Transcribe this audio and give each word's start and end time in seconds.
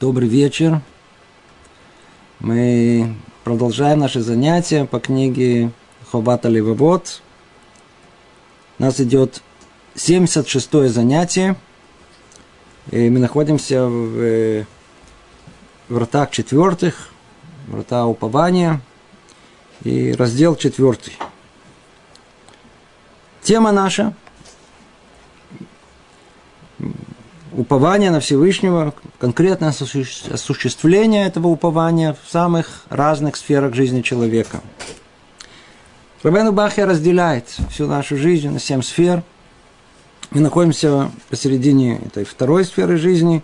Добрый 0.00 0.30
вечер. 0.30 0.80
Мы 2.38 3.14
продолжаем 3.44 3.98
наши 3.98 4.22
занятия 4.22 4.86
по 4.86 4.98
книге 4.98 5.72
Хобата 6.10 6.48
Левовод. 6.48 7.20
У 8.78 8.82
нас 8.82 8.98
идет 8.98 9.42
76-е 9.96 10.88
занятие. 10.88 11.54
И 12.90 13.10
мы 13.10 13.18
находимся 13.18 13.88
в 13.88 14.18
э, 14.22 14.64
вратах 15.90 16.30
четвертых, 16.30 17.10
врата 17.68 18.06
упования 18.06 18.80
и 19.84 20.12
раздел 20.12 20.56
четвертый. 20.56 21.12
Тема 23.42 23.70
наша 23.70 24.14
упование 27.52 28.10
на 28.10 28.20
Всевышнего, 28.20 28.94
конкретное 29.18 29.70
осуществление 29.70 31.26
этого 31.26 31.48
упования 31.48 32.16
в 32.24 32.30
самых 32.30 32.84
разных 32.88 33.36
сферах 33.36 33.74
жизни 33.74 34.02
человека. 34.02 34.60
Рабену 36.22 36.52
Бахья 36.52 36.86
разделяет 36.86 37.46
всю 37.70 37.86
нашу 37.86 38.16
жизнь 38.16 38.50
на 38.50 38.60
семь 38.60 38.82
сфер. 38.82 39.22
Мы 40.30 40.40
находимся 40.40 41.10
посередине 41.28 41.98
этой 41.98 42.24
второй 42.24 42.64
сферы 42.64 42.98
жизни, 42.98 43.42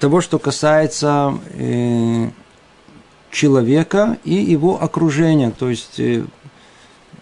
того, 0.00 0.20
что 0.20 0.38
касается 0.38 1.38
э, 1.50 2.30
человека 3.30 4.16
и 4.24 4.34
его 4.34 4.82
окружения, 4.82 5.50
то 5.50 5.68
есть 5.68 6.00
э, 6.00 6.24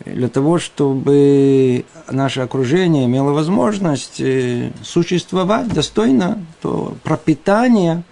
для 0.05 0.29
того, 0.29 0.59
чтобы 0.59 1.85
наше 2.11 2.41
окружение 2.41 3.07
имело 3.07 3.33
возможность 3.33 4.21
э, 4.21 4.71
существовать 4.83 5.69
достойно, 5.73 6.45
то 6.61 6.95
пропитание, 7.03 8.03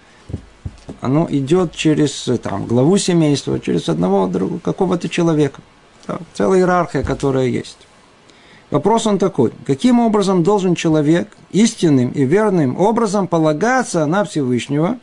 оно 1.01 1.27
идет 1.29 1.73
через 1.73 2.27
там, 2.41 2.65
главу 2.65 2.97
семейства, 2.97 3.59
через 3.59 3.87
одного 3.87 4.27
другого, 4.27 4.59
какого-то 4.59 5.09
человека. 5.09 5.61
Да, 6.07 6.19
целая 6.33 6.59
иерархия, 6.59 7.03
которая 7.03 7.47
есть. 7.47 7.77
Вопрос 8.71 9.05
он 9.07 9.19
такой. 9.19 9.51
Каким 9.65 9.99
образом 9.99 10.43
должен 10.43 10.75
человек 10.75 11.29
истинным 11.51 12.09
и 12.09 12.25
верным 12.25 12.79
образом 12.79 13.27
полагаться 13.27 14.05
на 14.05 14.23
Всевышнего 14.23 14.97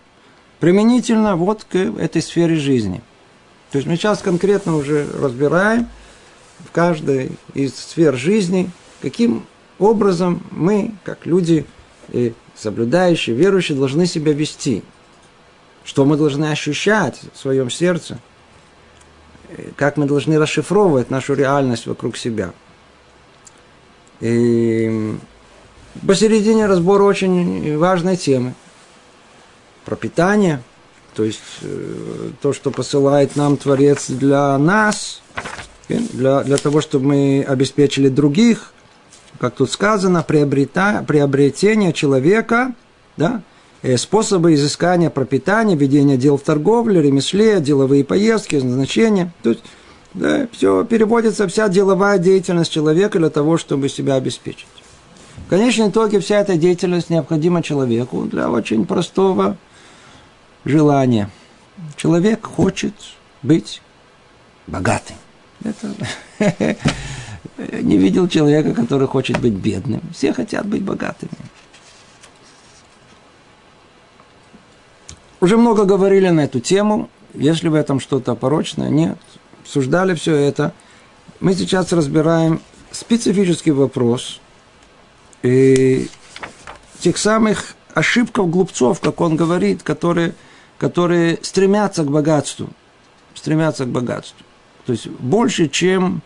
применительно 0.58 1.36
вот 1.36 1.64
к 1.64 1.77
этой 1.77 2.22
сфере 2.22 2.56
жизни? 2.56 3.00
То 3.70 3.78
есть 3.78 3.89
мы 3.89 3.96
сейчас 3.96 4.20
конкретно 4.20 4.77
уже 4.77 5.06
разбираем– 5.20 5.89
в 6.64 6.70
каждой 6.72 7.32
из 7.55 7.74
сфер 7.74 8.16
жизни, 8.16 8.70
каким 9.00 9.44
образом 9.78 10.42
мы, 10.50 10.94
как 11.05 11.27
люди 11.27 11.66
соблюдающие, 12.56 13.34
верующие, 13.34 13.77
должны 13.77 14.06
себя 14.06 14.32
вести. 14.32 14.83
Что 15.84 16.05
мы 16.05 16.16
должны 16.16 16.46
ощущать 16.46 17.20
в 17.34 17.38
своем 17.38 17.68
сердце, 17.68 18.18
как 19.77 19.96
мы 19.96 20.06
должны 20.06 20.38
расшифровывать 20.38 21.10
нашу 21.10 21.34
реальность 21.34 21.86
вокруг 21.86 22.16
себя. 22.16 22.52
И 24.20 25.16
посередине 26.06 26.66
разбора 26.66 27.02
очень 27.02 27.77
важной 27.77 28.16
темы. 28.16 28.55
Пропитание, 29.84 30.62
то 31.14 31.24
есть 31.24 31.40
э, 31.62 32.30
то, 32.40 32.52
что 32.52 32.70
посылает 32.70 33.34
нам 33.34 33.56
Творец 33.56 34.08
для 34.08 34.56
нас, 34.58 35.20
для, 35.88 36.42
для 36.42 36.56
того, 36.56 36.80
чтобы 36.80 37.06
мы 37.06 37.47
обеспечили 37.47 38.08
других, 38.08 38.72
как 39.38 39.55
тут 39.55 39.70
сказано, 39.70 40.22
приобрета, 40.22 41.05
приобретение 41.06 41.92
человека, 41.92 42.74
да, 43.17 43.42
э, 43.83 43.96
способы 43.96 44.55
изыскания 44.55 45.11
пропитания, 45.11 45.77
ведения 45.77 46.17
дел 46.17 46.36
в 46.36 46.42
торговле, 46.42 47.02
ремесле, 47.02 47.61
деловые 47.61 48.05
поездки, 48.05 48.56
назначения. 48.56 49.33
То 49.42 49.51
есть, 49.51 49.64
да, 50.14 50.46
все 50.52 50.84
переводится, 50.84 51.48
вся 51.48 51.68
деловая 51.68 52.18
деятельность 52.18 52.70
человека 52.70 53.18
для 53.18 53.30
того, 53.30 53.58
чтобы 53.58 53.89
себя 53.89 54.14
обеспечить. 54.14 54.67
В 55.46 55.51
конечном 55.51 55.90
итоге 55.90 56.20
вся 56.20 56.39
эта 56.39 56.56
деятельность 56.56 57.11
необходима 57.11 57.62
человеку 57.62 58.24
для 58.24 58.51
очень 58.51 58.86
простого 58.86 59.56
желания. 60.64 61.30
Человек 61.96 62.46
хочет 62.46 62.95
быть 63.42 63.83
богатым. 64.67 65.17
Это 65.64 65.95
не 67.83 67.96
видел 67.96 68.28
человека, 68.28 68.74
который 68.74 69.06
хочет 69.06 69.40
быть 69.40 69.55
бедным. 69.55 70.02
Все 70.14 70.33
хотят 70.33 70.67
быть 70.67 70.83
богатыми. 70.83 71.33
Уже 75.40 75.56
много 75.56 75.84
говорили 75.84 76.28
на 76.28 76.42
эту 76.42 76.61
тему. 76.61 77.11
Если 77.34 77.68
в 77.68 77.74
этом 77.74 77.98
что-то 77.98 78.34
порочное, 78.34 78.90
нет. 78.90 79.18
Обсуждали 79.62 80.14
все 80.14 80.36
это. 80.36 80.73
Мы 81.40 81.55
сейчас 81.55 81.92
разбираем 81.92 82.61
специфический 82.92 83.73
вопрос 83.73 84.40
и 85.42 86.08
тех 87.00 87.18
самых 87.18 87.74
ошибков 87.94 88.50
глупцов, 88.50 89.00
как 89.00 89.20
он 89.20 89.36
говорит, 89.36 89.83
которые, 89.83 90.34
которые 90.79 91.39
стремятся 91.42 92.05
к 92.05 92.11
богатству. 92.11 92.68
Стремятся 93.34 93.84
к 93.84 93.89
богатству. 93.89 94.44
То 94.86 94.92
есть 94.92 95.06
больше, 95.08 95.68
чем 95.68 96.22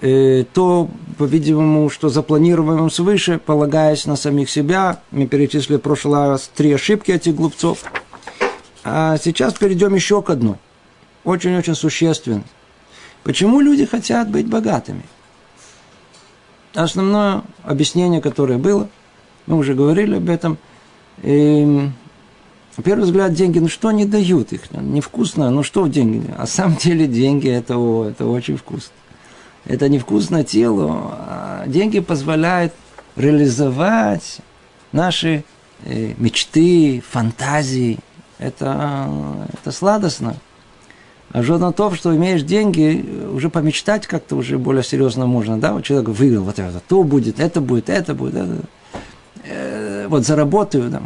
э, 0.00 0.44
то, 0.52 0.88
по-видимому, 1.18 1.90
что 1.90 2.08
запланировано 2.08 2.88
свыше, 2.88 3.38
полагаясь 3.38 4.06
на 4.06 4.16
самих 4.16 4.50
себя. 4.50 5.00
Мы 5.10 5.26
перечислили 5.26 5.76
в 5.76 5.80
прошлый 5.80 6.28
раз 6.28 6.50
три 6.54 6.72
ошибки 6.72 7.10
этих 7.10 7.34
глупцов. 7.34 7.84
А 8.84 9.16
сейчас 9.18 9.54
перейдем 9.54 9.94
еще 9.94 10.22
к 10.22 10.30
одной. 10.30 10.56
Очень-очень 11.24 11.74
существенной. 11.74 12.44
Почему 13.22 13.60
люди 13.60 13.86
хотят 13.86 14.28
быть 14.28 14.46
богатыми? 14.46 15.02
Основное 16.74 17.42
объяснение, 17.62 18.20
которое 18.20 18.58
было, 18.58 18.88
мы 19.46 19.56
уже 19.56 19.74
говорили 19.74 20.16
об 20.16 20.28
этом, 20.28 20.58
э, 21.22 21.88
на 22.76 22.82
первый 22.82 23.04
взгляд, 23.04 23.32
деньги, 23.32 23.60
ну 23.60 23.68
что 23.68 23.88
они 23.88 24.04
дают 24.04 24.52
их? 24.52 24.70
Невкусно, 24.72 25.50
ну 25.50 25.62
что 25.62 25.86
деньги? 25.86 26.24
А 26.36 26.46
самом 26.46 26.76
деле 26.76 27.06
деньги 27.06 27.48
это, 27.48 27.74
это 28.10 28.26
очень 28.26 28.56
вкусно. 28.56 28.92
Это 29.64 29.88
невкусно 29.88 30.44
телу, 30.44 30.90
а 30.92 31.64
деньги 31.66 32.00
позволяют 32.00 32.74
реализовать 33.16 34.38
наши 34.92 35.44
э, 35.84 36.14
мечты, 36.18 37.02
фантазии. 37.08 37.98
Это, 38.38 39.08
это 39.52 39.72
сладостно. 39.72 40.36
А 41.30 41.42
жена 41.42 41.72
то, 41.72 41.94
что 41.94 42.14
имеешь 42.14 42.42
деньги, 42.42 43.04
уже 43.32 43.48
помечтать 43.48 44.06
как-то 44.06 44.36
уже 44.36 44.58
более 44.58 44.84
серьезно 44.84 45.26
можно, 45.26 45.58
да? 45.58 45.72
Вот 45.72 45.84
человек 45.84 46.10
выиграл 46.10 46.44
вот 46.44 46.58
это, 46.58 46.80
то 46.86 47.02
будет, 47.02 47.40
это 47.40 47.60
будет, 47.60 47.88
это 47.88 48.14
будет, 48.14 48.34
это. 48.34 48.58
Э, 49.44 50.06
вот 50.08 50.26
заработаю, 50.26 50.90
да. 50.90 51.02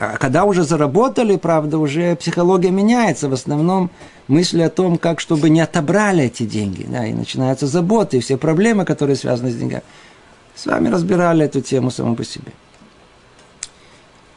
А 0.00 0.16
когда 0.16 0.46
уже 0.46 0.64
заработали, 0.64 1.36
правда, 1.36 1.76
уже 1.76 2.16
психология 2.16 2.70
меняется. 2.70 3.28
В 3.28 3.34
основном 3.34 3.90
мысли 4.28 4.62
о 4.62 4.70
том, 4.70 4.96
как 4.96 5.20
чтобы 5.20 5.50
не 5.50 5.60
отобрали 5.60 6.24
эти 6.24 6.44
деньги. 6.44 6.86
Да, 6.88 7.06
и 7.06 7.12
начинаются 7.12 7.66
заботы, 7.66 8.16
и 8.16 8.20
все 8.20 8.38
проблемы, 8.38 8.86
которые 8.86 9.14
связаны 9.14 9.50
с 9.50 9.56
деньгами. 9.56 9.82
С 10.54 10.64
вами 10.64 10.88
разбирали 10.88 11.44
эту 11.44 11.60
тему 11.60 11.90
само 11.90 12.14
по 12.14 12.24
себе. 12.24 12.52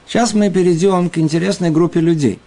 Сейчас 0.05 0.33
мы 0.33 0.49
перейдем 0.49 1.09
к 1.09 1.17
интересной 1.17 1.71
группе 1.71 2.01
людей. 2.01 2.39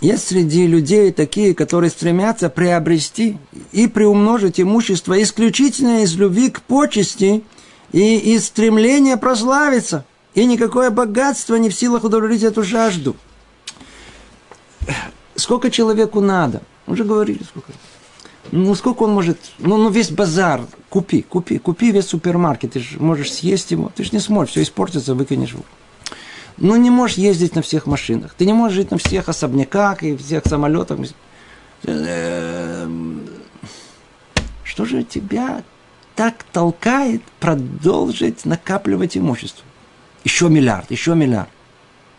Есть 0.00 0.28
среди 0.28 0.66
людей 0.66 1.12
такие, 1.12 1.54
которые 1.54 1.90
стремятся 1.90 2.48
приобрести 2.48 3.36
и 3.70 3.86
приумножить 3.86 4.58
имущество 4.58 5.22
исключительно 5.22 6.02
из 6.02 6.16
любви 6.16 6.48
к 6.48 6.62
почести 6.62 7.44
и 7.92 8.16
из 8.16 8.46
стремления 8.46 9.18
прославиться– 9.18 10.06
и 10.34 10.44
никакое 10.44 10.90
богатство 10.90 11.56
не 11.56 11.70
в 11.70 11.74
силах 11.74 12.04
удовлетворить 12.04 12.42
эту 12.42 12.62
жажду. 12.62 13.16
Сколько 15.36 15.70
человеку 15.70 16.20
надо? 16.20 16.62
Уже 16.86 17.04
говорили, 17.04 17.42
сколько. 17.44 17.72
Ну, 18.52 18.74
сколько 18.74 19.04
он 19.04 19.12
может... 19.12 19.38
Ну, 19.58 19.76
ну, 19.78 19.88
весь 19.88 20.10
базар 20.10 20.60
купи, 20.90 21.22
купи, 21.22 21.58
купи 21.58 21.92
весь 21.92 22.08
супермаркет. 22.08 22.72
Ты 22.72 22.80
же 22.80 23.00
можешь 23.00 23.32
съесть 23.32 23.70
его. 23.70 23.90
Ты 23.94 24.04
же 24.04 24.10
не 24.12 24.20
сможешь, 24.20 24.52
все 24.52 24.62
испортится, 24.62 25.14
выкинешь 25.14 25.52
его. 25.52 25.64
Ну, 26.56 26.76
не 26.76 26.90
можешь 26.90 27.16
ездить 27.16 27.54
на 27.54 27.62
всех 27.62 27.86
машинах. 27.86 28.34
Ты 28.34 28.46
не 28.46 28.52
можешь 28.52 28.76
жить 28.76 28.90
на 28.90 28.98
всех 28.98 29.28
особняках 29.28 30.02
и 30.02 30.16
всех 30.16 30.44
самолетах. 30.46 30.98
Эм, 31.84 33.28
что 34.62 34.84
же 34.84 35.02
тебя 35.04 35.64
так 36.14 36.44
толкает 36.52 37.22
продолжить 37.40 38.44
накапливать 38.44 39.16
имущество? 39.16 39.64
Еще 40.24 40.48
миллиард, 40.48 40.90
еще 40.90 41.14
миллиард. 41.14 41.50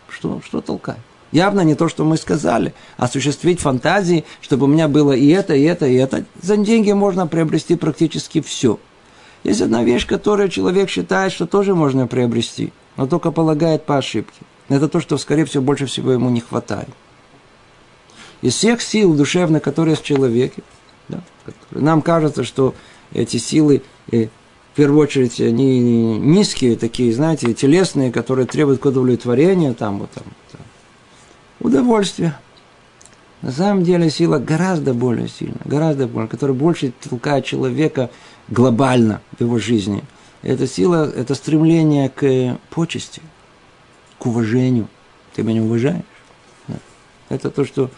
Что, 0.08 0.40
что 0.44 0.60
толкает? 0.60 1.00
Явно 1.32 1.60
не 1.62 1.74
то, 1.74 1.88
что 1.88 2.04
мы 2.04 2.16
сказали. 2.16 2.72
Осуществить 2.96 3.60
фантазии, 3.60 4.24
чтобы 4.40 4.64
у 4.64 4.68
меня 4.68 4.88
было 4.88 5.12
и 5.12 5.28
это, 5.28 5.54
и 5.54 5.64
это, 5.64 5.86
и 5.86 5.94
это. 5.94 6.24
За 6.40 6.56
деньги 6.56 6.92
можно 6.92 7.26
приобрести 7.26 7.76
практически 7.76 8.40
все. 8.40 8.78
Есть 9.44 9.60
одна 9.60 9.84
вещь, 9.84 10.06
которую 10.06 10.48
человек 10.48 10.88
считает, 10.88 11.32
что 11.32 11.46
тоже 11.46 11.74
можно 11.74 12.06
приобрести, 12.06 12.72
но 12.96 13.06
только 13.06 13.30
полагает 13.30 13.84
по 13.84 13.96
ошибке. 13.98 14.40
Это 14.68 14.88
то, 14.88 15.00
что, 15.00 15.18
скорее 15.18 15.44
всего, 15.44 15.62
больше 15.62 15.86
всего 15.86 16.12
ему 16.12 16.30
не 16.30 16.40
хватает. 16.40 16.88
Из 18.42 18.54
всех 18.54 18.82
сил 18.82 19.14
душевных, 19.14 19.62
которые 19.62 19.96
в 19.96 20.02
человеке, 20.02 20.62
да, 21.08 21.20
нам 21.70 22.02
кажется, 22.02 22.44
что 22.44 22.74
эти 23.12 23.36
силы, 23.36 23.82
э, 24.10 24.28
в 24.76 24.78
первую 24.78 25.00
очередь, 25.00 25.40
они 25.40 25.80
низкие, 26.18 26.76
такие, 26.76 27.10
знаете, 27.14 27.54
телесные, 27.54 28.12
которые 28.12 28.46
требуют 28.46 28.84
удовлетворения, 28.84 29.72
там, 29.72 30.00
вот, 30.00 30.10
там, 30.10 30.24
там, 30.52 30.60
удовольствия. 31.60 32.38
На 33.40 33.52
самом 33.52 33.84
деле 33.84 34.10
сила 34.10 34.38
гораздо 34.38 34.92
более 34.92 35.28
сильная, 35.28 35.62
гораздо 35.64 36.06
более, 36.06 36.28
которая 36.28 36.54
больше 36.54 36.92
толкает 37.08 37.46
человека 37.46 38.10
глобально 38.48 39.22
в 39.38 39.40
его 39.40 39.58
жизни. 39.58 40.04
Эта 40.42 40.66
сила– 40.66 41.10
это 41.16 41.34
стремление 41.34 42.10
к 42.10 42.58
почести, 42.68 43.22
к 44.18 44.26
уважению. 44.26 44.88
Ты 45.32 45.42
меня 45.42 45.62
уважаешь? 45.62 46.02
Да. 46.68 46.76
Это 47.30 47.48
то, 47.50 47.64
что, 47.64 47.90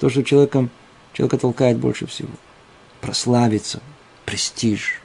то, 0.00 0.08
что 0.08 0.22
человеком, 0.24 0.70
человека 1.12 1.36
толкает 1.36 1.76
больше 1.76 2.06
всего. 2.06 2.30
Прославиться, 3.02 3.82
престиж. 4.24 5.01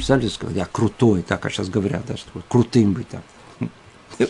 Представляете, 0.00 0.34
сказать, 0.34 0.56
я 0.56 0.64
крутой, 0.64 1.20
так 1.20 1.44
а 1.44 1.50
сейчас 1.50 1.68
говорят, 1.68 2.04
да, 2.08 2.16
что 2.16 2.30
крутым 2.48 2.94
быть 2.94 3.06
там. 3.10 3.20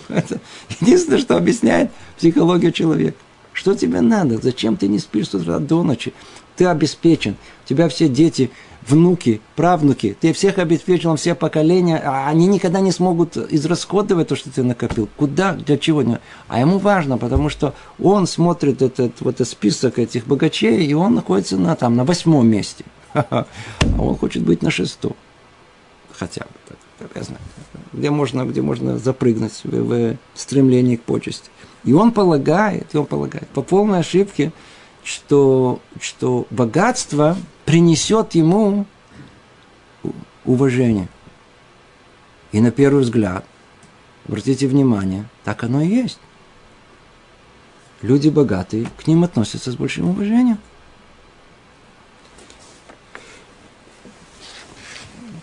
Это 0.08 0.40
единственное, 0.80 1.20
что 1.20 1.36
объясняет 1.36 1.92
психологию 2.18 2.72
человека. 2.72 3.16
Что 3.52 3.76
тебе 3.76 4.00
надо? 4.00 4.38
Зачем 4.38 4.76
ты 4.76 4.88
не 4.88 4.98
спишь 4.98 5.28
с 5.28 5.34
утра 5.34 5.60
до 5.60 5.84
ночи? 5.84 6.12
Ты 6.56 6.66
обеспечен. 6.66 7.36
У 7.64 7.68
тебя 7.68 7.88
все 7.88 8.08
дети, 8.08 8.50
внуки, 8.82 9.40
правнуки. 9.54 10.16
Ты 10.20 10.32
всех 10.32 10.58
обеспечил, 10.58 11.14
все 11.14 11.36
поколения. 11.36 12.02
А 12.04 12.28
они 12.28 12.48
никогда 12.48 12.80
не 12.80 12.90
смогут 12.90 13.36
израсходовать 13.36 14.26
то, 14.26 14.34
что 14.34 14.50
ты 14.50 14.64
накопил. 14.64 15.08
Куда, 15.16 15.52
для 15.52 15.78
чего? 15.78 16.02
А 16.48 16.58
ему 16.58 16.78
важно, 16.78 17.16
потому 17.16 17.48
что 17.48 17.74
он 18.00 18.26
смотрит 18.26 18.82
этот, 18.82 19.20
вот 19.20 19.36
этот 19.36 19.46
список 19.46 20.00
этих 20.00 20.26
богачей, 20.26 20.84
и 20.84 20.94
он 20.94 21.14
находится 21.14 21.56
на, 21.56 21.76
там, 21.76 21.94
на 21.94 22.04
восьмом 22.04 22.48
месте. 22.48 22.84
А 23.14 23.46
он 23.96 24.16
хочет 24.16 24.42
быть 24.42 24.62
на 24.62 24.72
шестом. 24.72 25.14
Хотя 26.20 26.42
бы. 26.42 26.76
Так, 26.98 27.10
я 27.14 27.22
знаю. 27.22 27.40
Где 27.94 28.10
можно, 28.10 28.44
где 28.44 28.60
можно 28.60 28.98
запрыгнуть 28.98 29.58
в, 29.64 30.12
в 30.12 30.16
стремлении 30.34 30.96
к 30.96 31.02
почести. 31.02 31.48
И 31.82 31.94
он 31.94 32.12
полагает, 32.12 32.94
и 32.94 32.98
он 32.98 33.06
полагает 33.06 33.48
по 33.48 33.62
полной 33.62 34.00
ошибке, 34.00 34.52
что, 35.02 35.80
что 35.98 36.46
богатство 36.50 37.38
принесет 37.64 38.34
ему 38.34 38.84
уважение. 40.44 41.08
И 42.52 42.60
на 42.60 42.70
первый 42.70 43.02
взгляд, 43.02 43.46
обратите 44.28 44.66
внимание, 44.66 45.24
так 45.42 45.64
оно 45.64 45.80
и 45.80 45.88
есть. 45.88 46.18
Люди 48.02 48.28
богатые, 48.28 48.88
к 48.98 49.06
ним 49.06 49.24
относятся 49.24 49.72
с 49.72 49.76
большим 49.76 50.10
уважением. 50.10 50.58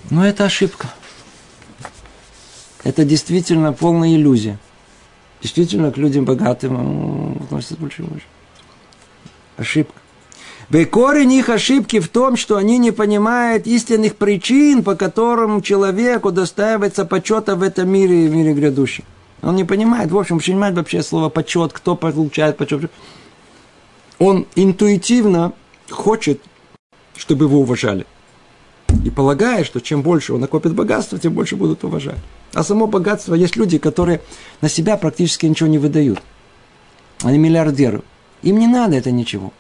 Но 0.10 0.26
это 0.26 0.46
ошибка. 0.46 0.90
Это 2.84 3.04
действительно 3.04 3.74
полная 3.74 4.16
иллюзия. 4.16 4.58
Действительно, 5.42 5.92
к 5.92 5.98
людям 5.98 6.26
богатым 6.26 7.38
относятся 7.44 7.76
больше 7.76 8.04
уважения. 8.04 8.24
Ошибка. 9.58 10.00
Корень 10.92 11.34
их 11.34 11.50
ошибки 11.50 12.00
в 12.00 12.10
том, 12.10 12.36
что 12.36 12.58
они 12.58 12.78
не 12.78 12.92
понимают 12.92 13.68
истинных 13.68 14.16
причин, 14.16 14.84
по 14.84 14.96
которым 14.96 15.62
человеку 15.62 16.32
достаивается 16.32 17.06
почета 17.06 17.56
в 17.56 17.64
этом 17.64 17.90
мире 17.90 18.26
и 18.26 18.28
в 18.28 18.36
мире 18.36 18.54
грядущем. 18.54 19.06
Он 19.42 19.56
не 19.56 19.64
понимает, 19.64 20.12
в 20.12 20.18
общем, 20.18 20.40
понимает 20.40 20.76
вообще 20.76 21.04
слово 21.04 21.30
почет, 21.30 21.72
кто 21.72 21.96
получает 21.96 22.58
почет. 22.58 22.92
Он 24.20 24.46
интуитивно 24.56 25.54
хочет, 25.90 26.42
чтобы 27.16 27.46
его 27.46 27.60
уважали. 27.60 28.06
И 29.06 29.10
полагает, 29.10 29.66
что 29.66 29.80
чем 29.80 30.02
больше 30.02 30.34
он 30.34 30.42
накопит 30.42 30.74
богатства, 30.74 31.20
тем 31.20 31.34
больше 31.34 31.56
будут 31.56 31.84
уважать. 31.84 32.20
А 32.54 32.64
само 32.64 32.88
богатство, 32.88 33.36
есть 33.36 33.56
люди, 33.56 33.78
которые 33.78 34.22
на 34.62 34.70
себя 34.70 34.98
практически 34.98 35.46
ничего 35.46 35.70
не 35.70 35.78
выдают. 35.78 36.22
Они 37.24 37.38
миллиардеры. 37.38 38.02
Им 38.44 38.60
не 38.60 38.68
надо 38.68 38.96
это 38.96 39.12
ничего. 39.12 39.54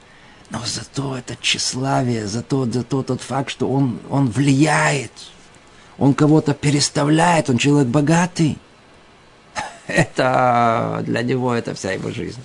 Но 0.50 0.60
зато 0.66 1.18
это 1.18 1.36
тщеславие, 1.42 2.28
зато, 2.28 2.66
зато 2.66 3.04
тот 3.04 3.22
факт, 3.22 3.50
что 3.50 3.70
он, 3.70 4.00
он 4.10 4.28
влияет, 4.28 5.12
он 5.98 6.14
кого-то 6.14 6.54
переставляет, 6.54 7.50
он 7.50 7.58
человек 7.58 7.90
богатый. 7.90 8.58
Это 9.88 11.04
для 11.06 11.24
него 11.24 11.54
это 11.54 11.74
вся 11.74 11.94
его 11.94 12.12
жизнь. 12.12 12.40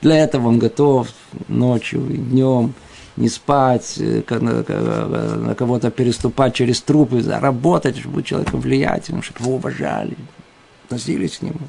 Для 0.00 0.16
этого 0.16 0.48
он 0.48 0.58
готов 0.58 1.08
ночью 1.48 2.08
и 2.08 2.16
днем 2.16 2.74
не 3.16 3.28
спать, 3.28 3.94
э, 3.98 4.22
на 4.28 5.54
кого-то 5.54 5.90
переступать 5.90 6.54
через 6.54 6.80
трупы, 6.80 7.22
заработать, 7.22 7.98
чтобы 7.98 8.16
быть 8.16 8.26
человеком 8.26 8.60
влиятельным, 8.60 9.22
чтобы 9.22 9.40
его 9.40 9.54
уважали, 9.56 10.16
относились 10.84 11.38
к 11.38 11.42
нему. 11.42 11.60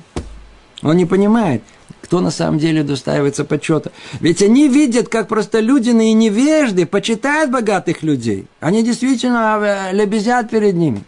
Он 0.84 0.96
не 0.96 1.06
понимает, 1.06 1.64
кто 2.02 2.20
на 2.20 2.32
самом 2.32 2.60
деле 2.60 2.84
достаивается 2.84 3.44
почета. 3.46 3.92
Ведь 4.20 4.42
они 4.42 4.68
видят, 4.68 5.10
как 5.10 5.28
просто 5.28 5.60
люди 5.60 5.90
и 5.90 6.14
невежды 6.14 6.86
почитают 6.86 7.52
богатых 7.52 8.04
людей. 8.04 8.46
Они 8.60 8.84
действительно 8.84 9.60
э, 9.62 9.94
лебезят 9.94 10.50
перед 10.50 10.76
ними. 10.76 11.04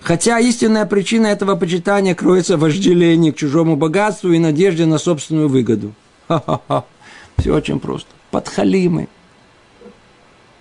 Хотя 0.00 0.40
истинная 0.40 0.84
причина 0.84 1.28
этого 1.28 1.54
почитания 1.54 2.14
кроется 2.14 2.56
в 2.56 2.60
вожделении 2.60 3.30
к 3.30 3.36
чужому 3.36 3.76
богатству 3.76 4.32
и 4.32 4.38
надежде 4.38 4.84
на 4.84 4.98
собственную 4.98 5.48
выгоду. 5.48 5.92
Ха-ха-ха. 6.28 6.84
Все 7.38 7.54
очень 7.54 7.80
просто. 7.80 8.08
Подхалимы. 8.30 9.08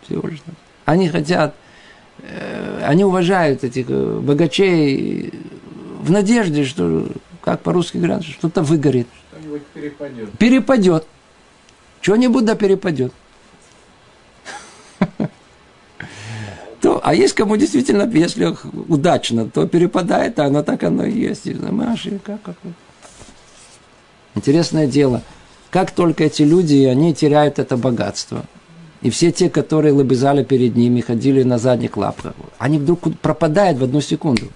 Всего 0.04 0.28
лишь 0.28 0.42
Они 0.86 1.10
хотят, 1.10 1.56
э, 2.20 2.84
они 2.84 3.04
уважают 3.04 3.64
этих 3.64 3.86
э, 3.90 4.20
богачей 4.20 5.34
в 6.02 6.12
надежде, 6.12 6.66
что 6.66 7.08
как 7.42 7.62
по-русски 7.62 7.98
говорят, 7.98 8.24
что-то 8.24 8.62
выгорит. 8.62 9.08
Что-нибудь 9.32 9.66
перепадет. 9.68 10.32
Перепадет. 10.38 11.08
Что-нибудь 12.02 12.46
да 12.46 12.56
перепадет. 12.56 13.14
То, 16.82 17.00
а 17.04 17.14
есть 17.14 17.36
кому 17.36 17.58
действительно, 17.58 18.10
если 18.12 18.56
удачно, 18.88 19.48
то 19.48 19.68
перепадает, 19.68 20.40
а 20.40 20.46
оно 20.46 20.64
так 20.64 20.84
оно 20.84 21.06
и 21.06 21.12
есть. 21.12 21.46
Маши, 21.46 22.20
как, 22.24 22.42
как. 22.42 22.56
Интересное 24.34 24.88
дело, 24.88 25.22
как 25.72 25.92
только 25.92 26.26
эти 26.26 26.44
люди, 26.44 26.84
они 26.84 27.16
теряют 27.16 27.58
это 27.58 27.78
богатство, 27.78 28.44
и 29.02 29.10
все 29.10 29.32
те, 29.32 29.50
которые 29.50 29.94
лобызали 29.94 30.44
перед 30.44 30.76
ними, 30.76 31.02
ходили 31.02 31.44
на 31.44 31.58
задних 31.58 31.98
лапках, 31.98 32.34
они 32.60 32.78
вдруг 32.78 33.18
пропадают 33.20 33.80
в 33.80 33.84
одну 33.84 34.02
секунду. 34.02 34.48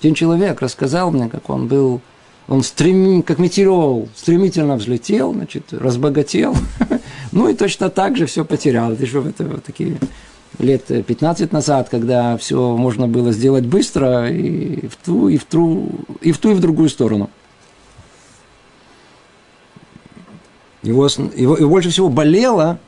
Один 0.00 0.14
человек 0.14 0.60
рассказал 0.60 1.10
мне, 1.10 1.28
как 1.28 1.50
он 1.50 1.68
был, 1.68 2.00
он 2.48 2.62
стрем, 2.62 3.22
как 3.22 3.38
метеорол, 3.38 4.08
стремительно 4.16 4.76
взлетел, 4.76 5.32
значит, 5.32 5.72
разбогател. 5.72 6.54
ну 7.32 7.48
и 7.48 7.54
точно 7.54 7.90
так 7.90 8.16
же 8.16 8.26
все 8.26 8.44
потерял. 8.44 8.92
Это 8.92 9.04
же 9.04 9.20
это 9.20 9.44
вот 9.44 9.64
такие 9.64 9.98
лет 10.58 10.86
15 10.86 11.52
назад, 11.52 11.88
когда 11.88 12.36
все 12.36 12.76
можно 12.76 13.08
было 13.08 13.32
сделать 13.32 13.66
быстро 13.66 14.30
и 14.30 14.86
в 14.86 14.96
ту, 14.96 15.28
и 15.28 15.36
в 15.36 15.44
ту, 15.44 15.90
и 16.20 16.32
в 16.32 16.38
ту, 16.38 16.50
и 16.50 16.54
в 16.54 16.60
другую 16.60 16.88
сторону. 16.88 17.30
Его, 20.86 21.08
его, 21.34 21.56
его 21.56 21.68
больше 21.68 21.90
всего 21.90 22.08
болело 22.08 22.78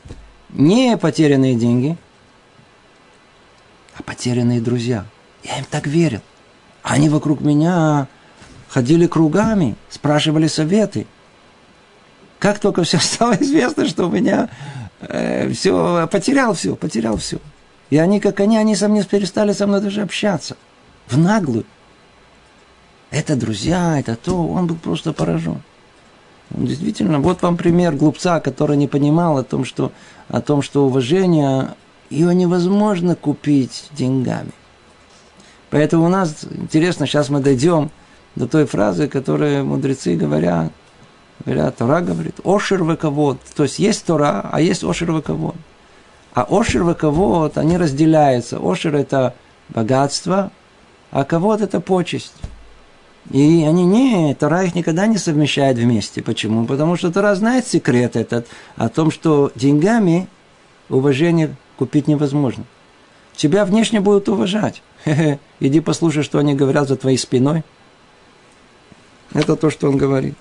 не 0.51 0.97
потерянные 0.97 1.57
деньги, 1.57 1.97
а 3.97 4.03
потерянные 4.05 4.61
друзья. 4.61 5.05
Я 5.43 5.59
им 5.59 5.65
так 5.69 5.89
верил. 5.89 6.21
Они 6.85 7.09
вокруг 7.09 7.41
меня 7.41 8.07
ходили 8.69 9.09
кругами, 9.09 9.75
спрашивали 9.91 10.47
советы. 10.47 11.09
Как 12.39 12.61
только 12.61 12.85
все 12.85 12.99
стало 12.99 13.33
известно, 13.41 13.89
что 13.89 14.07
у 14.07 14.11
меня 14.11 14.49
э, 15.01 15.51
все, 15.51 16.07
потерял 16.07 16.55
все, 16.55 16.77
потерял 16.77 17.17
все. 17.17 17.39
И 17.91 17.99
они, 17.99 18.21
как 18.21 18.39
они, 18.39 18.59
они 18.59 18.77
со 18.77 18.89
мной 18.89 19.03
перестали 19.05 19.53
со 19.53 19.67
мной 19.67 19.81
даже 19.81 20.03
общаться. 20.03 20.57
В 21.09 21.19
наглую. 21.19 21.65
Это 23.11 23.35
друзья, 23.35 23.99
это 23.99 24.15
то. 24.15 24.47
Он 24.47 24.69
был 24.69 24.77
просто 24.77 25.13
поражен. 25.13 25.63
Действительно, 26.51 27.21
вот 27.21 27.43
вам 27.43 27.57
пример 27.57 27.95
глупца, 27.95 28.41
который 28.41 28.77
не 28.77 28.89
понимал 28.89 29.39
о 29.39 29.45
том, 29.45 29.65
что, 29.65 29.93
о 30.29 30.41
том, 30.41 30.63
что 30.63 30.87
уважение 30.87 31.75
ее 32.11 32.35
невозможно 32.35 33.15
купить 33.15 33.89
деньгами. 33.93 34.53
Поэтому 35.71 36.07
у 36.07 36.09
нас, 36.09 36.47
интересно, 36.51 37.07
сейчас 37.07 37.29
мы 37.29 37.41
дойдем 37.41 37.91
до 38.35 38.49
той 38.49 38.65
фразы, 38.65 39.09
которую 39.09 39.67
мудрецы 39.67 40.17
говорят. 40.17 40.73
Говорят, 41.45 41.77
Тора 41.77 42.01
говорит, 42.01 42.41
ошер 42.45 42.83
вековод. 42.83 43.39
То 43.55 43.65
есть 43.65 43.79
есть 43.79 44.05
Тора, 44.07 44.49
а 44.51 44.61
есть 44.61 44.83
ошер 44.83 45.13
вековод. 45.13 45.57
А 46.35 46.47
ошер 46.49 46.85
вековод, 46.85 47.59
они 47.59 47.77
разделяются. 47.77 48.59
Ошер– 48.59 48.95
это 48.97 49.35
богатство, 49.69 50.51
а 51.11 51.25
кого-то 51.25 51.65
это 51.65 51.81
почесть. 51.81 52.35
И 53.31 53.65
они 53.65 53.85
не, 53.85 54.35
Тара 54.35 54.65
их 54.65 54.75
никогда 54.75 55.07
не 55.07 55.19
совмещает 55.19 55.77
вместе. 55.77 56.23
Почему? 56.23 56.65
Потому 56.65 56.97
что 56.97 57.13
Тара 57.13 57.35
знает 57.35 57.67
секрет 57.67 58.17
этот 58.17 58.47
о 58.77 58.89
том, 58.89 59.11
что 59.11 59.53
деньгами 59.55 60.29
уважение 60.89 61.55
купить 61.77 62.09
невозможно. 62.09 62.65
Тебя 63.37 63.65
внешне 63.65 64.01
будут 64.01 64.29
уважать. 64.29 64.83
Иди 65.61 65.81
послушай, 65.81 66.23
что 66.23 66.39
они 66.39 66.55
говорят 66.55 66.89
за 66.89 66.97
твоей 66.97 67.19
спиной. 67.19 67.65
Это 69.35 69.57
то, 69.57 69.71
что 69.71 69.89
он 69.89 69.99
говорит. 69.99 70.35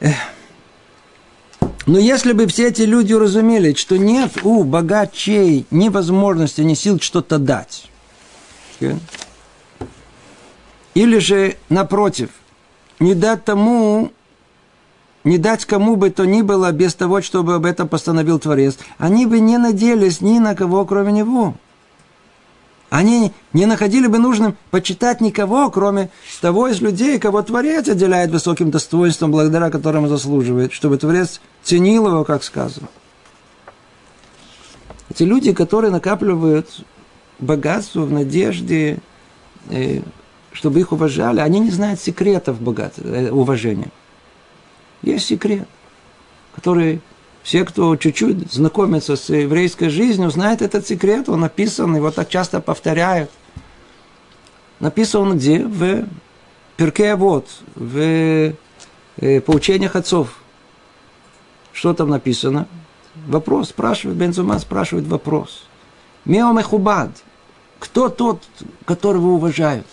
Эх. 0.00 0.16
Но 1.86 1.98
если 1.98 2.32
бы 2.32 2.46
все 2.46 2.68
эти 2.68 2.82
люди 2.82 3.12
уразумели, 3.12 3.72
что 3.74 3.96
нет 3.96 4.44
у 4.44 4.64
богачей 4.64 5.66
ни 5.70 5.88
возможности, 5.88 6.60
ни 6.60 6.74
сил 6.74 7.00
что-то 7.00 7.38
дать, 7.38 7.90
или 10.94 11.18
же, 11.18 11.56
напротив, 11.68 12.30
не 12.98 13.14
дать 13.14 13.44
тому, 13.44 14.12
не 15.24 15.38
дать 15.38 15.64
кому 15.64 15.96
бы 15.96 16.10
то 16.10 16.24
ни 16.24 16.42
было 16.42 16.72
без 16.72 16.94
того, 16.94 17.22
чтобы 17.22 17.54
об 17.54 17.66
этом 17.66 17.88
постановил 17.88 18.38
Творец, 18.38 18.78
они 18.98 19.26
бы 19.26 19.40
не 19.40 19.58
надеялись 19.58 20.20
ни 20.20 20.38
на 20.38 20.54
кого, 20.54 20.84
кроме 20.84 21.12
него. 21.12 21.54
Они 22.90 23.32
не 23.52 23.66
находили 23.66 24.08
бы 24.08 24.18
нужным 24.18 24.56
почитать 24.72 25.20
никого, 25.20 25.70
кроме 25.70 26.10
того 26.40 26.66
из 26.66 26.80
людей, 26.80 27.20
кого 27.20 27.40
Творец 27.42 27.88
отделяет 27.88 28.32
высоким 28.32 28.72
достоинством, 28.72 29.30
благодаря 29.30 29.70
которому 29.70 30.08
заслуживает, 30.08 30.72
чтобы 30.72 30.98
Творец 30.98 31.40
ценил 31.62 32.08
его, 32.08 32.24
как 32.24 32.42
сказано. 32.42 32.88
Эти 35.08 35.22
люди, 35.22 35.52
которые 35.52 35.92
накапливают 35.92 36.84
богатство 37.38 38.02
в 38.02 38.12
надежде 38.12 38.98
э, 39.68 40.02
чтобы 40.52 40.80
их 40.80 40.92
уважали, 40.92 41.40
они 41.40 41.60
не 41.60 41.70
знают 41.70 42.00
секретов 42.00 42.60
богатства, 42.60 43.06
э, 43.06 43.30
уважения. 43.30 43.90
Есть 45.02 45.26
секрет, 45.26 45.68
который 46.54 47.00
все, 47.42 47.64
кто 47.64 47.96
чуть-чуть 47.96 48.52
знакомится 48.52 49.16
с 49.16 49.28
еврейской 49.30 49.88
жизнью, 49.88 50.30
знают 50.30 50.62
этот 50.62 50.86
секрет, 50.86 51.28
он 51.28 51.40
написан, 51.40 51.94
его 51.96 52.10
так 52.10 52.28
часто 52.28 52.60
повторяют. 52.60 53.30
Написан 54.78 55.36
где? 55.36 55.60
В 55.60 56.06
Перке 56.76 57.14
вот, 57.14 57.48
в 57.74 58.54
э, 59.18 59.40
поучениях 59.40 59.96
отцов. 59.96 60.36
Что 61.72 61.94
там 61.94 62.08
написано? 62.08 62.66
Вопрос 63.26 63.70
спрашивает, 63.70 64.18
Бензума 64.18 64.58
спрашивает 64.58 65.06
вопрос. 65.06 65.64
Меомехубад. 66.24 67.10
Кто 67.78 68.08
тот, 68.08 68.42
которого 68.84 69.28
уважают? 69.28 69.86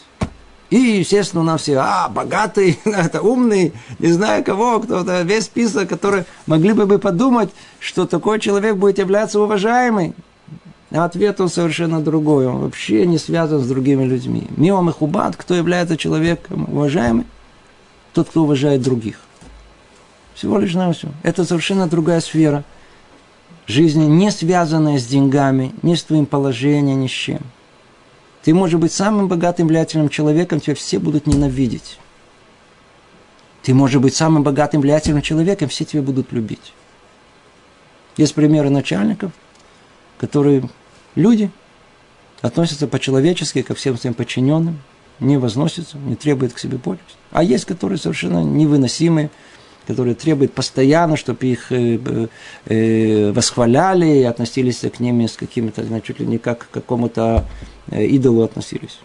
И, 0.69 0.75
естественно, 0.75 1.41
у 1.41 1.45
нас 1.45 1.61
все, 1.61 1.77
а, 1.77 2.09
богатый, 2.09 2.79
это 2.85 3.21
умный, 3.21 3.73
не 3.99 4.11
знаю 4.11 4.43
кого, 4.43 4.79
кто-то, 4.79 5.21
весь 5.21 5.45
список, 5.45 5.87
который 5.87 6.25
могли 6.45 6.73
бы 6.73 6.85
бы 6.85 6.99
подумать, 6.99 7.49
что 7.79 8.05
такой 8.05 8.39
человек 8.39 8.75
будет 8.75 8.99
являться 8.99 9.39
уважаемым. 9.39 10.13
А 10.91 11.05
ответ 11.05 11.41
он 11.41 11.49
совершенно 11.49 12.01
другой. 12.01 12.47
Он 12.47 12.61
вообще 12.61 13.05
не 13.05 13.17
связан 13.17 13.61
с 13.61 13.67
другими 13.67 14.05
людьми. 14.05 14.47
Миом 14.55 14.89
и 14.89 14.93
хубат, 14.93 15.35
кто 15.35 15.53
является 15.53 15.97
человеком 15.97 16.67
уважаемым? 16.71 17.25
Тот, 18.13 18.29
кто 18.29 18.43
уважает 18.43 18.81
других. 18.81 19.19
Всего 20.33 20.59
лишь 20.59 20.73
на 20.73 20.93
все. 20.93 21.09
Это 21.23 21.43
совершенно 21.43 21.87
другая 21.87 22.21
сфера 22.21 22.63
жизни, 23.67 24.05
не 24.05 24.31
связанная 24.31 24.97
с 24.97 25.05
деньгами, 25.05 25.73
ни 25.81 25.95
с 25.95 26.03
твоим 26.03 26.25
положением, 26.25 27.01
ни 27.01 27.07
с 27.07 27.11
чем. 27.11 27.41
Ты 28.47 28.53
можешь 28.53 28.79
быть 28.79 28.93
самым 28.93 29.27
богатым, 29.27 29.67
влиятельным 29.67 30.07
человеком, 30.07 30.61
тебя 30.61 30.73
все 30.73 30.99
будут 30.99 31.27
ненавидеть. 31.27 31.99
Ты 33.61 33.73
можешь 33.73 34.01
быть 34.01 34.15
самым 34.15 34.43
богатым, 34.43 34.79
влиятельным 34.79 35.21
человеком, 35.21 35.67
все 35.67 35.83
тебя 35.83 36.01
будут 36.01 36.31
любить. 36.31 36.71
Есть 38.15 38.35
примеры 38.35 38.69
начальников, 38.69 39.33
которые 40.17 40.63
люди 41.15 41.51
относятся 42.39 42.87
по-человечески 42.87 43.63
ко 43.63 43.75
всем 43.75 43.97
своим 43.97 44.13
подчиненным, 44.13 44.79
не 45.19 45.35
возносятся, 45.35 45.97
не 45.97 46.15
требуют 46.15 46.53
к 46.53 46.59
себе 46.59 46.77
почести. 46.77 47.15
А 47.31 47.43
есть, 47.43 47.65
которые 47.65 47.97
совершенно 47.97 48.45
невыносимые, 48.45 49.29
которые 49.87 50.15
требуют 50.15 50.53
постоянно, 50.53 51.17
чтобы 51.17 51.47
их 51.47 51.69
э, 51.73 52.29
э, 52.65 53.31
восхваляли 53.33 54.05
и 54.05 54.23
относились 54.23 54.79
к 54.79 55.01
ним 55.01 55.19
с 55.27 55.35
какими-то, 55.35 55.83
чуть 55.99 56.21
ли 56.21 56.25
не 56.25 56.37
как 56.37 56.59
к 56.59 56.71
какому-то 56.71 57.45
идолу 57.91 58.43
относились. 58.43 58.99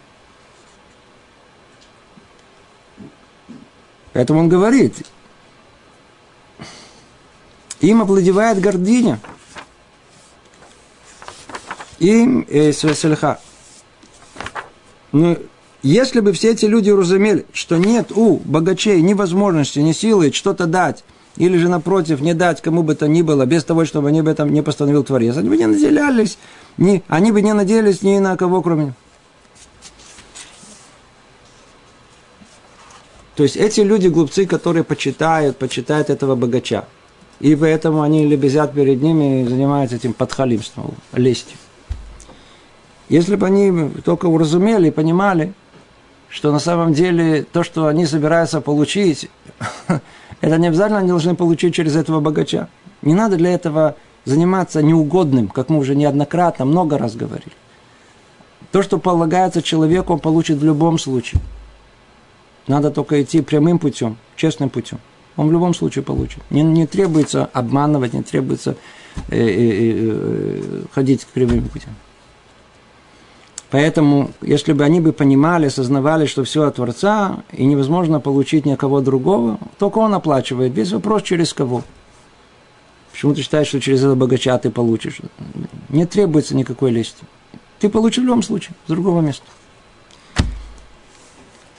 Поэтому 4.13 4.41
он 4.41 4.49
говорит, 4.49 5.07
им 7.81 8.03
овладевает 8.03 8.61
гордыня, 8.61 9.21
им 11.99 12.47
э, 12.49 12.73
свесельха. 12.73 13.41
Но 15.13 15.37
если 15.83 16.21
бы 16.21 16.33
все 16.33 16.53
эти 16.53 16.67
люди 16.67 16.91
уразумели, 16.91 17.47
что 17.53 17.77
нет 17.77 18.13
у 18.13 18.37
богачей 18.37 19.01
ни 19.01 19.15
возможности, 19.15 19.79
ни 19.79 19.93
силы 19.93 20.33
что-то 20.33 20.67
дать, 20.67 21.05
или 21.37 21.57
же, 21.57 21.69
напротив, 21.69 22.21
не 22.21 22.35
дать 22.35 22.61
кому 22.61 22.83
бы 22.83 22.95
то 22.95 23.09
ни 23.09 23.23
было, 23.23 23.47
без 23.47 23.65
того, 23.65 23.85
чтобы 23.85 24.09
они 24.09 24.21
об 24.21 24.29
этом 24.29 24.53
не 24.53 24.63
постановил 24.63 25.03
Творец, 25.05 25.37
они 25.37 25.49
бы 25.49 25.57
не 25.57 25.67
наделялись 25.67 26.39
ни, 26.77 27.03
они 27.09 27.33
бы 27.33 27.43
не 27.43 27.53
надеялись 27.53 28.03
ни 28.03 28.19
на 28.19 28.37
кого, 28.37 28.63
кроме 28.63 28.95
То 33.35 33.45
есть 33.45 33.57
эти 33.57 33.81
люди, 33.81 34.09
глупцы, 34.09 34.47
которые 34.47 34.85
почитают, 34.85 35.57
почитают 35.57 36.11
этого 36.11 36.35
богача. 36.35 36.85
И 37.41 37.57
поэтому 37.57 38.03
они 38.03 38.27
лебезят 38.27 38.73
перед 38.73 39.03
ними 39.03 39.43
и 39.43 39.49
занимаются 39.49 39.97
этим 39.97 40.13
подхалимством, 40.13 40.95
лестью. 41.13 41.57
Если 43.09 43.37
бы 43.37 43.47
они 43.47 43.91
только 44.05 44.27
уразумели 44.27 44.89
и 44.89 44.91
понимали, 44.91 45.55
что 46.29 46.53
на 46.53 46.59
самом 46.59 46.95
деле 46.95 47.43
то, 47.43 47.65
что 47.65 47.87
они 47.87 48.07
собираются 48.07 48.61
получить, 48.61 49.29
это 50.43 50.59
не 50.59 50.67
обязательно 50.67 50.99
они 50.99 51.09
должны 51.09 51.35
получить 51.35 51.75
через 51.75 51.97
этого 51.97 52.21
богача. 52.21 52.69
Не 53.01 53.15
надо 53.15 53.37
для 53.37 53.55
этого 53.55 53.97
заниматься 54.25 54.83
неугодным, 54.83 55.49
как 55.49 55.69
мы 55.69 55.79
уже 55.79 55.95
неоднократно, 55.95 56.65
много 56.65 56.99
раз 56.99 57.15
говорили. 57.15 57.53
То, 58.73 58.83
что 58.83 58.99
полагается 58.99 59.63
человеку, 59.63 60.13
он 60.13 60.19
получит 60.19 60.59
в 60.59 60.65
любом 60.65 60.99
случае. 60.99 61.41
Надо 62.67 62.91
только 62.91 63.23
идти 63.23 63.41
прямым 63.41 63.79
путем, 63.79 64.17
честным 64.37 64.69
путем. 64.69 64.99
Он 65.37 65.49
в 65.49 65.53
любом 65.53 65.75
случае 65.75 66.03
получит. 66.03 66.43
Не, 66.51 66.63
не 66.63 66.87
требуется 66.87 67.49
обманывать, 67.53 68.13
не 68.13 68.23
требуется 68.23 68.77
э, 69.29 69.37
э, 69.37 69.41
э, 69.41 69.95
э 69.95 70.83
ходить 70.93 71.25
прямым 71.33 71.69
путем. 71.69 71.91
Поэтому, 73.73 74.33
если 74.43 74.75
бы 74.75 74.85
они 74.85 75.01
бы 75.01 75.15
понимали, 75.15 75.69
осознавали, 75.69 76.27
что 76.27 76.45
все 76.45 76.65
от 76.65 76.75
Творца, 76.75 77.43
и 77.53 77.65
невозможно 77.65 78.21
получить 78.21 78.67
никого 78.67 79.01
другого, 79.01 79.59
только 79.79 79.97
он 79.97 80.13
оплачивает. 80.13 80.75
Весь 80.75 80.93
вопрос, 80.93 81.23
через 81.23 81.55
кого. 81.55 81.83
Почему 83.13 83.35
ты 83.35 83.41
считаешь, 83.41 83.69
что 83.69 83.81
через 83.81 84.01
этого 84.01 84.15
богача 84.15 84.59
ты 84.59 84.69
получишь? 84.69 85.23
Не 85.89 86.05
требуется 86.05 86.55
никакой 86.55 86.91
лести. 86.91 87.25
Ты 87.79 87.89
получишь 87.89 88.23
в 88.23 88.27
любом 88.27 88.43
случае, 88.43 88.75
с 88.85 88.91
другого 88.91 89.23
места. 89.23 89.47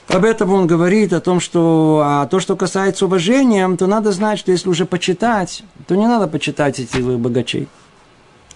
Об 0.08 0.24
этом 0.24 0.52
он 0.52 0.66
говорит, 0.66 1.12
о 1.12 1.20
том, 1.20 1.38
что 1.38 2.02
а 2.04 2.26
то, 2.26 2.40
что 2.40 2.56
касается 2.56 3.06
уважения, 3.06 3.68
то 3.76 3.86
надо 3.86 4.10
знать, 4.10 4.40
что 4.40 4.50
если 4.50 4.68
уже 4.68 4.84
почитать, 4.84 5.62
то 5.86 5.94
не 5.94 6.08
надо 6.08 6.26
почитать 6.26 6.80
этих 6.80 7.04
богачей. 7.20 7.68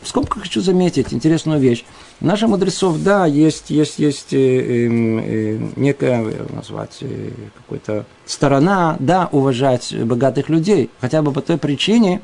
В 0.02 0.08
скобках 0.08 0.44
хочу 0.44 0.60
заметить 0.60 1.12
интересную 1.12 1.58
вещь. 1.58 1.84
У 2.20 2.26
наших 2.26 2.48
мудрецов, 2.48 2.98
да, 3.02 3.26
есть, 3.26 3.70
есть, 3.70 3.98
есть 3.98 4.32
э, 4.32 4.36
э, 4.36 4.88
э, 4.88 5.58
некая, 5.76 6.24
назвать, 6.54 6.98
э, 7.00 7.30
какая-то 7.56 8.06
сторона, 8.24 8.96
да, 9.00 9.28
уважать 9.32 9.92
богатых 10.04 10.48
людей. 10.48 10.90
Хотя 11.00 11.20
бы 11.22 11.32
по 11.32 11.40
той 11.40 11.58
причине, 11.58 12.20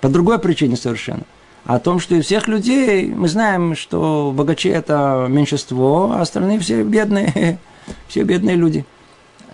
по 0.00 0.08
другой 0.08 0.38
причине 0.38 0.76
совершенно. 0.76 1.24
О 1.64 1.78
том, 1.78 2.00
что 2.00 2.14
из 2.14 2.26
всех 2.26 2.48
людей 2.48 3.06
мы 3.06 3.28
знаем, 3.28 3.76
что 3.76 4.32
богачи 4.34 4.68
это 4.68 5.26
меньшинство, 5.28 6.12
а 6.12 6.22
остальные 6.22 6.60
все 6.60 6.82
бедные, 6.82 7.58
все 8.08 8.22
бедные 8.22 8.56
люди. 8.56 8.84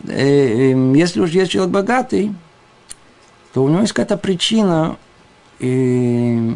Э, 0.06 0.72
эм, 0.72 0.94
если 0.94 1.20
уж 1.20 1.30
есть 1.30 1.52
человек 1.52 1.72
богатый, 1.72 2.34
то 3.52 3.62
у 3.62 3.68
него 3.68 3.80
есть 3.80 3.92
какая-то 3.92 4.16
причина, 4.16 4.96
и 5.58 6.54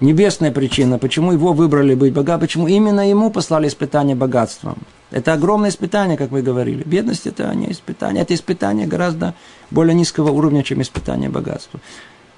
небесная 0.00 0.50
причина, 0.50 0.98
почему 0.98 1.32
его 1.32 1.52
выбрали 1.52 1.94
быть 1.94 2.12
богатым, 2.12 2.40
почему 2.40 2.68
именно 2.68 3.08
ему 3.08 3.30
послали 3.30 3.68
испытание 3.68 4.16
богатством. 4.16 4.78
Это 5.10 5.32
огромное 5.32 5.70
испытание, 5.70 6.16
как 6.16 6.30
мы 6.30 6.42
говорили. 6.42 6.82
Бедность– 6.84 7.26
это 7.26 7.52
не 7.54 7.70
испытание, 7.72 8.22
это 8.22 8.34
испытание 8.34 8.86
гораздо 8.86 9.34
более 9.70 9.94
низкого 9.94 10.30
уровня, 10.30 10.62
чем 10.62 10.80
испытание 10.82 11.28
богатства. 11.28 11.80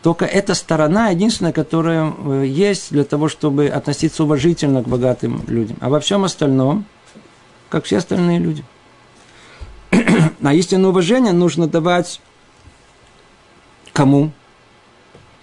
Только 0.03 0.25
эта 0.25 0.55
сторона 0.55 1.11
единственная, 1.11 1.53
которая 1.53 2.13
э, 2.13 2.45
есть 2.47 2.91
для 2.91 3.05
того, 3.05 3.29
чтобы 3.29 3.69
относиться 3.69 4.25
уважительно 4.25 4.83
к 4.83 4.89
богатым 4.89 5.45
людям. 5.47 5.77
А 5.81 5.91
во 5.91 6.01
всем 6.01 6.25
остальном, 6.25 6.87
как 7.69 7.85
все 7.85 7.99
остальные 7.99 8.39
люди. 8.39 8.65
А 10.43 10.55
истинное 10.55 10.91
уважение 10.91 11.33
нужно 11.33 11.69
давать 11.69 12.21
кому? 13.93 14.33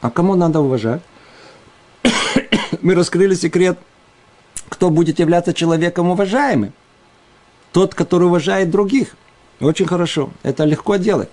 А 0.01 0.09
кому 0.09 0.35
надо 0.35 0.59
уважать? 0.59 1.01
Мы 2.81 2.95
раскрыли 2.95 3.35
секрет, 3.35 3.77
кто 4.69 4.89
будет 4.89 5.19
являться 5.19 5.53
человеком 5.53 6.09
уважаемым. 6.09 6.73
Тот, 7.71 7.93
который 7.93 8.27
уважает 8.27 8.69
других. 8.69 9.15
Очень 9.59 9.85
хорошо. 9.85 10.29
Это 10.43 10.63
легко 10.65 10.95
делать. 10.95 11.29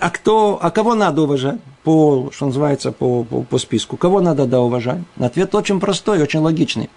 А 0.00 0.10
кто, 0.10 0.58
а 0.60 0.70
кого 0.70 0.94
надо 0.94 1.22
уважать? 1.22 1.60
По, 1.84 2.30
что 2.32 2.46
называется, 2.46 2.92
по, 2.92 3.24
по, 3.24 3.42
по 3.42 3.58
списку. 3.58 3.96
Кого 3.96 4.20
надо 4.20 4.46
да 4.46 4.60
уважать? 4.60 5.00
Ответ 5.18 5.54
очень 5.54 5.80
простой, 5.80 6.22
очень 6.22 6.40
логичный. 6.40 6.90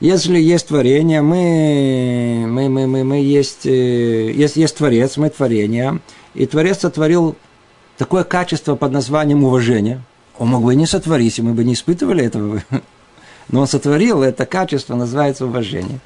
Если 0.00 0.38
есть 0.38 0.68
творение, 0.68 1.22
мы, 1.22 2.44
мы, 2.46 2.68
мы, 2.68 2.86
мы, 2.86 3.02
мы 3.02 3.16
есть, 3.16 3.66
э, 3.66 4.30
есть, 4.30 4.54
есть 4.54 4.76
Творец, 4.76 5.16
мы 5.16 5.28
творение, 5.28 5.98
и 6.34 6.46
Творец 6.46 6.80
сотворил 6.80 7.34
такое 7.96 8.22
качество 8.22 8.76
под 8.76 8.92
названием 8.92 9.42
уважение. 9.42 10.02
Он 10.38 10.48
мог 10.48 10.64
бы 10.64 10.72
и 10.72 10.76
не 10.76 10.86
сотворить, 10.86 11.38
и 11.38 11.42
мы 11.42 11.52
бы 11.52 11.64
не 11.64 11.74
испытывали 11.74 12.24
этого. 12.24 12.62
Но 13.48 13.60
он 13.60 13.66
сотворил 13.66 14.22
это 14.22 14.46
качество, 14.46 14.94
называется 14.94 15.46
уважение 15.46 16.00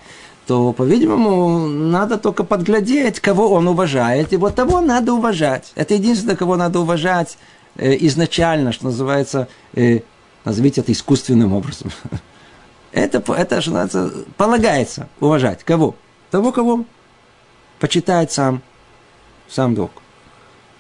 то, 0.47 0.73
по-видимому, 0.73 1.67
надо 1.69 2.19
только 2.19 2.45
подглядеть, 2.45 3.21
кого 3.21 3.53
он 3.53 3.69
уважает, 3.69 4.33
и 4.33 4.37
вот 4.37 4.55
того 4.55 4.81
надо 4.81 5.15
уважать. 5.15 5.73
Это 5.77 5.95
единственное, 5.95 6.37
кого 6.37 6.57
надо 6.57 6.81
уважать 6.81 7.39
э, 7.77 7.97
изначально, 8.07 8.73
что 8.73 8.87
называется, 8.87 9.49
э, 9.75 10.01
назовите 10.45 10.81
это 10.81 10.93
искусственным 10.93 11.53
образом. 11.53 11.91
Это, 12.93 13.23
это 13.33 13.63
что 13.63 13.71
называется, 13.71 14.13
полагается 14.37 15.09
уважать. 15.19 15.65
Кого? 15.65 15.95
Того, 16.31 16.53
кого 16.53 16.85
почитает 17.81 18.31
сам, 18.31 18.61
сам 19.49 19.75
Бог. 19.75 19.93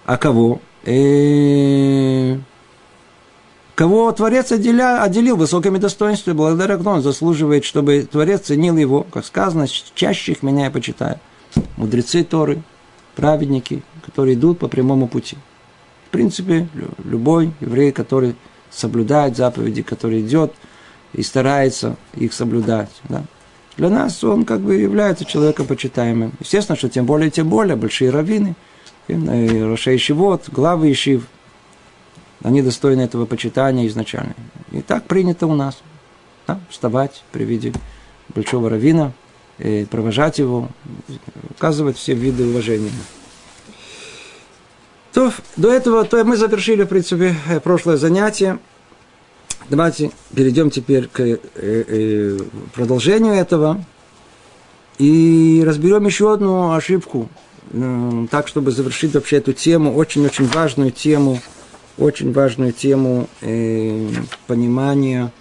А 0.04 0.18
кого? 0.18 0.61
Э, 0.85 2.37
кого 3.75 4.11
Творец 4.12 4.52
отделя, 4.52 5.02
отделил 5.02 5.37
высокими 5.37 5.79
достоинствами, 5.79 6.37
благодаря 6.37 6.76
кому 6.76 6.91
он 6.91 7.02
заслуживает, 7.02 7.64
чтобы 7.64 8.07
Творец 8.11 8.43
ценил 8.43 8.76
его, 8.76 9.05
как 9.05 9.25
сказано, 9.25 9.67
чаще 9.95 10.33
их 10.33 10.43
меня 10.43 10.64
я 10.64 10.71
почитаю. 10.71 11.19
Мудрецы 11.76 12.25
Торы, 12.25 12.62
праведники, 13.14 13.83
которые 14.05 14.35
идут 14.35 14.59
по 14.59 14.69
прямому 14.69 15.09
пути. 15.09 15.37
В 16.09 16.11
принципе, 16.11 16.69
любой 17.05 17.52
еврей, 17.61 17.93
который 17.93 18.37
соблюдает 18.71 19.37
заповеди, 19.37 19.83
который 19.83 20.21
идет 20.21 20.52
и 21.12 21.23
старается 21.23 21.97
их 22.14 22.33
соблюдать. 22.33 22.91
Да. 23.09 23.25
Для 23.76 23.88
нас 23.88 24.23
он 24.23 24.45
как 24.45 24.61
бы 24.61 24.75
является 24.76 25.25
человеком 25.25 25.67
почитаемым. 25.67 26.33
Естественно, 26.41 26.76
что 26.76 26.88
тем 26.88 27.07
более, 27.07 27.31
тем 27.31 27.49
более, 27.49 27.76
большие 27.76 28.11
раввины, 28.11 28.55
Рошей 29.09 29.99
Шивот, 29.99 30.49
главы 30.50 30.93
Ишив, 30.93 31.26
они 32.43 32.63
достойны 32.63 33.03
этого 33.03 33.27
почитания 33.27 33.87
изначально. 33.87 34.35
И 34.71 34.83
так 34.83 35.05
принято 35.05 35.47
у 35.47 35.55
нас. 35.55 35.81
Да, 36.47 36.61
вставать 36.71 37.23
при 37.31 37.45
виде 37.45 37.73
большого 38.35 38.69
равина, 38.69 39.13
провожать 39.91 40.41
его, 40.41 40.69
указывать 41.51 41.97
все 41.97 42.15
виды 42.15 42.45
уважения. 42.45 42.91
То, 45.13 45.33
до 45.57 45.73
этого 45.73 46.05
то 46.05 46.25
мы 46.25 46.37
завершили, 46.37 46.83
в 46.83 46.89
принципе, 46.89 47.37
прошлое 47.63 47.97
занятие. 47.97 48.59
Давайте 49.69 50.11
перейдем 50.35 50.71
теперь 50.71 51.07
к 51.07 51.21
э, 51.21 51.39
э, 51.55 52.39
продолжению 52.75 53.35
этого 53.35 53.85
и 54.99 55.63
разберем 55.65 56.07
еще 56.07 56.33
одну 56.33 56.73
ошибку, 56.73 57.28
э, 57.71 58.26
так, 58.31 58.49
чтобы 58.49 58.73
завершить 58.73 59.15
вообще 59.15 59.37
эту 59.37 59.52
тему, 59.52 59.95
очень-очень 59.95 60.47
важную 60.47 60.91
тему– 60.91 61.41
очень 61.99 62.33
важную 62.33 62.73
тему 62.73 63.28
э, 63.41 64.09
понимания 64.47 65.33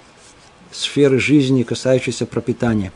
сферы 0.72 1.20
жизни, 1.20 1.64
касающейся 1.64 2.26
пропитания. 2.26 2.92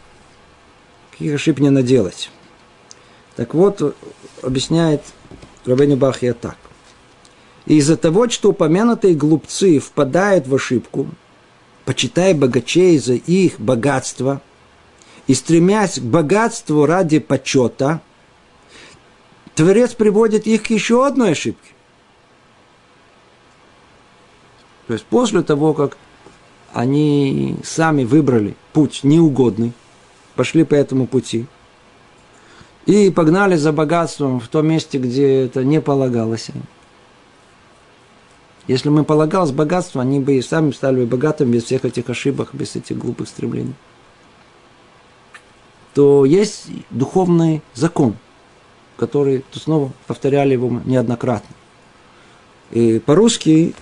Каких 1.12 1.36
ошибок 1.36 1.62
не 1.62 1.70
наделать? 1.70 2.30
Так 3.36 3.54
вот, 3.54 3.96
объясняет 4.42 5.02
Рабейну 5.66 5.98
Бахья 5.98 6.34
так. 6.34 6.58
Из-за 7.66 7.98
того, 7.98 8.30
что 8.30 8.50
упомянутые 8.50 9.16
глупцы 9.16 9.80
впадают 9.80 10.48
в 10.48 10.56
ошибку, 10.56 11.08
почитая 11.84 12.34
богачей 12.34 12.98
за 13.00 13.14
их 13.14 13.60
богатство 13.60 14.42
и 15.28 15.34
стремясь 15.34 16.00
к 16.00 16.04
богатству 16.04 16.86
ради 16.86 17.20
почета, 17.20 18.02
Творец 19.56 19.94
приводит 19.94 20.48
их 20.48 20.64
к 20.64 20.70
еще 20.70 21.08
одной 21.08 21.32
ошибке. 21.32 21.75
То 24.88 24.94
есть 24.94 25.06
после 25.06 25.42
того, 25.42 25.74
как 25.74 25.98
они 26.74 27.58
сами 27.64 28.04
выбрали 28.04 28.56
путь 28.74 29.02
неугодный, 29.04 29.74
пошли 30.36 30.64
по 30.64 30.76
этому 30.76 31.08
пути, 31.08 31.48
и 32.86 33.10
погнали 33.10 33.56
за 33.56 33.72
богатством 33.72 34.40
в 34.40 34.48
том 34.48 34.68
месте, 34.68 35.00
где 35.00 35.46
это 35.46 35.64
не 35.64 35.82
полагалось 35.82 36.50
им. 36.50 36.64
Если 38.68 38.90
бы 38.90 39.04
полагалось 39.04 39.52
богатство, 39.52 40.02
они 40.02 40.20
бы 40.20 40.36
и 40.36 40.42
сами 40.42 40.72
стали 40.72 41.02
бы 41.02 41.06
богатыми 41.06 41.54
без 41.54 41.64
всех 41.66 41.86
этих 41.86 42.10
ошибок, 42.10 42.50
без 42.54 42.76
этих 42.76 42.98
глупых 42.98 43.28
стремлений. 43.28 43.76
То 45.94 46.26
есть 46.26 46.68
духовный 46.90 47.62
закон, 47.74 48.16
который, 48.98 49.46
то 49.52 49.60
снова 49.60 49.92
повторяли 50.08 50.54
его 50.54 50.82
неоднократно. 50.84 51.56
И 52.72 53.00
по-русски 53.00 53.74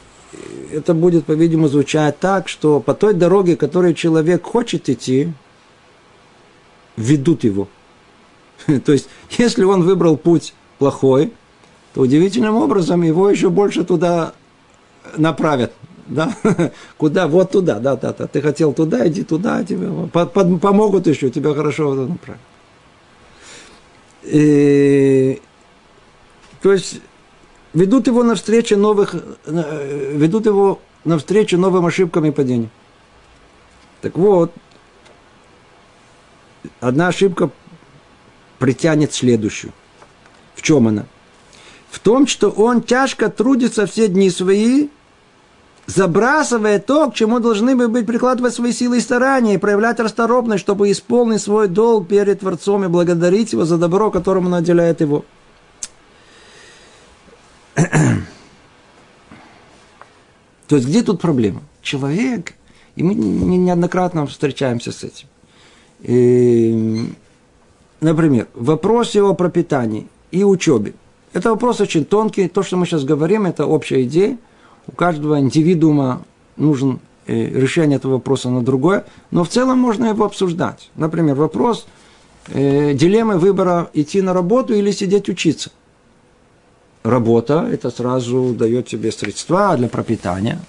это 0.72 0.94
будет, 0.94 1.26
по-видимому, 1.26 1.68
звучать 1.68 2.20
так, 2.20 2.48
что 2.48 2.80
по 2.80 2.94
той 2.94 3.14
дороге, 3.14 3.56
которой 3.56 3.94
человек 3.94 4.44
хочет 4.44 4.90
идти, 4.90 5.32
ведут 6.98 7.44
его. 7.44 7.68
То 8.86 8.92
есть, 8.92 9.08
если 9.32 9.64
он 9.64 9.84
выбрал 9.84 10.18
путь 10.18 10.54
плохой, 10.80 11.34
то 11.94 12.02
удивительным 12.02 12.56
образом 12.56 13.04
его 13.04 13.30
еще 13.30 13.50
больше 13.50 13.84
туда 13.84 14.34
направят. 15.18 15.74
Да? 16.08 16.36
Куда? 16.98 17.28
Вот 17.28 17.52
туда, 17.52 17.80
да, 17.80 17.96
да, 17.96 18.14
да. 18.14 18.28
Ты 18.28 18.42
хотел 18.42 18.74
туда, 18.74 19.08
иди 19.08 19.24
туда, 19.24 19.64
тебе 19.64 19.90
помогут 20.12 21.08
еще, 21.08 21.30
тебя 21.30 21.54
хорошо 21.54 21.94
направят. 21.94 22.42
И, 24.24 25.42
то 26.62 26.72
есть 26.72 27.02
ведут 27.74 28.08
его 28.08 28.24
навстречу 28.24 28.78
новых, 28.78 29.16
э, 29.46 30.14
ведут 30.16 30.46
его 30.46 30.80
навстречу 31.04 31.58
новым 31.58 31.86
ошибкам 31.86 32.26
и 32.26 32.32
падениям. 32.32 32.70
Так 34.02 34.18
вот, 34.18 34.54
одна 36.80 37.08
ошибка 37.08 37.50
притянет 38.60 39.14
следующую. 39.14 39.74
В 40.56 40.62
чем 40.62 40.88
она? 40.88 41.06
В 41.90 42.00
том, 42.00 42.28
что 42.28 42.50
он 42.50 42.82
тяжко 42.82 43.30
трудится 43.30 43.86
все 43.86 44.08
дни 44.08 44.30
свои, 44.30 44.90
забрасывая 45.86 46.80
то, 46.80 47.10
к 47.10 47.16
чему 47.16 47.40
должны 47.40 47.76
бы 47.76 47.88
быть 47.88 48.06
прикладывать 48.06 48.54
свои 48.54 48.72
силы 48.72 48.98
и 48.98 49.02
старания, 49.02 49.56
и 49.56 49.58
проявлять 49.58 50.00
расторопность, 50.00 50.62
чтобы 50.62 50.92
исполнить 50.92 51.42
свой 51.42 51.68
долг 51.68 52.08
перед 52.08 52.40
Творцом 52.40 52.86
и 52.86 52.88
благодарить 52.88 53.54
его 53.54 53.66
за 53.66 53.78
добро, 53.78 54.12
которым 54.12 54.46
он 54.46 54.52
наделяет 54.52 55.02
его. 55.02 55.26
То 60.68 60.76
есть 60.76 60.88
где 60.88 61.04
тут 61.04 61.22
проблема? 61.22 61.62
Человек, 61.82 62.54
и 62.96 63.04
мы 63.04 63.14
неоднократно 63.16 64.26
встречаемся 64.28 64.92
с 64.92 65.04
этим. 65.04 65.28
И, 66.02 67.10
например, 68.02 68.48
в 68.54 68.66
вопросе 68.66 69.22
о 69.22 69.34
пропитании 69.34 70.08
и 70.32 70.44
учебе. 70.44 70.94
Это 71.34 71.50
вопрос 71.50 71.82
очень 71.82 72.06
тонкий. 72.06 72.48
То, 72.48 72.64
что 72.64 72.78
мы 72.78 72.86
сейчас 72.86 73.04
говорим, 73.04 73.46
это 73.46 73.66
общая 73.66 74.04
идея. 74.04 74.38
У 74.88 74.92
каждого 74.92 75.40
индивидуума 75.40 76.24
нужен 76.58 77.00
э, 77.26 77.60
решение 77.60 77.98
этого 77.98 78.14
вопроса 78.14 78.50
на 78.50 78.62
другое. 78.64 79.06
Но 79.32 79.44
в 79.44 79.50
целом 79.50 79.80
можно 79.80 80.06
его 80.06 80.26
обсуждать. 80.26 80.92
Например, 80.96 81.36
вопрос 81.36 81.88
э, 82.50 82.94
дилеммы 82.94 83.38
выбора 83.40 83.90
идти 83.94 84.22
на 84.22 84.34
работу 84.34 84.74
или 84.74 84.92
сидеть 84.92 85.30
учиться– 85.30 85.72
работа, 87.04 87.70
это 87.72 87.90
сразу 87.90 88.54
дает 88.58 88.88
тебе 88.88 89.12
средства 89.12 89.76
для 89.78 89.88
пропитания. 89.88 90.60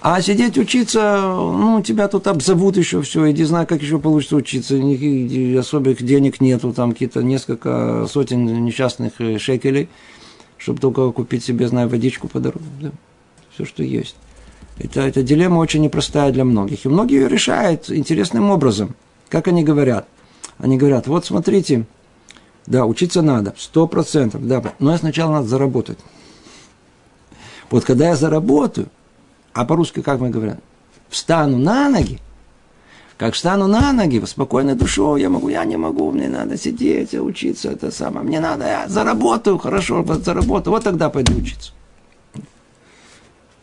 А 0.00 0.20
сидеть 0.22 0.56
учиться, 0.56 1.20
ну, 1.20 1.82
тебя 1.82 2.06
тут 2.06 2.28
обзовут 2.28 2.76
еще 2.76 3.02
все, 3.02 3.30
иди 3.30 3.42
знай, 3.44 3.66
как 3.66 3.82
еще 3.82 3.98
получится 3.98 4.36
учиться, 4.36 4.78
никаких 4.78 5.58
особых 5.58 6.02
денег 6.02 6.40
нету, 6.40 6.72
там 6.72 6.92
какие-то 6.92 7.22
несколько 7.22 8.06
сотен 8.06 8.64
несчастных 8.64 9.14
э, 9.18 9.38
шекелей. 9.38 9.88
чтобы 10.58 10.80
только 10.80 11.10
купить 11.10 11.44
себе, 11.44 11.66
знаю, 11.66 11.88
водичку 11.88 12.28
по 12.28 12.38
дороге. 12.38 12.64
Да. 12.80 12.90
Все, 13.52 13.64
что 13.64 13.82
есть. 13.82 14.16
Это, 14.78 15.00
эта 15.00 15.22
дилемма 15.22 15.58
очень 15.58 15.80
непростая 15.82 16.30
для 16.30 16.44
многих. 16.44 16.84
И 16.84 16.88
многие 16.88 17.22
ее 17.22 17.28
решают 17.28 17.90
интересным 17.90 18.50
образом. 18.50 18.94
Как 19.28 19.48
они 19.48 19.64
говорят? 19.64 20.06
Они 20.58 20.76
говорят, 20.76 21.06
вот 21.06 21.26
смотрите, 21.26 21.84
да, 22.66 22.86
учиться 22.86 23.22
надо, 23.22 23.54
сто 23.56 23.86
процентов, 23.86 24.46
да, 24.46 24.62
но 24.78 24.96
сначала 24.96 25.32
надо 25.32 25.48
заработать. 25.48 25.98
Вот 27.70 27.84
когда 27.84 28.08
я 28.08 28.16
заработаю, 28.16 28.88
а 29.52 29.64
по-русски 29.64 30.02
как 30.02 30.20
мы 30.20 30.30
говорим, 30.30 30.58
встану 31.08 31.58
на 31.58 31.88
ноги, 31.88 32.20
как 33.16 33.34
встану 33.34 33.66
на 33.66 33.92
ноги, 33.92 34.22
спокойной 34.26 34.74
душой, 34.74 35.22
я 35.22 35.30
могу, 35.30 35.48
я 35.48 35.64
не 35.64 35.76
могу, 35.76 36.12
мне 36.12 36.28
надо 36.28 36.58
сидеть, 36.58 37.14
учиться, 37.14 37.70
это 37.70 37.90
самое, 37.90 38.26
мне 38.26 38.40
надо, 38.40 38.66
я 38.66 38.88
заработаю, 38.88 39.58
хорошо, 39.58 40.04
заработаю, 40.04 40.74
вот 40.74 40.84
тогда 40.84 41.08
пойду 41.08 41.34
учиться. 41.34 41.72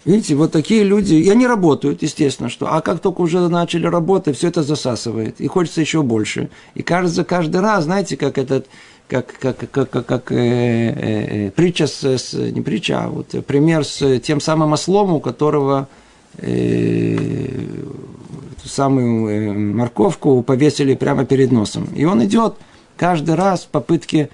Видите, 0.06 0.36
вот 0.36 0.52
такие 0.52 0.84
люди, 0.84 1.14
и 1.14 1.30
они 1.30 1.48
работают, 1.48 2.02
естественно, 2.02 2.50
что, 2.50 2.74
а 2.74 2.82
как 2.82 3.00
только 3.00 3.22
уже 3.22 3.48
начали 3.48 3.88
работать, 3.88 4.38
все 4.38 4.50
это 4.50 4.62
засасывает, 4.62 5.40
и 5.40 5.48
хочется 5.48 5.80
еще 5.80 6.02
больше. 6.02 6.50
И 6.76 6.82
кажется, 6.82 7.24
каждый 7.24 7.62
раз, 7.62 7.86
знаете, 7.86 8.18
как 8.18 8.38
этот, 8.38 8.68
как, 9.08 9.34
как, 9.40 9.58
как, 9.70 9.90
как, 9.90 10.06
как 10.06 10.32
э, 10.32 10.36
э, 10.36 11.48
э, 11.48 11.52
притча 11.52 11.88
с, 11.88 12.04
с, 12.04 12.34
не 12.34 12.62
притча, 12.62 13.04
а 13.04 13.08
вот 13.10 13.46
пример 13.46 13.86
с 13.86 14.20
тем 14.20 14.40
самым 14.42 14.74
ослом, 14.74 15.14
у 15.14 15.20
которого 15.20 15.88
э, 16.38 17.18
самую 18.66 19.28
э, 19.28 19.54
морковку 19.54 20.42
повесили 20.42 20.96
прямо 20.96 21.26
перед 21.26 21.52
носом. 21.52 21.88
И 21.96 22.06
он 22.06 22.24
идет 22.26 22.56
каждый 22.98 23.36
раз 23.36 23.64
в 23.64 23.68
попытке 23.68 24.30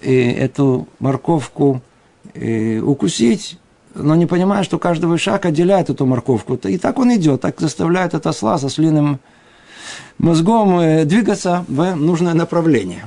э, 0.00 0.32
эту 0.32 0.88
морковку 0.98 1.82
э, 2.34 2.78
укусить, 2.80 3.58
но 3.94 4.14
не 4.14 4.26
понимая, 4.26 4.62
что 4.62 4.78
каждый 4.78 5.16
шаг 5.18 5.46
отделяет 5.46 5.90
эту 5.90 6.06
морковку. 6.06 6.54
И 6.54 6.78
так 6.78 6.98
он 6.98 7.14
идет, 7.14 7.40
так 7.42 7.60
заставляет 7.60 8.14
этот 8.14 8.26
осла 8.26 8.58
со 8.58 8.68
слиным 8.68 9.20
мозгом 10.18 10.78
э, 10.78 11.04
двигаться 11.04 11.64
в 11.68 11.94
нужное 11.94 12.34
направление. 12.34 13.04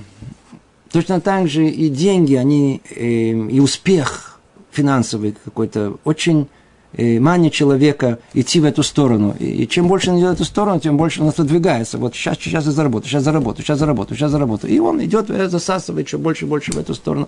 Точно 0.91 1.21
так 1.21 1.47
же 1.47 1.67
и 1.67 1.89
деньги, 1.89 2.35
они, 2.35 2.81
э, 2.95 3.03
и 3.03 3.59
успех 3.59 4.39
финансовый 4.71 5.35
какой-то 5.43 5.97
очень 6.03 6.47
э, 6.93 7.19
манит 7.19 7.53
человека 7.53 8.19
идти 8.33 8.59
в 8.59 8.65
эту 8.65 8.81
сторону. 8.81 9.35
И 9.39 9.67
чем 9.67 9.87
больше 9.87 10.09
он 10.09 10.19
идет 10.19 10.29
в 10.29 10.33
эту 10.33 10.45
сторону, 10.45 10.79
тем 10.79 10.97
больше 10.97 11.21
он 11.21 11.31
продвигается. 11.31 11.97
Вот 11.97 12.15
сейчас, 12.15 12.37
сейчас 12.39 12.65
я 12.65 12.71
заработаю, 12.71 13.09
сейчас 13.09 13.23
заработаю, 13.23 13.65
сейчас 13.65 13.79
заработаю, 13.79 14.17
сейчас 14.17 14.31
заработаю. 14.31 14.73
И 14.73 14.79
он 14.79 15.03
идет, 15.03 15.27
засасывает 15.27 16.07
еще 16.07 16.17
больше 16.17 16.45
и 16.45 16.47
больше 16.47 16.71
в 16.71 16.77
эту 16.77 16.95
сторону. 16.95 17.27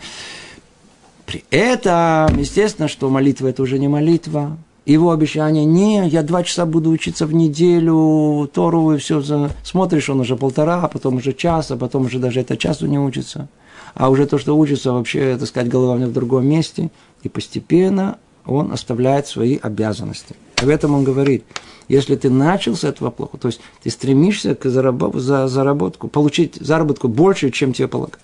При 1.26 1.44
этом, 1.52 2.38
естественно, 2.38 2.88
что 2.88 3.10
молитва 3.10 3.48
это 3.48 3.62
уже 3.62 3.80
не 3.80 3.88
молитва. 3.88 4.58
Его 4.86 5.12
обещание, 5.12 5.64
не, 5.64 6.08
я 6.10 6.24
два 6.24 6.44
часа 6.44 6.66
буду 6.66 6.90
учиться 6.90 7.28
в 7.28 7.34
неделю, 7.34 8.50
Тору 8.52 8.94
и 8.94 8.98
все. 8.98 9.22
Смотришь, 9.64 10.10
он 10.10 10.22
уже 10.22 10.36
полтора, 10.36 10.82
а 10.82 10.88
потом 10.88 11.18
уже 11.18 11.34
час, 11.34 11.70
а 11.70 11.78
потом 11.78 12.06
уже 12.06 12.18
даже 12.18 12.40
это 12.40 12.58
часу 12.58 12.88
не 12.88 12.98
учится. 12.98 13.48
А 13.94 14.10
уже 14.10 14.26
то, 14.26 14.40
что 14.40 14.58
учится, 14.58 14.92
вообще, 14.92 15.38
так 15.38 15.48
сказать, 15.48 15.70
голова 15.70 15.94
у 15.94 15.98
него 15.98 16.10
в 16.10 16.14
другом 16.14 16.48
месте. 16.48 16.90
И 17.22 17.30
постепенно 17.30 18.18
он 18.46 18.72
оставляет 18.72 19.28
свои 19.28 19.58
обязанности. 19.62 20.36
Об 20.56 20.70
этом 20.70 20.96
он 20.96 21.04
говорит. 21.04 21.44
Если 21.88 22.16
ты 22.16 22.30
начал 22.30 22.76
с 22.76 22.84
этого 22.84 23.12
плохо, 23.12 23.38
то 23.38 23.50
есть 23.50 23.60
ты 23.84 23.90
стремишься 23.90 24.56
к 24.56 24.70
заработ... 24.70 25.14
за 25.16 25.48
заработку, 25.48 26.08
получить 26.08 26.56
заработку 26.56 27.08
больше, 27.08 27.52
чем 27.52 27.74
тебе 27.74 27.88
полагают 27.88 28.22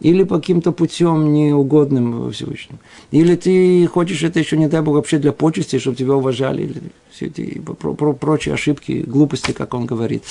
или 0.00 0.24
по 0.24 0.38
каким-то 0.38 0.72
путем 0.72 1.32
неугодным 1.32 2.32
Всевышнему. 2.32 2.78
Или 3.10 3.36
ты 3.36 3.86
хочешь 3.86 4.22
это 4.22 4.38
еще, 4.38 4.56
не 4.56 4.68
дай 4.68 4.80
Бог, 4.80 4.94
вообще 4.94 5.18
для 5.18 5.32
почести, 5.32 5.78
чтобы 5.78 5.96
тебя 5.96 6.14
уважали, 6.14 6.62
или 6.62 6.82
все 7.10 7.26
эти 7.26 7.60
про, 7.60 7.94
про, 7.94 8.12
прочие 8.12 8.54
ошибки, 8.54 9.04
глупости, 9.06 9.52
как 9.52 9.74
он 9.74 9.86
говорит. 9.86 10.22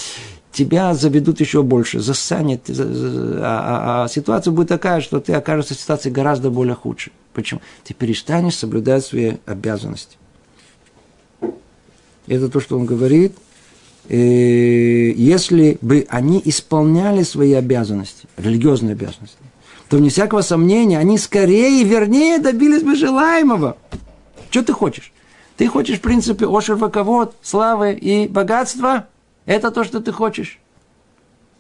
Тебя 0.52 0.96
заведут 0.96 1.40
еще 1.40 1.62
больше, 1.62 2.00
засанет, 2.00 2.70
а, 2.70 2.74
а, 2.74 4.04
а 4.04 4.08
ситуация 4.08 4.52
будет 4.52 4.70
такая, 4.70 5.00
что 5.00 5.20
ты 5.20 5.34
окажешься 5.34 5.76
в 5.76 5.80
ситуации 5.80 6.10
гораздо 6.10 6.50
более 6.50 6.74
худшей. 6.74 7.14
Почему? 7.34 7.62
Ты 7.84 7.94
перестанешь 7.94 8.56
соблюдать 8.56 9.06
свои 9.06 9.34
обязанности. 9.46 10.18
Это 12.26 12.50
то, 12.50 12.60
что 12.60 12.78
он 12.78 12.86
говорит. 12.86 13.34
Э, 14.08 14.16
если 14.16 15.78
бы 15.82 16.08
они 16.10 16.42
исполняли 16.44 17.22
свои 17.22 17.54
обязанности, 17.54 18.28
религиозные 18.38 18.94
обязанности, 18.94 19.38
то 19.90 19.98
вне 19.98 20.10
всякого 20.10 20.42
сомнения 20.42 21.00
они 21.00 21.18
скорее 21.18 21.82
и 21.82 21.84
вернее 21.84 22.38
добились 22.38 22.84
бы 22.84 22.96
желаемого. 22.96 23.76
Что 24.52 24.64
ты 24.64 24.72
хочешь? 24.72 25.12
Ты 25.58 25.68
хочешь, 25.68 25.98
в 25.98 26.02
принципе, 26.02 26.46
ошер 26.48 26.76
ваковод, 26.76 27.36
славы 27.42 27.94
и 27.94 28.28
богатства? 28.28 29.08
Это 29.46 29.72
то, 29.72 29.84
что 29.84 30.00
ты 30.00 30.12
хочешь. 30.12 30.60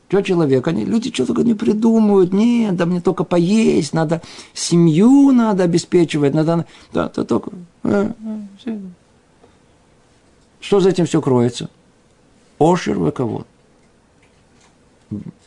Что 0.07 0.21
человек? 0.21 0.67
Они, 0.67 0.85
люди 0.85 1.11
что 1.13 1.25
только 1.25 1.43
не 1.43 1.55
придумывают. 1.55 2.31
Нет, 2.31 2.75
да 2.75 2.85
мне 2.85 3.01
только 3.01 3.23
поесть, 3.23 3.93
надо 3.93 4.21
семью 4.53 5.31
надо 5.31 5.63
обеспечивать, 5.63 6.33
надо... 6.33 6.65
Да, 6.93 7.09
то 7.09 7.23
только... 7.23 7.51
А, 7.83 8.13
а, 8.23 8.79
что 10.61 10.79
за 10.79 10.89
этим 10.89 11.05
все 11.05 11.19
кроется? 11.19 11.69
Ошер 12.59 12.99
ваковод. 12.99 13.47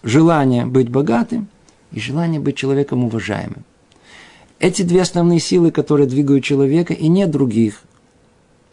Желание 0.02 0.66
быть 0.66 0.88
богатым 0.88 1.48
и 1.92 2.00
желание 2.00 2.40
быть 2.40 2.56
человеком 2.56 3.04
уважаемым. 3.04 3.64
Эти 4.58 4.82
две 4.82 5.02
основные 5.02 5.40
силы, 5.40 5.70
которые 5.70 6.06
двигают 6.06 6.44
человека, 6.44 6.94
и 6.94 7.08
нет 7.08 7.30
других. 7.30 7.82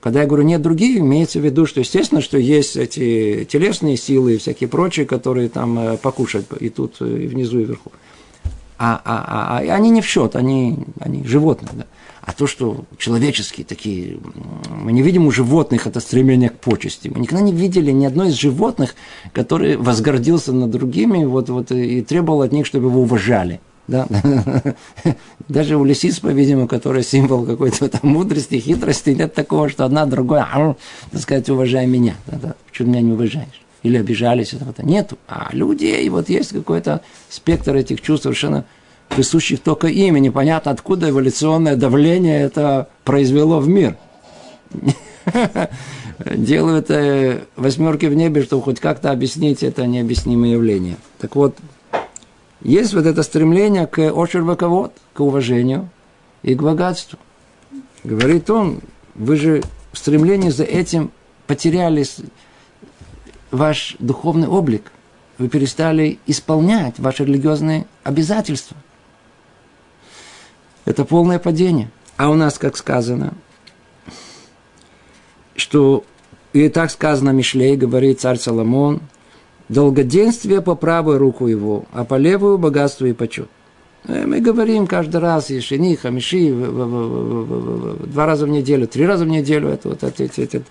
Когда 0.01 0.21
я 0.21 0.27
говорю 0.27 0.43
нет 0.43 0.62
других, 0.62 0.99
имеется 0.99 1.39
в 1.39 1.43
виду, 1.43 1.65
что 1.65 1.82
естественно, 1.82 2.21
что 2.21 2.38
есть 2.38 2.77
эти 2.77 3.43
телесные 3.49 3.97
силы 3.97 4.36
и 4.36 4.38
всякие 4.38 4.69
прочие, 4.69 5.05
которые 5.05 5.49
там 5.49 5.77
э, 5.77 5.97
покушать 5.97 6.45
и 6.60 6.69
тут, 6.69 7.01
и 7.01 7.27
внизу, 7.27 7.60
и 7.60 7.65
вверху. 7.65 7.91
А, 8.81 9.01
а, 9.03 9.25
а, 9.27 9.59
а 9.59 9.75
они 9.75 9.89
не 9.89 10.01
в 10.01 10.05
счет, 10.05 10.37
они, 10.37 10.79
они 11.01 11.25
животные. 11.25 11.69
Да. 11.73 11.85
А 12.21 12.31
то, 12.31 12.47
что 12.47 12.85
человеческие 12.97 13.65
такие, 13.65 14.19
мы 14.69 14.93
не 14.93 15.01
видим 15.01 15.27
у 15.27 15.31
животных 15.31 15.85
это 15.85 15.99
стремление 15.99 16.49
к 16.49 16.59
почести. 16.59 17.09
Мы 17.09 17.19
никогда 17.21 17.43
не 17.43 17.51
видели 17.51 17.91
ни 17.91 18.05
одной 18.05 18.29
из 18.29 18.35
животных, 18.35 18.95
который 19.33 19.75
возгордился 19.75 20.53
над 20.53 20.71
другими 20.71 21.25
вот, 21.25 21.49
вот, 21.49 21.71
и 21.71 22.01
требовал 22.01 22.43
от 22.43 22.53
них, 22.53 22.65
чтобы 22.65 22.87
его 22.87 23.01
уважали. 23.01 23.59
Да? 23.89 24.07
Даже 25.49 25.75
у 25.75 25.83
лисиц, 25.83 26.19
по-видимому, 26.19 26.67
который 26.67 27.03
символ 27.03 27.45
какой-то 27.45 27.89
там 27.89 28.11
мудрости, 28.11 28.59
хитрости, 28.59 29.09
нет 29.09 29.33
такого, 29.33 29.67
что 29.67 29.83
одна 29.83 30.05
другая, 30.05 30.77
так 31.11 31.21
сказать, 31.21 31.49
уважай 31.49 31.85
меня. 31.85 32.15
Да, 32.27 32.37
да. 32.41 32.55
Почему 32.69 32.89
меня 32.89 33.01
не 33.01 33.11
уважаешь? 33.11 33.61
Или 33.83 33.97
обижались, 33.97 34.53
этого-то 34.53 34.83
нету. 34.83 35.17
А 35.27 35.49
людей, 35.53 36.07
вот 36.09 36.29
есть 36.29 36.51
какой-то 36.51 37.01
спектр 37.29 37.75
этих 37.75 38.01
чувств 38.01 38.23
совершенно 38.23 38.65
присущих 39.07 39.61
только 39.61 39.87
им, 39.87 40.15
и 40.15 40.19
непонятно, 40.19 40.71
откуда 40.71 41.09
эволюционное 41.09 41.75
давление 41.75 42.41
это 42.41 42.89
произвело 43.03 43.59
в 43.59 43.67
мир. 43.67 43.97
Делают 46.25 46.91
э, 46.91 47.43
восьмерки 47.55 48.05
в 48.07 48.13
небе, 48.13 48.43
чтобы 48.43 48.63
хоть 48.63 48.79
как-то 48.79 49.11
объяснить 49.11 49.63
это 49.63 49.87
необъяснимое 49.87 50.51
явление. 50.51 50.97
Так 51.17 51.35
вот, 51.35 51.55
есть 52.61 52.93
вот 52.93 53.05
это 53.05 53.23
стремление 53.23 53.87
к 53.87 53.99
ошерваковод, 53.99 54.93
к 55.13 55.19
уважению 55.21 55.89
и 56.43 56.55
к 56.55 56.61
богатству. 56.61 57.17
Говорит 58.03 58.49
он, 58.49 58.81
вы 59.15 59.37
же 59.37 59.63
в 59.93 59.97
стремлении 59.97 60.49
за 60.49 60.63
этим 60.63 61.11
потеряли 61.47 62.05
ваш 63.51 63.95
духовный 63.99 64.47
облик. 64.47 64.91
Вы 65.38 65.47
перестали 65.49 66.19
исполнять 66.25 66.99
ваши 66.99 67.25
религиозные 67.25 67.85
обязательства– 68.03 68.77
это 70.89 71.05
полное 71.05 71.38
падение. 71.38 71.91
А 72.17 72.31
у 72.31 72.33
нас, 72.33 72.57
как 72.57 72.75
сказано, 72.75 73.35
что 75.55 76.03
и 76.51 76.67
так 76.67 76.89
сказано 76.89 77.29
Мишлей, 77.29 77.75
говорит 77.75 78.19
царь 78.19 78.39
Соломон, 78.39 78.99
долгоденствие 79.69 80.63
по 80.63 80.73
правую 80.73 81.19
руку 81.19 81.45
его, 81.45 81.85
а 81.93 82.05
по 82.05 82.15
левую 82.15 82.57
богатство 82.57 83.05
и 83.05 83.13
почет. 83.13 83.49
Э, 84.05 84.25
мы 84.25 84.39
говорим 84.39 84.88
каждый 84.88 85.21
раз, 85.21 85.49
и 85.49 85.59
шини, 85.59 85.95
хамиши, 85.95 86.51
два 86.51 88.25
раза 88.25 88.45
в 88.45 88.49
неделю, 88.49 88.88
три 88.88 89.05
раза 89.05 89.25
в 89.25 89.27
неделю 89.27 89.69
эту, 89.69 89.89
вот, 89.89 90.03
эту, 90.03 90.23
эту, 90.23 90.63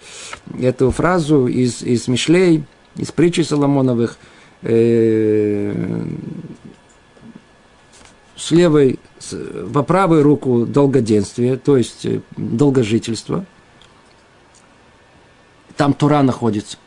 эту 0.61 0.91
фразу 0.91 1.47
из, 1.47 1.83
из 1.83 2.09
Мишлей, 2.09 2.65
из 2.97 3.13
притчи 3.13 3.43
Соломоновых, 3.43 4.19
э, 4.63 6.05
с 8.37 8.51
левой 8.53 8.99
по 9.75 9.83
правую 9.83 10.23
руку 10.23 10.65
долгоденствие, 10.65 11.57
то 11.57 11.77
есть 11.77 12.07
э, 12.07 12.21
долгожительство. 12.37 13.45
Там 15.77 15.93
Тура 15.93 16.23
находится. 16.23 16.79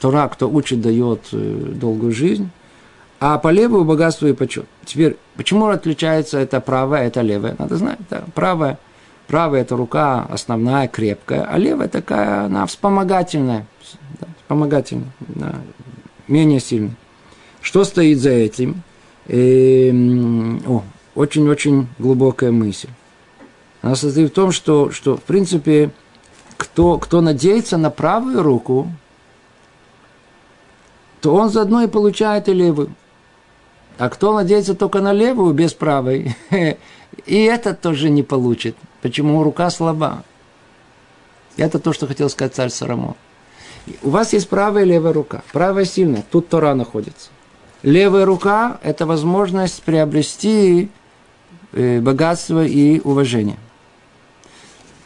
Тура, 0.00 0.28
кто 0.28 0.48
учит, 0.50 0.80
дает 0.80 1.28
э, 1.32 1.72
долгую 1.74 2.12
жизнь. 2.12 2.50
А 3.20 3.38
по 3.38 3.48
левую 3.48 3.84
богатство 3.84 4.26
и 4.26 4.32
почет. 4.32 4.66
Теперь, 4.84 5.16
почему 5.36 5.66
отличается 5.66 6.38
это 6.38 6.60
правая, 6.60 7.08
это 7.08 7.20
левая? 7.20 7.56
Надо 7.58 7.76
знать, 7.76 7.98
да, 8.08 8.24
правая, 8.34 8.78
правая 9.26 9.62
это 9.62 9.76
рука 9.76 10.26
основная, 10.30 10.88
крепкая, 10.88 11.44
а 11.44 11.58
левая 11.58 11.88
такая, 11.88 12.44
она 12.44 12.66
вспомогательная, 12.66 13.66
да, 14.20 14.26
вспомогательная, 14.38 15.10
да, 15.20 15.54
менее 16.28 16.60
сильная. 16.60 16.96
Что 17.60 17.84
стоит 17.84 18.20
за 18.20 18.30
этим? 18.30 18.82
Эм, 19.26 20.62
о, 20.66 20.82
очень-очень 21.14 21.88
глубокая 21.98 22.52
мысль. 22.52 22.88
Она 23.82 23.94
состоит 23.94 24.30
в 24.30 24.34
том, 24.34 24.52
что, 24.52 24.90
что 24.90 25.16
в 25.16 25.22
принципе, 25.22 25.90
кто, 26.56 26.98
кто 26.98 27.20
надеется 27.20 27.76
на 27.76 27.90
правую 27.90 28.42
руку, 28.42 28.90
то 31.20 31.34
он 31.34 31.50
заодно 31.50 31.82
и 31.82 31.88
получает 31.88 32.48
и 32.48 32.54
левую. 32.54 32.94
А 33.98 34.08
кто 34.08 34.32
надеется 34.32 34.74
только 34.74 35.00
на 35.00 35.12
левую, 35.12 35.52
без 35.52 35.74
правой, 35.74 36.36
и 37.26 37.42
это 37.42 37.74
тоже 37.74 38.10
не 38.10 38.22
получит. 38.22 38.76
Почему 39.02 39.42
рука 39.42 39.70
слаба? 39.70 40.24
Это 41.56 41.80
то, 41.80 41.92
что 41.92 42.06
хотел 42.06 42.30
сказать 42.30 42.54
царь 42.54 42.70
Сарамон. 42.70 43.16
У 44.02 44.10
вас 44.10 44.32
есть 44.32 44.48
правая 44.48 44.84
и 44.84 44.86
левая 44.86 45.12
рука. 45.12 45.42
Правая 45.52 45.84
сильная, 45.84 46.24
тут 46.30 46.48
Тора 46.48 46.74
находится. 46.74 47.30
Левая 47.82 48.24
рука– 48.24 48.78
это 48.82 49.04
возможность 49.04 49.82
приобрести 49.82 50.90
э, 51.72 52.00
богатство 52.00 52.64
и 52.64 53.00
уважение. 53.00 53.58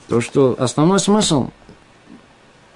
То, 0.08 0.20
что 0.20 0.54
основной 0.58 1.00
смысл 1.00 1.48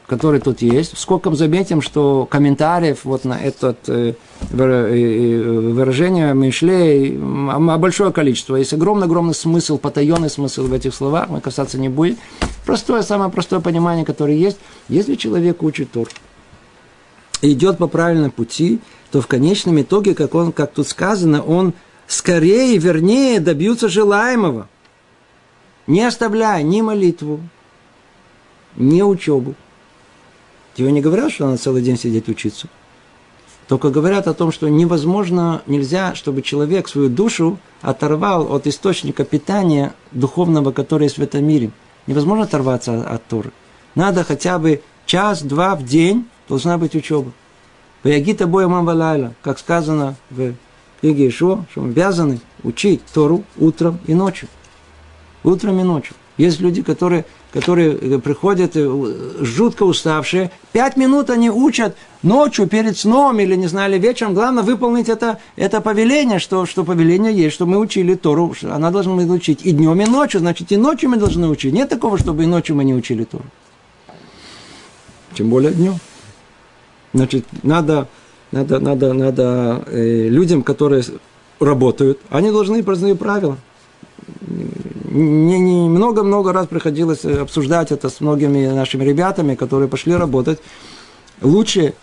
который 0.07 0.41
тут 0.41 0.63
есть. 0.63 0.97
Сколько 0.97 1.35
заметим, 1.35 1.83
что 1.83 2.27
комментариев 2.31 3.01
вот 3.05 3.25
на 3.25 3.41
это 3.41 3.77
э, 3.89 4.15
выражение 4.51 6.33
Мишлей 6.35 7.17
большое 7.17 8.13
количество. 8.13 8.57
Есть 8.57 8.73
огромный-огромный 8.73 9.35
смысл, 9.35 9.79
потаенный 9.79 10.31
смысл 10.31 10.67
в 10.67 10.73
этих 10.73 10.95
словах, 10.95 11.29
мы 11.29 11.41
касаться 11.41 11.79
не 11.79 11.89
будем. 11.89 12.17
Простое, 12.65 13.03
самое 13.03 13.31
простое 13.31 13.61
понимание, 13.61 14.05
которое 14.05 14.37
есть. 14.37 14.59
Если 14.89 15.17
человек 15.17 15.63
учит 15.63 15.91
Тур, 15.93 16.09
и 17.43 17.53
идет 17.53 17.79
по 17.79 17.87
правильному 17.87 18.31
пути, 18.31 18.81
то 19.11 19.21
в 19.21 19.27
конечном 19.27 19.81
итоге, 19.81 20.15
как, 20.15 20.35
он, 20.35 20.53
как 20.53 20.73
тут 20.73 20.89
сказано, 20.89 21.43
он 21.43 21.75
скорее, 22.07 22.79
вернее 22.79 23.41
добьется 23.41 23.89
желаемого, 23.89 24.69
не 25.87 26.03
оставляя 26.03 26.63
ни 26.63 26.81
молитву, 26.81 27.41
ни 28.77 29.03
учебу. 29.03 29.55
Тебе 30.77 30.93
не 30.93 31.01
говорят, 31.01 31.33
что 31.33 31.47
надо 31.47 31.57
целый 31.57 31.81
день 31.81 31.97
сидеть 31.97 32.29
учиться. 32.29 32.69
Только 33.67 33.91
говорят 33.91 34.29
о 34.29 34.35
том, 34.35 34.53
что 34.53 34.69
невозможно, 34.69 35.63
нельзя, 35.67 36.15
чтобы 36.15 36.43
человек 36.43 36.87
свою 36.87 37.09
душу 37.09 37.59
оторвал 37.81 38.53
от 38.53 38.67
источника 38.67 39.25
питания 39.25 39.95
духовного, 40.13 40.73
который 40.73 41.05
есть 41.05 41.19
в 41.19 41.23
этом 41.23 41.45
мире. 41.45 41.71
Невозможно 42.07 42.45
оторваться 42.45 43.03
от 43.09 43.27
Торы. 43.27 43.51
Надо 43.95 44.23
хотя 44.23 44.59
бы 44.59 44.83
час-два 45.07 45.75
в 45.75 45.85
день 45.85 46.29
должна 46.49 46.77
быть 46.77 46.95
учеба. 46.95 47.33
Ваягита 48.05 48.47
боя 48.47 48.69
мамвалайла, 48.69 49.35
как 49.43 49.59
сказано 49.59 50.15
в 50.31 50.55
книге 51.01 51.29
Ишо, 51.29 51.65
что 51.71 51.81
мы 51.81 51.89
обязаны 51.89 52.41
учить 52.63 53.01
Тору 53.13 53.45
утром 53.57 53.99
и 54.07 54.15
ночью. 54.15 54.49
Утром 55.43 55.81
и 55.81 55.83
ночью. 55.83 56.15
Есть 56.37 56.61
люди, 56.61 56.83
которые 56.83 57.25
которые 57.53 57.97
э, 57.97 58.19
приходят 58.19 58.73
э, 58.75 59.35
жутко 59.41 59.85
уставшие, 59.85 60.51
пять 60.73 60.97
минут 60.97 61.31
они 61.31 61.51
учат 61.51 61.97
ночью 62.23 62.67
перед 62.67 62.97
сном 62.97 63.39
или, 63.41 63.55
не 63.55 63.67
знали 63.67 63.99
вечером. 63.99 64.35
Главное 64.35 64.63
выполнить 64.63 65.09
это, 65.09 65.39
это 65.57 65.81
повеление, 65.81 66.39
что, 66.39 66.67
что 66.67 66.85
повеление 66.85 67.35
есть, 67.35 67.55
что 67.55 67.67
мы 67.67 67.79
учили 67.79 68.15
Тору, 68.15 68.55
она 68.63 68.91
должна 68.91 69.15
учить 69.15 69.61
и 69.65 69.73
днем, 69.73 70.01
и 70.01 70.07
ночью, 70.07 70.41
значит, 70.41 70.73
и 70.73 70.77
ночью 70.77 71.11
мы 71.11 71.17
должны 71.17 71.49
учить. 71.49 71.73
Нет 71.73 71.89
такого, 71.89 72.19
чтобы 72.19 72.45
и 72.45 72.47
ночью 72.47 72.77
мы 72.77 72.85
не 72.85 72.95
учили 72.95 73.25
Тору. 73.25 73.45
Тем 75.35 75.51
более 75.51 75.73
днем. 75.73 75.95
Значит, 77.13 77.47
надо, 77.63 78.09
надо, 78.53 78.79
надо, 78.79 79.13
надо 79.13 79.85
э, 79.87 80.29
людям, 80.29 80.63
которые 80.63 81.05
работают, 81.61 82.21
они 82.29 82.51
должны 82.51 82.83
познать 82.83 83.19
правила 83.19 83.57
не, 85.17 85.59
не 85.59 85.89
много-много 85.89 86.53
раз 86.53 86.67
приходилось 86.67 87.25
э, 87.25 87.41
обсуждать 87.41 87.93
это 87.93 88.09
с 88.09 88.21
многими 88.21 88.67
нашими 88.69 89.05
ребятами, 89.05 89.55
которые 89.55 89.89
пошли 89.89 90.15
работать. 90.15 90.61
Лучше, 91.43 91.95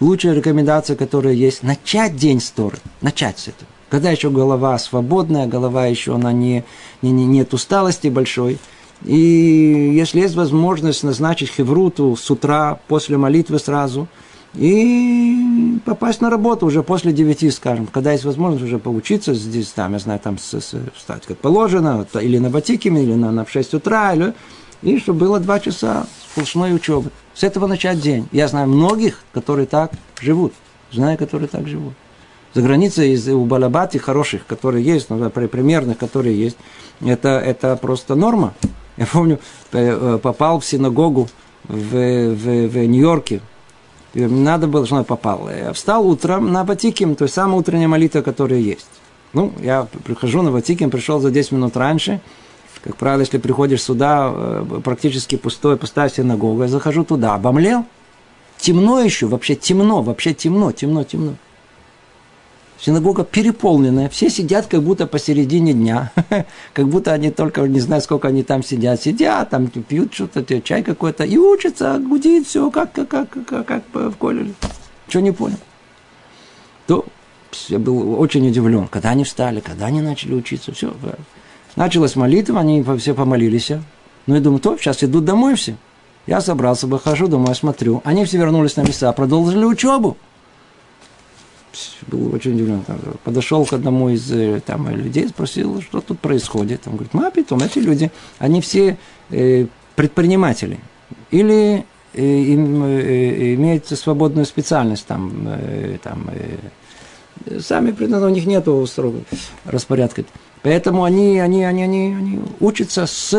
лучшая 0.00 0.34
рекомендация, 0.34 0.96
которая 0.96 1.34
есть, 1.34 1.62
начать 1.62 2.16
день 2.16 2.40
с 2.40 2.50
Торы, 2.50 2.78
начать 3.00 3.38
с 3.38 3.48
этого. 3.48 3.68
Когда 3.88 4.10
еще 4.10 4.30
голова 4.30 4.78
свободная, 4.78 5.46
голова 5.46 5.86
еще 5.86 6.14
она 6.14 6.32
не, 6.32 6.64
не, 7.02 7.10
не, 7.10 7.26
нет 7.26 7.52
усталости 7.52 8.08
большой. 8.08 8.58
И 9.04 9.92
если 9.94 10.20
есть 10.20 10.34
возможность 10.34 11.02
назначить 11.02 11.50
хевруту 11.50 12.16
с 12.16 12.30
утра, 12.30 12.80
после 12.88 13.16
молитвы 13.16 13.58
сразу– 13.58 14.08
и 14.54 15.78
попасть 15.84 16.20
на 16.20 16.28
работу 16.28 16.66
уже 16.66 16.82
после 16.82 17.12
девяти, 17.12 17.50
скажем, 17.50 17.86
когда 17.86 18.12
есть 18.12 18.24
возможность 18.24 18.64
уже 18.64 18.78
поучиться 18.78 19.32
здесь, 19.34 19.68
там, 19.68 19.92
я 19.92 19.98
знаю, 20.00 20.18
там 20.18 20.38
с, 20.38 20.60
с, 20.60 20.74
встать 20.96 21.24
как 21.26 21.38
положено, 21.38 22.06
или 22.20 22.38
на 22.38 22.50
батикиме, 22.50 23.02
или 23.02 23.14
на, 23.14 23.30
на 23.30 23.46
6 23.46 23.74
утра, 23.74 24.12
или, 24.12 24.34
и 24.82 24.98
чтобы 24.98 25.20
было 25.20 25.40
два 25.40 25.60
часа 25.60 26.06
сплошной 26.30 26.74
учебы. 26.74 27.10
С 27.34 27.44
этого 27.44 27.66
начать 27.66 28.00
день. 28.00 28.28
Я 28.32 28.48
знаю 28.48 28.68
многих, 28.68 29.22
которые 29.32 29.66
так 29.66 29.92
живут. 30.20 30.52
Знаю, 30.90 31.16
которые 31.16 31.48
так 31.48 31.68
живут. 31.68 31.94
За 32.52 32.62
границей 32.62 33.12
из, 33.12 33.28
у 33.28 33.44
Балабати 33.44 33.98
хороших, 33.98 34.44
которые 34.46 34.84
есть, 34.84 35.10
ну, 35.10 35.30
примерных, 35.30 35.98
которые 35.98 36.36
есть, 36.36 36.56
это, 37.00 37.28
это 37.28 37.76
просто 37.76 38.16
норма. 38.16 38.54
Я 38.96 39.06
помню, 39.06 39.38
э, 39.72 40.18
попал 40.20 40.58
в 40.58 40.66
синагогу 40.66 41.28
в, 41.68 42.34
в, 42.34 42.66
в 42.68 42.76
Нью-Йорке, 42.86 43.40
надо 44.14 44.66
было, 44.66 44.86
что 44.86 44.98
я 44.98 45.04
попал. 45.04 45.48
Я 45.50 45.72
встал 45.72 46.06
утром 46.06 46.52
на 46.52 46.64
Ватиким, 46.64 47.14
то 47.14 47.24
есть 47.24 47.34
самая 47.34 47.58
утренняя 47.58 47.88
молитва, 47.88 48.22
которая 48.22 48.58
есть. 48.58 48.86
Ну, 49.32 49.52
я 49.62 49.86
прихожу 50.04 50.42
на 50.42 50.50
Ватиким, 50.50 50.90
пришел 50.90 51.20
за 51.20 51.30
10 51.30 51.52
минут 51.52 51.76
раньше. 51.76 52.20
Как 52.82 52.96
правило, 52.96 53.20
если 53.20 53.38
приходишь 53.38 53.82
сюда, 53.82 54.32
э, 54.32 54.80
практически 54.82 55.36
пустой, 55.36 55.76
пустая 55.76 56.08
синагога, 56.08 56.64
я 56.64 56.68
захожу 56.68 57.04
туда, 57.04 57.34
обомлел. 57.34 57.84
Темно 58.58 59.00
еще, 59.00 59.26
вообще 59.26 59.54
темно, 59.54 60.02
вообще 60.02 60.34
темно, 60.34 60.72
темно, 60.72 61.04
темно. 61.04 61.34
Синагога 62.80 63.24
переполненная, 63.24 64.08
все 64.08 64.30
сидят 64.30 64.66
как 64.66 64.82
будто 64.82 65.06
посередине 65.06 65.74
дня, 65.74 66.12
как 66.72 66.88
будто 66.88 67.12
они 67.12 67.30
только, 67.30 67.60
не 67.68 67.80
знаю, 67.80 68.00
сколько 68.00 68.28
они 68.28 68.42
там 68.42 68.62
сидят, 68.62 69.02
сидят, 69.02 69.50
там 69.50 69.66
пьют 69.66 70.14
что-то, 70.14 70.42
чай 70.62 70.82
какой-то, 70.82 71.24
и 71.24 71.36
учатся, 71.36 71.98
гудит 71.98 72.46
все, 72.46 72.70
как, 72.70 72.92
как, 72.92 73.08
как, 73.08 73.28
как, 73.46 73.66
как 73.66 73.82
в 73.92 74.12
колледже. 74.12 74.54
Что 75.08 75.20
не 75.20 75.30
понял? 75.30 75.58
То 76.86 77.04
я 77.68 77.78
был 77.78 78.18
очень 78.18 78.48
удивлен, 78.48 78.88
когда 78.88 79.10
они 79.10 79.24
встали, 79.24 79.60
когда 79.60 79.86
они 79.86 80.00
начали 80.00 80.32
учиться, 80.32 80.72
все. 80.72 80.94
Началась 81.76 82.16
молитва, 82.16 82.60
они 82.60 82.82
все 82.98 83.12
помолились. 83.12 83.72
Ну, 84.26 84.34
я 84.34 84.40
думаю, 84.40 84.60
то, 84.60 84.78
сейчас 84.78 85.04
идут 85.04 85.26
домой 85.26 85.54
все. 85.54 85.76
Я 86.26 86.40
собрался, 86.40 86.86
выхожу 86.86 87.28
домой, 87.28 87.54
смотрю. 87.54 88.00
Они 88.04 88.24
все 88.24 88.38
вернулись 88.38 88.76
на 88.76 88.82
места, 88.82 89.12
продолжили 89.12 89.64
учебу 89.64 90.16
был 92.06 92.34
очень 92.34 92.54
удивлен. 92.54 92.84
Подошел 93.24 93.64
к 93.64 93.72
одному 93.72 94.10
из 94.10 94.30
э, 94.32 94.60
там, 94.64 94.88
людей, 94.88 95.28
спросил, 95.28 95.80
что 95.82 96.00
тут 96.00 96.18
происходит. 96.20 96.82
Он 96.86 96.94
говорит, 96.94 97.14
ну, 97.14 97.30
питом, 97.30 97.60
эти 97.60 97.78
люди, 97.78 98.10
они 98.38 98.60
все 98.60 98.98
э, 99.30 99.66
предприниматели. 99.96 100.80
Или 101.30 101.84
э, 102.14 102.22
им 102.22 102.82
э, 102.84 103.54
имеют 103.54 103.86
свободную 103.86 104.46
специальность, 104.46 105.06
там, 105.06 105.46
э, 105.46 105.98
там 106.02 106.28
э, 106.32 107.60
сами, 107.60 107.92
у 107.92 108.28
них 108.28 108.46
нет 108.46 108.66
строгого 108.88 109.22
распорядка. 109.64 110.24
Поэтому 110.62 111.04
они, 111.04 111.38
они, 111.38 111.64
они, 111.64 111.82
они, 111.82 112.14
они 112.14 112.40
учатся 112.60 113.06
с 113.06 113.32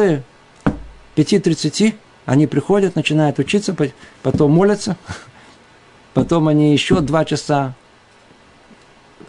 5.30, 1.16 1.94
они 2.26 2.48
приходят, 2.48 2.96
начинают 2.96 3.40
учиться, 3.40 3.76
потом 4.24 4.52
молятся, 4.52 4.98
потом 6.14 6.48
они 6.48 6.74
еще 6.74 7.02
два 7.02 7.26
часа 7.26 7.76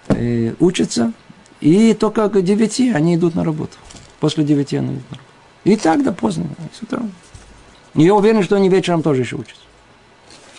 э, 0.08 0.54
учатся, 0.60 1.12
и 1.60 1.94
только 1.94 2.28
к 2.28 2.42
девяти 2.42 2.90
они 2.90 3.14
идут 3.16 3.34
на 3.34 3.44
работу. 3.44 3.76
После 4.20 4.44
девяти 4.44 4.76
они 4.76 4.94
идут 4.94 5.10
на 5.10 5.16
работу. 5.16 5.32
И 5.64 5.76
так 5.76 6.02
до 6.02 6.12
поздно, 6.12 6.46
с 6.72 6.82
утра. 6.82 7.02
И 7.94 8.02
я 8.02 8.14
уверен, 8.14 8.42
что 8.42 8.56
они 8.56 8.68
вечером 8.68 9.02
тоже 9.02 9.22
еще 9.22 9.36
учатся. 9.36 9.62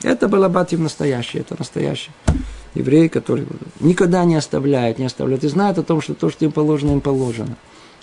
Это 0.01 0.27
был 0.27 0.43
Абатим 0.43 0.83
настоящий, 0.83 1.39
это 1.39 1.55
настоящий 1.57 2.11
еврей, 2.75 3.09
который 3.09 3.45
никогда 3.79 4.23
не 4.25 4.35
оставляет, 4.35 4.99
не 4.99 5.05
оставляет. 5.05 5.43
И 5.43 5.47
знает 5.47 5.77
о 5.77 5.83
том, 5.83 6.01
что 6.01 6.13
то, 6.13 6.29
что 6.29 6.45
им 6.45 6.51
положено, 6.51 6.91
им 6.91 7.01
положено. 7.01 7.55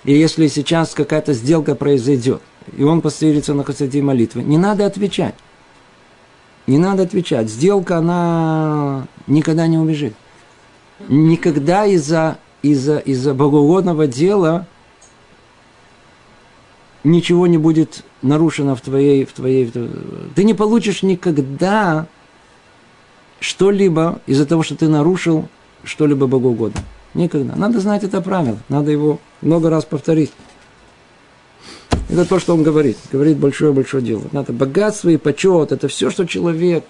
И 0.05 0.13
если 0.13 0.47
сейчас 0.47 0.95
какая-то 0.95 1.35
сделка 1.35 1.75
произойдет, 1.75 2.41
и 2.77 2.83
он 2.83 3.01
постерится 3.01 3.53
на 3.55 3.65
хасаде 3.65 4.01
молитвы, 4.03 4.43
не 4.43 4.59
надо 4.59 4.87
отвечать. 4.87 5.35
Не 6.67 6.79
надо 6.79 7.03
отвечать. 7.03 7.51
Сделка, 7.51 7.99
она 7.99 9.07
никогда 9.27 9.67
не 9.67 9.77
убежит. 9.77 10.15
Никогда 11.09 11.87
из-за 11.87 12.39
из-за 12.63 12.99
из-за 12.99 13.35
богоугодного 13.35 14.07
дела 14.07 14.67
ничего 17.05 17.47
не 17.47 17.59
будет 17.59 18.05
нарушено 18.23 18.77
в 18.77 18.81
твоей, 18.81 19.25
в 19.25 19.33
твоей... 19.33 19.73
Ты 20.35 20.45
не 20.45 20.55
получишь 20.55 21.03
никогда 21.03 22.07
что-либо 23.41 24.21
из-за 24.27 24.47
того, 24.47 24.63
что 24.63 24.77
ты 24.77 24.89
нарушил 24.89 25.49
что-либо 25.85 26.27
богоугодно. 26.27 26.81
Никогда. 27.15 27.57
Надо 27.57 27.81
знать 27.81 28.05
это 28.05 28.21
правило. 28.21 28.59
Надо 28.69 28.91
его 28.91 29.19
много 29.41 29.71
раз 29.71 29.85
повторить. 29.85 30.33
Это 32.09 32.25
то, 32.25 32.39
что 32.39 32.55
он 32.55 32.63
говорит. 32.63 32.99
Говорит 33.11 33.39
большое-большое 33.39 34.03
дело. 34.03 34.23
Надо 34.33 34.53
богатство 34.53 35.09
и 35.09 35.17
почет. 35.17 35.73
Это 35.73 35.89
все, 35.89 36.11
что 36.11 36.27
человек 36.27 36.85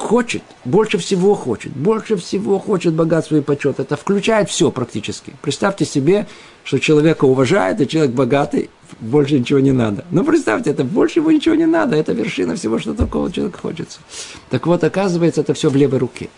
хочет, 0.00 0.42
больше 0.64 0.98
всего 0.98 1.34
хочет, 1.34 1.72
больше 1.72 2.16
всего 2.16 2.58
хочет 2.58 2.94
богатство 2.94 3.36
и 3.36 3.40
почет. 3.40 3.78
Это 3.78 3.96
включает 3.96 4.50
все 4.50 4.70
практически. 4.70 5.34
Представьте 5.42 5.84
себе, 5.84 6.26
что 6.64 6.78
человека 6.78 7.26
уважает, 7.26 7.80
и 7.80 7.86
человек 7.86 8.12
богатый, 8.12 8.70
больше 8.98 9.38
ничего 9.38 9.60
не 9.60 9.72
надо. 9.72 10.04
Ну, 10.10 10.24
представьте, 10.24 10.70
это 10.70 10.82
больше 10.84 11.20
ему 11.20 11.30
ничего 11.30 11.54
не 11.54 11.66
надо, 11.66 11.96
это 11.96 12.12
вершина 12.12 12.56
всего, 12.56 12.78
что 12.78 12.94
такого 12.94 13.30
человека 13.30 13.58
хочется. 13.58 14.00
Так 14.48 14.66
вот, 14.66 14.82
оказывается, 14.82 15.42
это 15.42 15.54
все 15.54 15.70
в 15.70 15.76
левой 15.76 15.98
руке. 15.98 16.28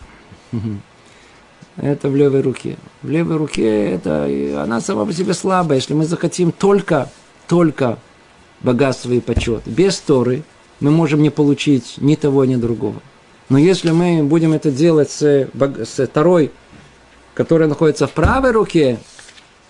Это 1.77 2.09
в 2.09 2.15
левой 2.15 2.41
руке. 2.41 2.77
В 3.01 3.09
левой 3.09 3.37
руке 3.37 3.91
это, 3.91 4.29
она 4.61 4.79
сама 4.81 5.05
по 5.05 5.13
себе 5.13 5.33
слабая. 5.33 5.79
Если 5.79 5.95
мы 5.95 6.05
захотим 6.05 6.51
только, 6.51 7.09
только 7.47 7.97
богатство 8.61 9.11
и 9.11 9.19
почет, 9.19 9.63
без 9.65 9.97
Торы, 9.97 10.43
мы 10.79 10.91
можем 10.91 11.21
не 11.23 11.31
получить 11.31 11.95
ни 11.97 12.15
того, 12.15 12.45
ни 12.45 12.55
другого. 12.55 13.01
Но 13.53 13.59
если 13.59 13.91
мы 13.91 14.23
будем 14.23 14.51
это 14.53 14.71
делать 14.71 15.11
с, 15.11 15.21
с 15.21 16.07
второй, 16.07 16.51
которая 17.35 17.69
находится 17.69 18.07
в 18.07 18.11
правой 18.11 18.49
руке, 18.49 18.97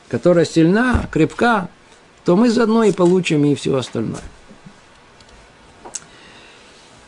которая 0.08 0.46
сильна, 0.46 1.06
крепка, 1.12 1.68
то 2.24 2.38
мы 2.38 2.50
заодно 2.50 2.86
и 2.86 2.94
получим 2.94 3.44
и 3.44 3.56
все 3.56 3.76
остальное. 3.76 4.24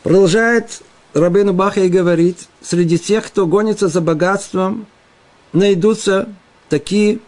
Продолжает 0.02 0.82
Рабейну 1.14 1.54
Баха 1.54 1.80
и 1.80 1.88
говорит, 1.88 2.46
среди 2.60 2.98
тех, 2.98 3.24
кто 3.24 3.46
гонится 3.46 3.88
за 3.88 4.02
богатством, 4.02 4.86
найдутся 5.54 6.28
такие, 6.68 7.20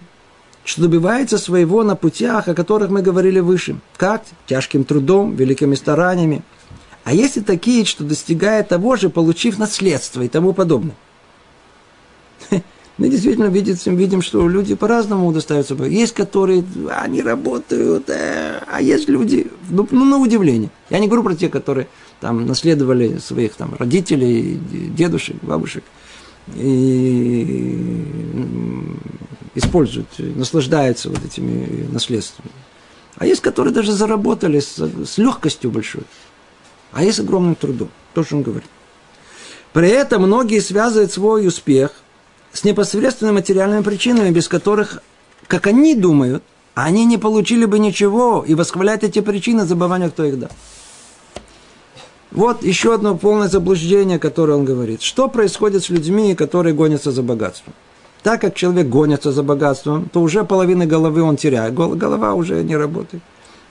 что 0.63 0.83
добиваются 0.83 1.39
своего 1.39 1.85
на 1.85 1.97
путях, 1.97 2.49
о 2.49 2.55
которых 2.55 2.91
мы 2.91 3.01
говорили 3.01 3.41
выше. 3.41 3.79
Как? 3.97 4.25
Тяжким 4.47 4.85
трудом, 4.85 5.37
великими 5.37 5.75
стараниями– 5.75 6.43
а 7.09 7.14
есть 7.14 7.38
и 7.38 7.40
такие, 7.40 7.87
что 7.87 8.05
достигают 8.05 8.68
того 8.68 8.97
же, 8.97 9.09
получив 9.09 9.57
наследство 9.57 10.21
и 10.21 10.29
тому 10.29 10.53
подобное. 10.53 10.94
Мы 12.99 13.09
действительно 13.09 13.47
видим, 13.47 13.97
видим, 13.97 14.21
что 14.21 14.47
люди 14.47 14.75
по-разному 14.75 15.27
удостаиваются. 15.27 15.75
Есть, 15.85 16.12
которые, 16.12 16.62
они 16.90 17.23
работают, 17.23 18.11
э, 18.11 18.62
а 18.71 18.83
есть 18.83 19.09
люди, 19.09 19.47
ну, 19.71 19.88
ну, 19.90 20.05
на 20.05 20.18
удивление. 20.18 20.68
Я 20.90 20.99
не 20.99 21.07
говорю 21.07 21.23
про 21.23 21.35
те, 21.35 21.49
которые 21.49 21.88
там 22.21 22.44
наследовали 22.47 23.16
своих 23.16 23.55
там 23.55 23.75
родителей, 23.79 24.61
дедушек, 24.71 25.37
бабушек 25.40 25.85
и 26.57 28.05
используют, 29.55 30.09
наслаждаются 30.18 31.09
вот 31.09 31.25
этими 31.25 31.87
наследствами. 31.90 32.51
А 33.16 33.25
есть, 33.25 33.40
которые 33.40 33.73
даже 33.73 33.92
заработали 33.92 34.61
с, 34.61 34.77
с 34.77 35.16
легкостью 35.16 35.71
большой 35.71 36.03
а 36.92 37.05
есть 37.05 37.20
огромным 37.20 37.55
трудом. 37.55 37.90
То, 38.14 38.24
что 38.24 38.37
он 38.37 38.42
говорит. 38.42 38.68
При 39.72 39.88
этом 39.88 40.22
многие 40.22 40.61
связывают 40.61 41.12
свой 41.12 41.46
успех 41.46 41.92
с 42.53 42.64
непосредственными 42.64 43.37
материальными 43.37 43.83
причинами, 43.83 44.31
без 44.31 44.48
которых, 44.48 45.03
как 45.46 45.66
они 45.66 45.94
думают, 45.94 46.42
они 46.74 47.05
не 47.05 47.18
получили 47.18 47.64
бы 47.64 47.79
ничего 47.79 48.44
и 48.46 48.55
восхваляют 48.55 49.05
эти 49.05 49.20
причины, 49.20 49.66
забывая, 49.66 50.09
кто 50.11 50.24
их 50.24 50.38
дал. 50.38 50.51
Вот 52.31 52.62
еще 52.62 52.94
одно 52.94 53.16
полное 53.16 53.48
заблуждение, 53.48 54.18
которое 54.18 54.55
он 54.55 54.64
говорит. 54.64 55.03
Что 55.03 55.29
происходит 55.29 55.85
с 55.85 55.88
людьми, 55.88 56.35
которые 56.35 56.74
гонятся 56.74 57.11
за 57.11 57.22
богатством? 57.22 57.74
Так 58.22 58.40
как 58.40 58.55
человек 58.55 58.88
гонится 58.88 59.33
за 59.33 59.42
богатством, 59.42 60.09
то 60.12 60.20
уже 60.20 60.44
половины 60.44 60.87
головы 60.87 61.22
он 61.22 61.37
теряет. 61.37 61.74
Голова 61.74 62.35
уже 62.35 62.62
не 62.62 62.77
работает. 62.77 63.22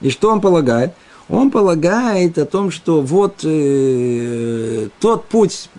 И 0.01 0.09
что 0.09 0.31
он 0.31 0.41
полагает? 0.41 0.93
Он 1.29 1.51
полагает 1.51 2.37
о 2.37 2.45
том, 2.45 2.71
что 2.71 3.01
вот 3.01 3.41
э, 3.43 4.87
тот 4.99 5.25
путь, 5.25 5.69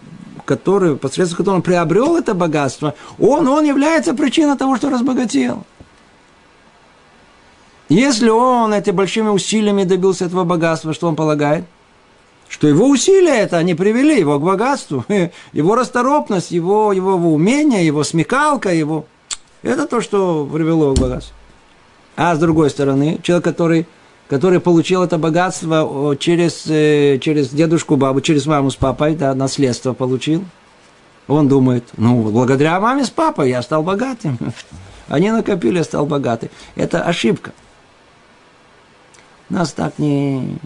который, 0.44 0.96
посредством 0.96 1.38
которого 1.38 1.56
он 1.56 1.62
приобрел 1.62 2.16
это 2.16 2.34
богатство, 2.34 2.94
он, 3.18 3.48
он 3.48 3.64
является 3.64 4.14
причиной 4.14 4.56
того, 4.56 4.76
что 4.76 4.90
разбогател. 4.90 5.64
Если 7.88 8.28
он 8.28 8.74
этими 8.74 8.94
большими 8.94 9.28
усилиями 9.28 9.84
добился 9.84 10.26
этого 10.26 10.44
богатства, 10.44 10.92
что 10.92 11.08
он 11.08 11.16
полагает? 11.16 11.64
Что 12.48 12.68
его 12.68 12.86
усилия 12.86 13.38
это 13.40 13.56
они 13.56 13.74
привели 13.74 14.18
его 14.18 14.38
к 14.38 14.42
богатству. 14.42 15.04
Его 15.52 15.74
расторопность, 15.74 16.50
его, 16.50 16.92
его 16.92 17.14
умение, 17.14 17.86
его 17.86 18.04
смекалка, 18.04 18.72
его... 18.72 19.04
Это 19.62 19.86
то, 19.86 20.00
что 20.00 20.48
привело 20.50 20.86
его 20.86 20.94
к 20.94 20.98
богатству. 20.98 21.34
А 22.16 22.34
с 22.34 22.38
другой 22.38 22.70
стороны, 22.70 23.18
человек, 23.22 23.44
который 23.44 23.86
который 24.28 24.60
получил 24.60 25.02
это 25.02 25.18
богатство 25.18 26.16
через, 26.18 26.66
э, 26.66 27.18
через 27.20 27.48
дедушку, 27.50 27.96
бабу, 27.96 28.20
через 28.20 28.46
маму 28.46 28.70
с 28.70 28.76
папой, 28.76 29.14
да, 29.14 29.34
наследство 29.34 29.94
получил. 29.94 30.44
Он 31.26 31.48
думает, 31.48 31.84
ну, 31.96 32.22
благодаря 32.22 32.78
маме 32.80 33.04
с 33.04 33.10
папой 33.10 33.50
я 33.50 33.62
стал 33.62 33.82
богатым. 33.82 34.38
Они 35.08 35.30
накопили, 35.30 35.78
я 35.78 35.84
стал 35.84 36.06
богатым. 36.06 36.50
Это 36.76 37.02
ошибка. 37.02 37.52
Нас 39.48 39.72
так 39.72 39.98
не... 39.98 40.58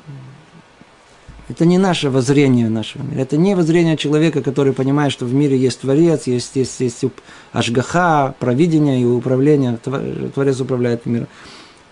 Это 1.49 1.67
не 1.67 1.77
наше 1.77 2.09
воззрение 2.09 2.69
нашего 2.69 3.03
мира. 3.03 3.21
Это 3.21 3.37
не 3.37 3.55
воззрение 3.55 3.97
человека, 3.97 4.43
который 4.43 4.73
понимает, 4.73 5.13
что 5.13 5.27
в 5.27 5.35
мире 5.35 5.57
есть 5.59 5.81
Творец, 5.81 6.27
есть, 6.27 6.57
есть, 6.57 6.81
есть 6.81 7.05
Ашгаха, 7.53 8.35
провидение 8.39 9.03
и 9.03 9.05
управление. 9.05 9.77
Творец 9.77 10.61
управляет 10.61 11.05
миром. 11.05 11.27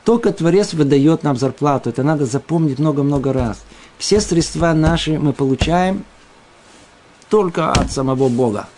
Только 0.04 0.32
Творец 0.32 0.72
выдает 0.72 1.22
нам 1.22 1.36
зарплату. 1.36 1.90
Это 1.90 2.02
надо 2.02 2.26
запомнить 2.26 2.78
много-много 2.78 3.32
раз. 3.32 3.62
Все 3.98 4.20
средства 4.20 4.72
наши 4.72 5.18
мы 5.18 5.32
получаем 5.32 6.04
только 7.28 7.70
от 7.70 7.92
самого 7.92 8.28
Бога. 8.28 8.68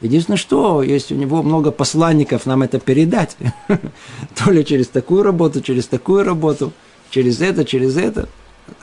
Единственное, 0.00 0.38
что 0.38 0.82
есть 0.82 1.12
у 1.12 1.14
него 1.14 1.42
много 1.42 1.70
посланников 1.70 2.46
нам 2.46 2.62
это 2.62 2.78
передать. 2.78 3.36
То 4.34 4.50
ли 4.50 4.64
через 4.64 4.88
такую 4.88 5.22
работу, 5.22 5.60
через 5.60 5.86
такую 5.86 6.24
работу, 6.24 6.72
через 7.10 7.40
это, 7.40 7.64
через 7.64 7.96
это. 7.96 8.28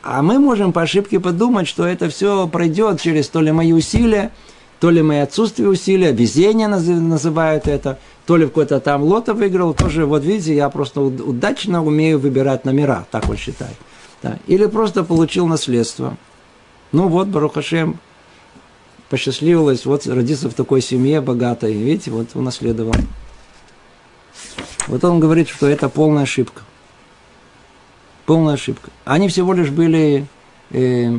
А 0.03 0.21
мы 0.21 0.39
можем 0.39 0.73
по 0.73 0.81
ошибке 0.81 1.19
подумать, 1.19 1.67
что 1.67 1.85
это 1.85 2.09
все 2.09 2.47
пройдет 2.47 3.01
через 3.01 3.27
то 3.27 3.41
ли 3.41 3.51
мои 3.51 3.73
усилия, 3.73 4.31
то 4.81 4.89
ли 4.89 5.01
мои 5.01 5.19
отсутствие 5.19 5.69
усилия, 5.69 6.11
везение 6.11 6.67
называют 6.67 7.67
это– 7.67 7.97
то 8.25 8.37
ли 8.37 8.45
какой-то 8.45 8.79
там 8.79 9.03
лото 9.03 9.33
выиграл, 9.33 9.73
тоже, 9.73 10.05
вот 10.05 10.23
видите, 10.23 10.55
я 10.55 10.69
просто 10.69 11.01
удачно 11.01 11.83
умею 11.83 12.19
выбирать 12.19 12.65
номера, 12.65 13.05
так 13.11 13.27
он 13.29 13.35
считает. 13.35 13.75
Да. 14.21 14.37
Или 14.47 14.67
просто 14.67 15.03
получил 15.03 15.47
наследство. 15.47 16.15
Ну 16.91 17.07
вот, 17.07 17.27
Барухашем, 17.27 17.99
посчастливилось, 19.09 19.85
вот 19.85 20.05
родиться 20.05 20.49
в 20.49 20.53
такой 20.53 20.81
семье 20.81 21.19
богатой, 21.19 21.73
видите, 21.73 22.11
вот 22.11 22.29
унаследовал. 22.35 22.93
Вот 24.87 25.03
он 25.03 25.19
говорит, 25.19 25.49
что 25.49 25.67
это 25.67 25.89
полная 25.89 26.23
ошибка. 26.23 26.61
Полная 28.25 28.53
ошибка. 28.53 28.91
Они 29.03 29.27
всего 29.27 29.53
лишь 29.53 29.71
были 29.71 30.25
э, 30.69 31.11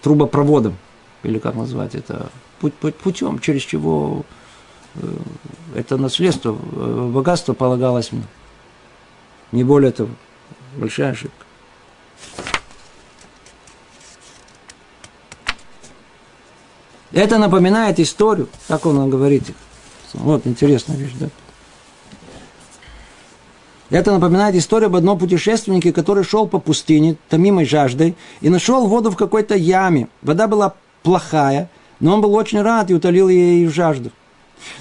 трубопроводом, 0.00 0.76
или 1.22 1.38
как 1.38 1.54
назвать 1.54 1.94
это, 1.94 2.30
путем, 2.60 3.38
через 3.38 3.62
чего 3.62 4.24
Э, 5.00 5.16
это 5.74 5.96
наследство, 5.96 6.56
э, 6.72 7.10
богатство 7.12 7.52
полагалось 7.52 8.12
мне. 8.12 8.24
Не 9.52 9.64
более 9.64 9.92
того, 9.92 10.10
большая 10.76 11.12
ошибка. 11.12 11.44
Это 17.12 17.38
напоминает 17.38 17.98
историю, 18.00 18.48
как 18.66 18.84
он 18.86 19.08
говорит. 19.08 19.44
Вот 20.12 20.46
интересная 20.46 20.96
вещь, 20.96 21.14
да? 21.18 21.28
Это 23.90 24.12
напоминает 24.12 24.54
историю 24.54 24.88
об 24.88 24.96
одном 24.96 25.18
путешественнике, 25.18 25.94
который 25.94 26.22
шел 26.22 26.46
по 26.46 26.58
пустыне, 26.58 27.16
томимой 27.30 27.64
жаждой, 27.64 28.16
и 28.42 28.50
нашел 28.50 28.86
воду 28.86 29.10
в 29.10 29.16
какой-то 29.16 29.54
яме. 29.56 30.08
Вода 30.20 30.46
была 30.46 30.74
плохая, 31.02 31.70
но 32.00 32.14
он 32.14 32.20
был 32.20 32.34
очень 32.34 32.62
рад 32.62 32.90
и 32.90 32.94
утолил 32.94 33.28
ей 33.28 33.66
жажду. 33.66 34.10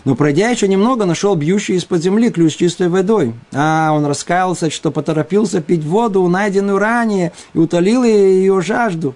Но 0.05 0.15
пройдя 0.15 0.49
еще 0.49 0.67
немного, 0.67 1.05
нашел 1.05 1.35
бьющий 1.35 1.75
из-под 1.75 2.01
земли 2.01 2.29
ключ 2.29 2.55
чистой 2.55 2.89
водой. 2.89 3.33
А, 3.53 3.91
он 3.93 4.05
раскаялся, 4.05 4.69
что 4.69 4.91
поторопился 4.91 5.61
пить 5.61 5.83
воду, 5.83 6.27
найденную 6.27 6.79
ранее, 6.79 7.31
и 7.53 7.59
утолил 7.59 8.03
ее 8.03 8.59
жажду. 8.61 9.15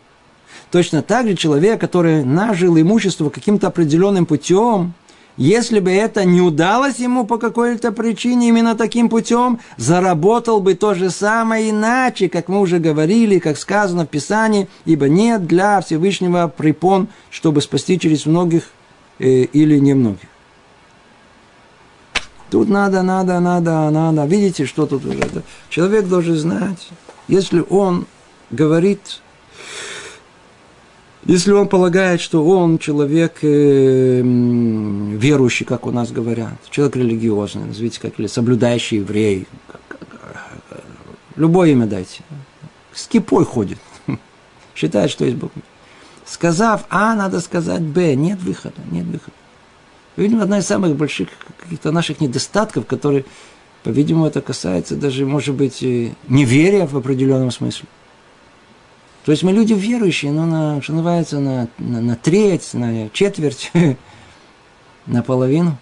Точно 0.72 1.02
так 1.02 1.28
же 1.28 1.36
человек, 1.36 1.82
который 1.82 2.24
нажил 2.24 2.80
имущество 2.80 3.30
каким-то 3.30 3.68
определенным 3.68 4.26
путем, 4.26 4.93
если 5.38 5.80
бы 5.80 5.92
это 5.92 6.26
не 6.26 6.42
удалось 6.42 7.00
ему 7.00 7.26
по 7.26 7.38
какой-то 7.38 7.92
причине 7.92 8.50
именно 8.50 8.76
таким 8.76 9.10
путем, 9.10 9.60
заработал 9.78 10.60
бы 10.60 10.76
то 10.76 10.94
же 10.94 11.10
самое 11.10 11.70
иначе, 11.70 12.30
как 12.30 12.48
мы 12.48 12.60
уже 12.60 12.80
говорили, 12.80 13.40
как 13.40 13.58
сказано 13.58 14.06
в 14.06 14.10
Писании, 14.10 14.68
ибо 14.86 15.08
нет 15.08 15.48
для 15.48 15.82
Всевышнего 15.82 16.48
препон, 16.56 17.08
чтобы 17.30 17.62
спасти 17.62 18.00
через 18.00 18.26
многих 18.26 18.64
э, 19.20 19.26
или 19.26 19.78
немногих. 19.80 20.28
Тут 22.50 22.68
надо, 22.68 23.02
надо, 23.02 23.40
надо, 23.40 23.90
надо. 23.90 24.26
Видите, 24.26 24.66
что 24.66 24.86
тут 24.86 25.06
уже? 25.06 25.24
Человек 25.70 26.08
должен 26.08 26.36
знать, 26.36 26.90
если 27.30 27.64
он 27.70 28.06
говорит 28.50 29.22
если 31.26 31.52
он 31.52 31.68
полагает, 31.68 32.20
что 32.20 32.44
он 32.44 32.80
человек 32.80 33.40
э, 33.44 34.22
верующий, 34.22 35.66
как 35.66 35.86
у 35.86 35.92
нас 35.92 36.12
говорят, 36.12 36.54
человек 36.72 36.96
религиозный, 36.96 37.66
назовите 37.66 38.00
как, 38.00 38.20
или 38.20 38.28
соблюдающий 38.28 38.98
еврей, 38.98 39.48
любое 41.36 41.72
имя 41.72 41.86
дайте, 41.86 42.24
с 42.94 43.08
кипой 43.08 43.46
ходит, 43.46 43.78
считает, 44.76 45.12
что 45.12 45.26
есть 45.26 45.38
Бог. 45.38 45.52
Сказав 46.26 46.86
А, 46.90 47.14
надо 47.14 47.40
сказать 47.40 47.82
Б, 47.82 48.16
нет 48.16 48.42
выхода, 48.42 48.82
нет 48.90 49.06
выхода. 49.06 49.36
Видимо, 50.18 50.44
одна 50.44 50.60
из 50.60 50.66
самых 50.66 50.96
больших 50.96 51.30
каких-то 51.62 51.92
наших 51.92 52.20
недостатков, 52.20 52.86
которые, 52.86 53.26
по-видимому, 53.84 54.26
это 54.26 54.42
касается 54.42 54.96
даже, 54.96 55.26
может 55.26 55.56
быть, 55.56 55.82
неверия 55.82 56.88
в 56.88 56.98
определенном 56.98 57.52
смысле. 57.52 57.88
То 59.26 59.32
есть 59.32 59.44
мы 59.44 59.52
люди 59.52 59.74
верующие, 59.74 60.32
но 60.32 60.46
на, 60.46 60.82
что 60.82 60.94
называется, 60.94 61.40
на, 61.40 61.68
на, 61.78 62.02
на 62.02 62.16
треть, 62.16 62.74
на 62.74 63.10
четверть, 63.10 63.72
на 65.06 65.22
половину. 65.22 65.78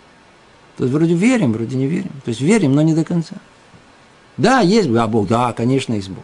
То 0.77 0.83
есть 0.83 0.93
вроде 0.93 1.13
верим, 1.13 1.53
вроде 1.53 1.77
не 1.77 1.87
верим. 1.87 2.11
То 2.23 2.29
есть 2.29 2.41
верим, 2.41 2.73
но 2.73 2.81
не 2.81 2.93
до 2.93 3.03
конца. 3.03 3.35
Да, 4.37 4.61
есть 4.61 4.89
а 4.89 5.07
Бог, 5.07 5.27
да, 5.27 5.53
конечно, 5.53 5.93
есть 5.93 6.09
Бог. 6.09 6.23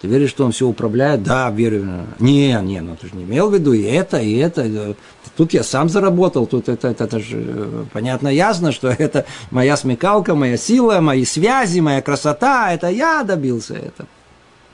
Ты 0.00 0.08
веришь, 0.08 0.30
что 0.30 0.44
Он 0.44 0.52
все 0.52 0.66
управляет? 0.66 1.22
Да, 1.22 1.50
верю. 1.50 2.06
Не, 2.18 2.52
не, 2.62 2.80
ну 2.80 2.96
ты 2.96 3.08
же 3.08 3.16
не 3.16 3.24
имел 3.24 3.48
в 3.48 3.54
виду 3.54 3.72
и 3.72 3.82
это, 3.82 4.18
и 4.18 4.36
это. 4.36 4.94
Тут 5.36 5.54
я 5.54 5.62
сам 5.62 5.88
заработал, 5.88 6.46
тут 6.46 6.68
это, 6.68 6.88
это, 6.88 7.04
это 7.04 7.18
же 7.18 7.42
э, 7.46 7.84
понятно, 7.92 8.28
ясно, 8.28 8.72
что 8.72 8.88
это 8.98 9.24
моя 9.50 9.76
смекалка, 9.76 10.34
моя 10.34 10.56
сила, 10.56 11.00
мои 11.00 11.24
связи, 11.24 11.80
моя 11.80 12.02
красота, 12.02 12.72
это 12.72 12.88
я 12.88 13.22
добился 13.22 13.74
этого. 13.74 14.08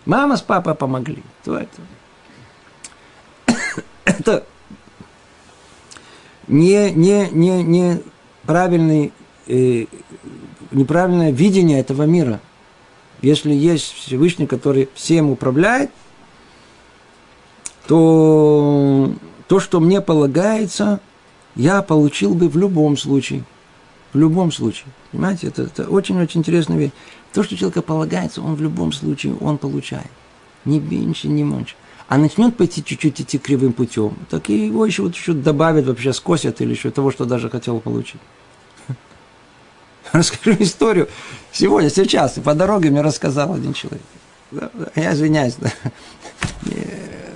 Мама 0.04 0.36
с 0.36 0.42
папой 0.42 0.74
помогли. 0.74 1.22
То 1.44 1.56
это. 1.56 1.80
это 4.04 4.44
не, 6.48 6.90
не, 6.90 7.28
не, 7.30 7.62
не 7.62 8.02
правильный, 8.44 9.12
э, 9.46 9.86
неправильное 10.70 11.30
видение 11.30 11.80
этого 11.80 12.02
мира. 12.02 12.40
Если 13.20 13.52
есть 13.52 13.92
Всевышний, 13.92 14.46
который 14.46 14.88
всем 14.94 15.30
управляет, 15.30 15.90
то 17.86 19.12
то, 19.46 19.60
что 19.60 19.80
мне 19.80 20.00
полагается, 20.00 21.00
я 21.54 21.82
получил 21.82 22.34
бы 22.34 22.48
в 22.48 22.56
любом 22.56 22.96
случае. 22.96 23.44
В 24.12 24.18
любом 24.18 24.50
случае. 24.50 24.86
Понимаете, 25.10 25.48
это, 25.48 25.62
это 25.62 25.88
очень-очень 25.88 26.40
интересная 26.40 26.76
вещь. 26.76 26.90
То, 27.32 27.42
что 27.42 27.56
человеку 27.56 27.82
полагается, 27.82 28.42
он 28.42 28.54
в 28.54 28.62
любом 28.62 28.92
случае, 28.92 29.34
он 29.40 29.58
получает. 29.58 30.10
Ни 30.64 30.78
меньше, 30.78 31.28
ни 31.28 31.42
меньше. 31.42 31.74
А 32.08 32.18
начнет 32.18 32.56
пойти 32.56 32.84
чуть-чуть 32.84 33.22
идти 33.22 33.38
кривым 33.38 33.72
путем, 33.72 34.14
так 34.28 34.50
и 34.50 34.66
его 34.66 34.84
еще 34.84 35.02
вот 35.02 35.14
чуть 35.14 35.42
добавят, 35.42 35.86
вообще 35.86 36.12
скосят 36.12 36.60
или 36.60 36.70
еще 36.70 36.90
того, 36.90 37.10
что 37.10 37.24
даже 37.24 37.48
хотел 37.48 37.80
получить. 37.80 38.20
Расскажу 40.12 40.56
историю. 40.60 41.08
Сегодня, 41.52 41.88
сейчас, 41.88 42.32
по 42.32 42.54
дороге 42.54 42.90
мне 42.90 43.00
рассказал 43.00 43.54
один 43.54 43.72
человек. 43.72 44.02
Я 44.94 45.14
извиняюсь. 45.14 45.56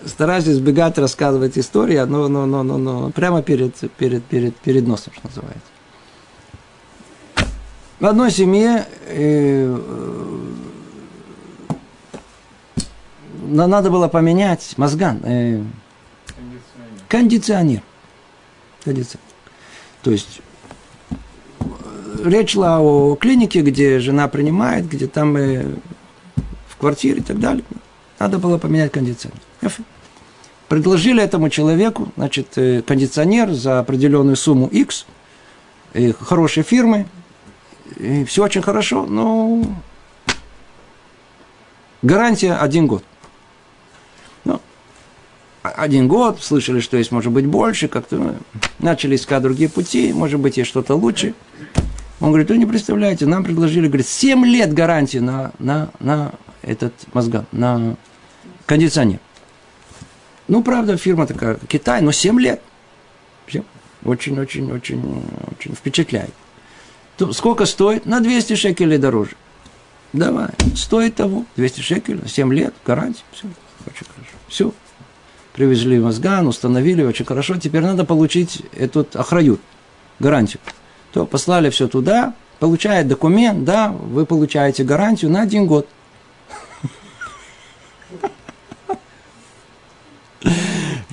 Стараюсь 0.05 0.47
избегать 0.47 0.99
рассказывать 0.99 1.57
истории, 1.57 1.99
но, 1.99 2.29
но, 2.29 2.45
но, 2.47 2.63
но, 2.63 2.77
но 2.79 3.11
прямо 3.11 3.43
перед, 3.43 3.75
перед, 3.97 4.25
перед, 4.25 4.55
перед 4.57 4.87
носом, 4.87 5.13
что 5.17 5.27
называется. 5.27 5.76
В 7.99 8.05
одной 8.05 8.31
семье 8.31 8.87
э, 9.07 9.81
надо 13.43 13.91
было 13.91 14.07
поменять 14.09 14.75
мозган, 14.77 15.23
э, 15.25 15.63
кондиционер. 17.09 17.83
кондиционер. 18.85 19.25
То 20.03 20.11
есть 20.11 20.41
э, 21.61 21.65
речь 22.25 22.53
шла 22.53 22.81
о 22.81 23.17
клинике, 23.17 23.63
где 23.63 23.99
жена 23.99 24.29
принимает, 24.29 24.87
где 24.87 25.07
там 25.07 25.35
э, 25.39 25.65
в 26.69 26.77
квартире 26.77 27.21
и 27.21 27.23
так 27.23 27.41
далее. 27.41 27.65
Надо 28.19 28.39
было 28.39 28.59
поменять 28.59 28.93
кондиционер. 28.93 29.41
Предложили 30.69 31.23
этому 31.23 31.49
человеку, 31.49 32.13
значит, 32.17 32.59
э, 32.59 32.83
кондиционер 32.83 33.53
за 33.55 33.79
определенную 33.79 34.37
сумму 34.37 34.67
X, 34.67 35.07
э, 35.95 36.13
хорошей 36.13 36.63
фирмы, 36.63 37.07
и 37.97 38.24
все 38.24 38.45
очень 38.45 38.62
хорошо, 38.62 39.07
но 39.07 39.62
гарантия 42.03 42.55
один 42.55 42.87
год. 42.87 43.05
Ну, 44.45 44.61
один 45.62 46.09
год, 46.09 46.43
слышали, 46.43 46.80
что 46.80 46.97
есть, 46.97 47.12
может 47.12 47.32
быть, 47.32 47.47
больше, 47.47 47.89
как-то 47.89 48.16
ну, 48.16 48.34
начали 48.78 49.16
искать 49.16 49.43
другие 49.43 49.68
пути, 49.68 50.12
может 50.12 50.41
быть, 50.41 50.57
есть 50.57 50.68
что-то 50.68 50.95
лучше. 50.95 51.34
Он 52.20 52.28
говорит, 52.28 52.49
вы 52.49 52.59
не 52.59 52.66
представляете, 52.66 53.26
нам 53.26 53.45
предложили, 53.45 53.89
говорит, 53.89 54.07
7 54.07 54.45
лет 54.47 54.72
гарантии 54.72 55.18
на, 55.18 55.53
на, 55.59 55.91
на 56.01 56.32
этот 56.62 56.93
мозга, 57.12 57.47
на 57.53 57.97
кондиционер. 58.64 59.20
Ну, 60.49 60.62
правда, 60.62 60.97
фирма 60.97 61.26
такая, 61.26 61.59
Китай, 61.68 62.01
но 62.01 62.12
7 62.12 62.41
лет. 62.41 62.62
Очень-очень-очень 64.05 64.72
очень 64.72 65.74
впечатляет 65.74 66.32
сколько 67.33 67.67
стоит? 67.67 68.07
На 68.07 68.21
200 68.21 68.55
шекелей 68.55 68.99
дороже. 68.99 69.33
Давай, 70.12 70.49
стоит 70.75 71.17
того, 71.17 71.45
200 71.57 71.81
шекелей, 71.81 72.27
7 72.27 72.53
лет, 72.55 72.75
гарантия, 72.87 73.23
все, 73.33 73.49
очень 73.87 74.07
хорошо. 74.07 74.33
Все, 74.49 74.73
привезли 75.53 75.99
мозган, 75.99 76.47
установили, 76.47 77.03
очень 77.03 77.25
хорошо, 77.25 77.57
теперь 77.57 77.83
надо 77.83 78.05
получить 78.05 78.62
этот 78.73 79.14
охрают, 79.17 79.61
гарантию. 80.19 80.61
То 81.12 81.27
послали 81.27 81.71
все 81.71 81.89
туда, 81.89 82.35
получает 82.61 83.09
документ, 83.09 83.64
да, 83.64 83.89
вы 83.89 84.25
получаете 84.25 84.85
гарантию 84.85 85.31
на 85.31 85.43
один 85.43 85.67
год. 85.67 85.87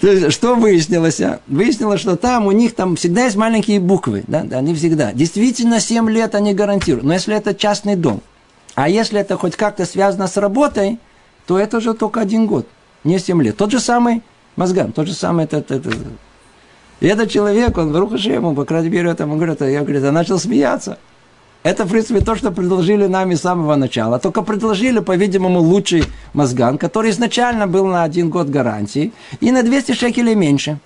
То 0.04 0.32
что 0.32 0.56
выяснилось? 0.56 1.22
А? 1.22 1.40
Выяснилось, 1.48 2.02
что 2.02 2.18
там 2.18 2.46
у 2.46 2.52
них 2.52 2.76
там 2.76 2.98
всегда 2.98 3.24
есть 3.24 3.38
маленькие 3.38 3.80
буквы. 3.80 4.26
Да? 4.28 4.44
да, 4.44 4.58
они 4.58 4.76
всегда. 4.76 5.14
Действительно, 5.14 5.80
7 5.80 6.10
лет 6.10 6.36
они 6.36 6.54
гарантируют. 6.54 7.06
Но 7.06 7.14
если 7.14 7.34
это 7.34 7.56
частный 7.56 7.96
дом, 7.96 8.20
а 8.76 8.90
если 8.90 9.22
это 9.22 9.38
хоть 9.38 9.56
как-то 9.56 9.86
связано 9.86 10.28
с 10.28 10.36
работой, 10.36 11.00
то 11.48 11.58
это 11.58 11.78
уже 11.78 11.94
только 11.94 12.20
один 12.20 12.48
год, 12.48 12.68
не 13.06 13.18
7 13.18 13.42
лет. 13.42 13.56
Тот 13.56 13.72
же 13.72 13.80
самый 13.80 14.24
мозган, 14.58 14.92
тот 14.92 15.08
же 15.08 15.14
самый 15.14 15.46
этот, 15.46 15.72
этот. 15.72 15.96
И 17.00 17.08
этот 17.08 17.32
человек, 17.32 17.78
он 17.78 17.94
в 17.94 17.98
Рухашему, 17.98 18.54
по 18.54 18.66
крайней 18.66 18.90
мере, 18.90 19.10
это, 19.10 19.24
он 19.24 19.38
говорит, 19.38 19.62
я, 19.62 19.84
говорит, 19.84 20.04
я 20.04 20.12
начал 20.12 20.38
смеяться. 20.38 20.98
Это, 21.64 21.86
в 21.86 21.90
принципе, 21.90 22.20
то, 22.20 22.36
что 22.36 22.52
предложили 22.52 23.08
нами 23.08 23.36
с 23.36 23.42
самого 23.42 23.76
начала. 23.76 24.20
Только 24.20 24.42
предложили, 24.42 25.00
по-видимому, 25.00 25.60
лучший 25.60 26.04
мозган, 26.34 26.78
который 26.78 27.12
изначально 27.12 27.68
был 27.68 27.86
на 27.86 28.04
один 28.04 28.30
год 28.30 28.50
гарантии, 28.50 29.14
и 29.40 29.52
на 29.52 29.64
200 29.64 29.94
шекелей 29.94 30.36
меньше. 30.36 30.80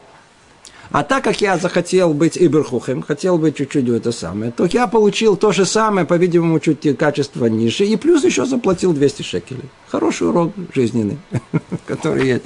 А 0.91 1.03
так 1.03 1.23
как 1.23 1.41
я 1.41 1.57
захотел 1.57 2.13
быть 2.13 2.37
иберхухем, 2.37 3.01
хотел 3.01 3.37
быть 3.37 3.57
чуть-чуть 3.57 3.89
это 3.89 4.11
самое, 4.11 4.51
то 4.51 4.65
я 4.65 4.87
получил 4.87 5.35
то 5.35 5.51
же 5.51 5.65
самое, 5.65 6.05
по-видимому, 6.05 6.59
чуть 6.59 6.97
качество 6.97 7.47
ниже, 7.47 7.85
и 7.85 7.97
плюс 7.97 8.23
еще 8.23 8.45
заплатил 8.45 8.93
200 8.93 9.23
шекелей. 9.23 9.69
Хороший 9.89 10.29
урок 10.29 10.53
жизненный, 10.73 11.17
который 11.87 12.27
есть. 12.27 12.43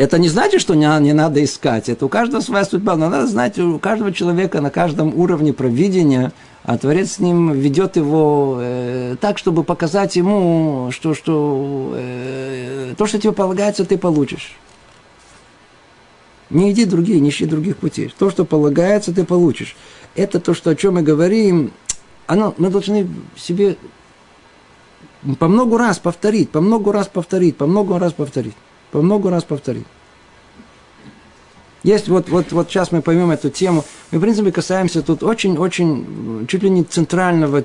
Это 0.00 0.18
не 0.18 0.30
значит, 0.30 0.62
что 0.62 0.74
не, 0.74 0.86
не 1.00 1.12
надо 1.12 1.44
искать. 1.44 1.90
Это 1.90 2.06
у 2.06 2.08
каждого 2.08 2.40
своя 2.40 2.64
судьба. 2.64 2.96
Но 2.96 3.10
надо 3.10 3.26
знать, 3.26 3.58
у 3.58 3.78
каждого 3.78 4.14
человека 4.14 4.62
на 4.62 4.70
каждом 4.70 5.14
уровне 5.14 5.52
провидения, 5.52 6.32
а 6.62 6.78
Творец 6.78 7.12
с 7.12 7.18
ним 7.18 7.52
ведет 7.52 7.96
его 7.96 8.56
э, 8.58 9.16
так, 9.20 9.36
чтобы 9.36 9.62
показать 9.62 10.16
ему, 10.16 10.88
что, 10.90 11.12
что 11.12 11.92
э, 11.96 12.94
то, 12.96 13.04
что 13.04 13.18
тебе 13.18 13.32
полагается, 13.32 13.84
ты 13.84 13.98
получишь. 13.98 14.56
Не 16.48 16.72
иди 16.72 16.86
другие, 16.86 17.20
не 17.20 17.28
ищи 17.28 17.44
других 17.44 17.76
путей. 17.76 18.10
То, 18.18 18.30
что 18.30 18.46
полагается, 18.46 19.14
ты 19.14 19.24
получишь. 19.24 19.76
Это 20.14 20.40
то, 20.40 20.54
что, 20.54 20.70
о 20.70 20.76
чем 20.76 20.94
мы 20.94 21.02
говорим, 21.02 21.72
оно, 22.26 22.54
мы 22.56 22.70
должны 22.70 23.06
себе 23.36 23.76
по 25.38 25.46
много 25.46 25.76
раз 25.76 25.98
повторить, 25.98 26.48
по 26.48 26.62
много 26.62 26.90
раз 26.90 27.06
повторить, 27.06 27.58
по 27.58 27.66
много 27.66 27.98
раз 27.98 28.14
повторить 28.14 28.54
по 28.90 29.02
много 29.02 29.30
раз 29.30 29.44
повторить. 29.44 29.86
Есть 31.82 32.08
вот, 32.08 32.28
вот, 32.28 32.52
вот 32.52 32.68
сейчас 32.68 32.92
мы 32.92 33.00
поймем 33.00 33.30
эту 33.30 33.48
тему. 33.48 33.84
Мы, 34.10 34.18
в 34.18 34.20
принципе, 34.20 34.52
касаемся 34.52 35.02
тут 35.02 35.22
очень-очень, 35.22 36.46
чуть 36.46 36.62
ли 36.62 36.70
не 36.70 36.84
центрального 36.84 37.64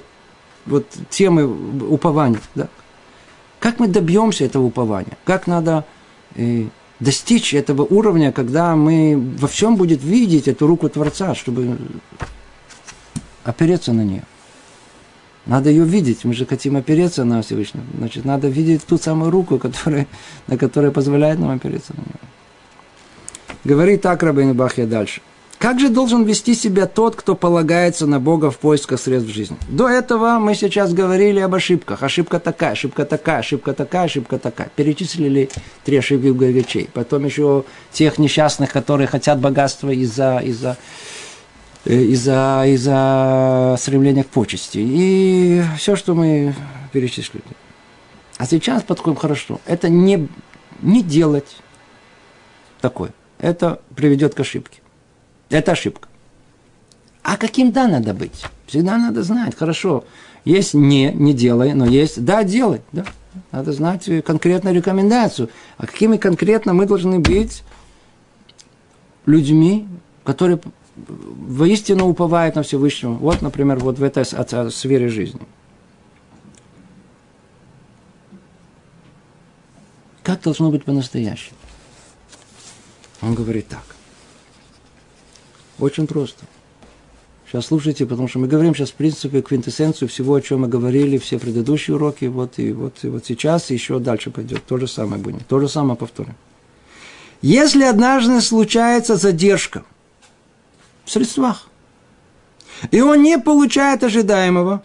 вот 0.66 0.88
темы 1.10 1.46
упования. 1.90 2.40
Да? 2.56 2.70
Как 3.60 3.80
мы 3.80 3.88
добьемся 3.88 4.46
этого 4.46 4.64
упования? 4.64 5.18
Как 5.26 5.48
надо 5.48 5.86
э, 6.36 6.66
достичь 7.00 7.54
этого 7.54 7.82
уровня, 7.82 8.32
когда 8.32 8.76
мы 8.76 9.36
во 9.38 9.48
всем 9.48 9.76
будет 9.76 10.02
видеть 10.02 10.48
эту 10.48 10.66
руку 10.66 10.88
Творца, 10.88 11.36
чтобы 11.36 11.78
опереться 13.44 13.92
на 13.92 14.02
нее? 14.04 14.24
Надо 15.46 15.70
ее 15.70 15.84
видеть. 15.84 16.26
Мы 16.26 16.34
же 16.34 16.46
хотим 16.46 16.76
опереться 16.76 17.24
на 17.24 17.42
Всевышнего. 17.42 17.86
Значит, 17.98 18.26
надо 18.26 18.48
видеть 18.48 18.86
ту 18.86 18.98
самую 18.98 19.32
руку, 19.32 19.60
которая, 19.60 20.08
на 20.48 20.58
которая 20.58 20.92
позволяет 20.92 21.40
нам 21.40 21.52
опереться 21.52 21.94
на 21.94 22.02
нее. 22.02 22.20
Говорит 23.64 24.02
так 24.02 24.22
Рабейн 24.24 24.54
Бахья 24.54 24.86
дальше. 24.86 25.22
Как 25.58 25.80
же 25.80 25.90
должен 25.90 26.26
вести 26.26 26.54
себя 26.54 26.86
тот, 26.86 27.16
кто 27.16 27.34
полагается 27.34 28.06
на 28.06 28.20
Бога 28.20 28.52
в 28.52 28.58
поисках 28.58 29.00
средств 29.00 29.34
жизни? 29.34 29.58
До 29.70 29.88
этого 29.88 30.38
мы 30.38 30.54
сейчас 30.54 30.94
говорили 30.94 31.40
об 31.40 31.56
ошибках. 31.56 32.04
Ошибка 32.04 32.40
такая, 32.40 32.74
ошибка 32.74 33.06
такая, 33.06 33.40
ошибка 33.40 33.74
такая, 33.74 34.04
ошибка 34.04 34.38
такая. 34.38 34.70
Перечислили 34.76 35.50
три 35.84 35.98
ошибки 35.98 36.28
горячей. 36.28 36.90
Потом 36.94 37.26
еще 37.26 37.64
тех 37.92 38.20
несчастных, 38.20 38.72
которые 38.72 39.08
хотят 39.08 39.40
богатства 39.40 39.90
из-за 39.90 40.40
из-за 40.40 40.72
э, 40.72 40.76
из-за 41.86 42.64
из-за 42.68 43.76
стремления 43.80 44.24
к 44.24 44.28
почести. 44.28 44.80
И 44.80 45.62
все, 45.78 45.96
что 45.96 46.16
мы 46.16 46.54
перечислили. 46.92 47.44
А 48.38 48.46
сейчас 48.46 48.84
подходим 48.84 49.18
хорошо. 49.18 49.62
Это 49.66 49.88
не, 49.90 50.28
не 50.82 51.04
делать 51.04 51.58
такое 52.82 53.12
это 53.40 53.82
приведет 53.96 54.34
к 54.34 54.40
ошибке. 54.40 54.80
Это 55.50 55.74
ошибка. 55.74 56.08
А 57.24 57.38
каким 57.38 57.72
да 57.72 57.88
надо 57.88 58.14
быть? 58.14 58.44
Всегда 58.68 58.98
надо 58.98 59.24
знать, 59.24 59.56
хорошо. 59.56 60.06
Есть 60.44 60.74
не, 60.74 61.12
не 61.12 61.34
делай, 61.34 61.74
но 61.74 61.86
есть 61.86 62.24
да, 62.24 62.44
делай. 62.44 62.82
Да. 62.92 63.06
Надо 63.52 63.74
знать 63.74 64.10
конкретную 64.24 64.76
рекомендацию. 64.76 65.50
А 65.78 65.88
какими 65.88 66.18
конкретно 66.18 66.74
мы 66.74 66.86
должны 66.86 67.20
быть 67.20 67.64
людьми, 69.26 69.88
которые 70.24 70.60
воистину 70.96 72.08
уповают 72.08 72.56
на 72.56 72.64
Всевышнего. 72.64 73.14
Вот, 73.14 73.42
например, 73.42 73.80
вот 73.80 74.00
в 74.00 74.04
этой 74.04 74.26
сфере 74.72 75.10
жизни. 75.10 75.42
Как 80.24 80.42
должно 80.42 80.72
быть 80.72 80.84
по-настоящему? 80.84 81.58
Он 83.22 83.36
говорит 83.36 83.68
так. 83.68 83.84
Очень 85.80 86.08
просто. 86.08 86.46
Сейчас 87.48 87.68
слушайте, 87.68 88.06
потому 88.06 88.28
что 88.28 88.40
мы 88.40 88.48
говорим 88.48 88.74
сейчас, 88.74 88.90
в 88.90 88.96
принципе, 88.96 89.42
квинтэссенцию 89.42 90.10
всего, 90.10 90.34
о 90.34 90.42
чем 90.42 90.62
мы 90.62 90.68
говорили, 90.68 91.18
все 91.18 91.38
предыдущие 91.38 91.96
уроки, 91.96 92.26
вот 92.26 92.58
и 92.58 92.74
вот, 92.74 93.04
и 93.04 93.08
вот 93.08 93.26
сейчас, 93.26 93.70
и 93.70 93.76
еще 93.76 94.00
дальше 94.00 94.32
пойдет. 94.32 94.66
То 94.66 94.78
же 94.78 94.88
самое 94.88 95.22
будем. 95.22 95.40
То 95.42 95.60
же 95.60 95.70
самое 95.70 95.96
повторим. 95.96 96.36
Если 97.42 97.84
однажды 97.84 98.42
случается 98.42 99.16
задержка 99.16 99.86
в 101.06 101.12
средствах, 101.12 101.70
и 102.92 103.00
он 103.02 103.24
не 103.24 103.40
получает 103.40 104.04
ожидаемого, 104.04 104.84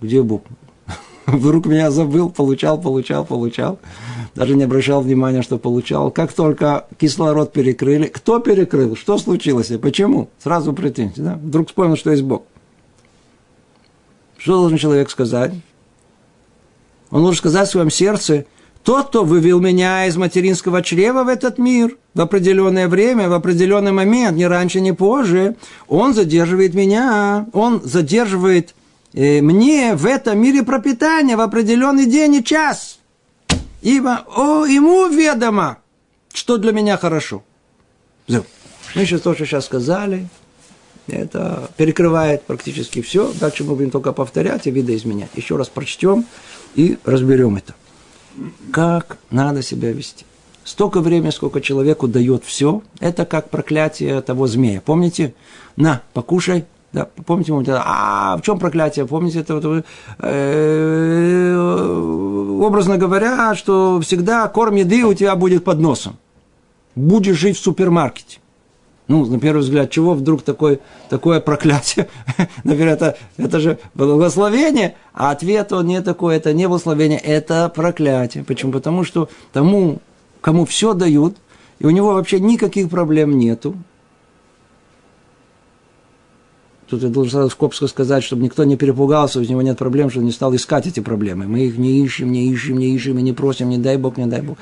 где 0.00 0.22
Бог? 0.22 0.42
Вдруг 1.26 1.66
меня 1.66 1.90
забыл, 1.90 2.30
получал, 2.30 2.80
получал, 2.80 3.24
получал 3.24 3.78
даже 4.38 4.54
не 4.54 4.62
обращал 4.62 5.00
внимания, 5.00 5.42
что 5.42 5.58
получал. 5.58 6.12
Как 6.12 6.32
только 6.32 6.86
кислород 6.96 7.52
перекрыли, 7.52 8.06
кто 8.06 8.38
перекрыл, 8.38 8.94
что 8.94 9.18
случилось 9.18 9.70
и 9.72 9.78
почему? 9.78 10.30
Сразу 10.38 10.72
претензии, 10.72 11.20
да? 11.20 11.34
Вдруг 11.42 11.66
вспомнил, 11.66 11.96
что 11.96 12.12
есть 12.12 12.22
Бог. 12.22 12.44
Что 14.36 14.58
должен 14.60 14.78
человек 14.78 15.10
сказать? 15.10 15.52
Он 17.10 17.22
должен 17.22 17.36
сказать 17.36 17.66
в 17.68 17.72
своем 17.72 17.90
сердце, 17.90 18.46
тот, 18.88 19.08
кто 19.08 19.22
вывел 19.22 19.60
меня 19.60 20.06
из 20.06 20.16
материнского 20.16 20.80
чрева 20.80 21.22
в 21.22 21.28
этот 21.28 21.58
мир 21.58 21.98
в 22.14 22.22
определенное 22.22 22.88
время, 22.88 23.28
в 23.28 23.34
определенный 23.34 23.92
момент, 23.92 24.38
ни 24.38 24.44
раньше, 24.44 24.80
ни 24.80 24.92
позже, 24.92 25.56
он 25.88 26.14
задерживает 26.14 26.72
меня, 26.72 27.44
он 27.52 27.82
задерживает 27.84 28.74
э, 29.12 29.42
мне 29.42 29.94
в 29.94 30.06
этом 30.06 30.40
мире 30.40 30.62
пропитание 30.62 31.36
в 31.36 31.42
определенный 31.42 32.06
день 32.06 32.36
и 32.36 32.42
час– 32.42 33.00
ибо 33.82 34.24
о, 34.34 34.64
ему 34.64 35.06
ведомо, 35.08 35.76
что 36.32 36.56
для 36.56 36.72
меня 36.72 36.96
хорошо. 36.96 37.44
Мы 38.26 38.44
сейчас 38.94 39.20
то, 39.20 39.34
что 39.34 39.44
сейчас 39.44 39.66
сказали, 39.66 40.28
это 41.08 41.70
перекрывает 41.76 42.44
практически 42.44 43.02
все. 43.02 43.30
Дальше 43.38 43.64
мы 43.64 43.74
будем 43.74 43.90
только 43.90 44.14
повторять 44.14 44.66
и 44.66 44.70
видоизменять. 44.70 45.28
Еще 45.34 45.56
раз 45.56 45.68
прочтем 45.68 46.24
и 46.74 46.96
разберем 47.04 47.56
это. 47.56 47.74
Как 48.72 49.18
надо 49.30 49.62
себя 49.62 49.92
вести. 49.92 50.24
Столько 50.64 51.00
времени, 51.00 51.30
сколько 51.30 51.60
человеку 51.60 52.08
дает 52.08 52.44
все, 52.44 52.82
это 53.00 53.24
как 53.24 53.48
проклятие 53.48 54.20
того 54.20 54.46
змея. 54.46 54.82
Помните? 54.84 55.34
На, 55.76 56.02
покушай, 56.12 56.66
да, 56.92 57.08
помните, 57.26 57.52
помните, 57.52 57.72
а 57.76 58.36
в 58.36 58.42
чем 58.42 58.58
проклятие? 58.58 59.06
Помните, 59.06 59.40
это 59.40 59.58
вот, 59.58 59.84
э, 60.20 61.56
образно 62.60 62.96
говоря, 62.96 63.54
что 63.54 64.00
всегда 64.00 64.48
корм 64.48 64.74
еды 64.76 65.04
у 65.04 65.14
тебя 65.14 65.36
будет 65.36 65.64
под 65.64 65.80
носом. 65.80 66.16
Будешь 66.94 67.36
жить 67.36 67.58
в 67.58 67.62
супермаркете. 67.62 68.38
Ну, 69.08 69.24
на 69.24 69.40
первый 69.40 69.60
взгляд, 69.60 69.90
чего 69.90 70.12
вдруг 70.12 70.42
такое, 70.42 70.80
такое 71.08 71.40
проклятие? 71.40 72.08
Например, 72.64 72.88
это, 72.88 73.16
это 73.38 73.58
же 73.58 73.78
благословение, 73.94 74.96
а 75.14 75.30
ответ 75.30 75.72
он 75.72 75.86
не 75.86 76.02
такой, 76.02 76.36
это 76.36 76.52
не 76.52 76.68
благословение, 76.68 77.18
это 77.18 77.72
проклятие. 77.74 78.44
Почему? 78.44 78.70
Потому 78.70 79.04
что 79.04 79.30
тому, 79.52 79.98
кому 80.42 80.66
все 80.66 80.92
дают, 80.92 81.36
и 81.78 81.86
у 81.86 81.90
него 81.90 82.12
вообще 82.12 82.38
никаких 82.38 82.90
проблем 82.90 83.38
нету, 83.38 83.76
Тут 86.88 87.02
я 87.02 87.10
должен 87.10 87.32
сразу 87.32 87.50
скобско 87.50 87.86
сказать, 87.86 88.24
чтобы 88.24 88.42
никто 88.42 88.64
не 88.64 88.76
перепугался, 88.76 89.40
у 89.40 89.42
него 89.42 89.60
нет 89.60 89.76
проблем, 89.76 90.08
что 90.08 90.20
он 90.20 90.24
не 90.24 90.32
стал 90.32 90.54
искать 90.54 90.86
эти 90.86 91.00
проблемы. 91.00 91.46
Мы 91.46 91.66
их 91.66 91.76
не 91.76 92.02
ищем, 92.02 92.32
не 92.32 92.50
ищем, 92.50 92.78
не 92.78 92.94
ищем 92.94 93.18
и 93.18 93.22
не 93.22 93.34
просим, 93.34 93.68
не 93.68 93.76
дай 93.76 93.98
Бог, 93.98 94.16
не 94.16 94.24
дай 94.24 94.40
Бог. 94.40 94.56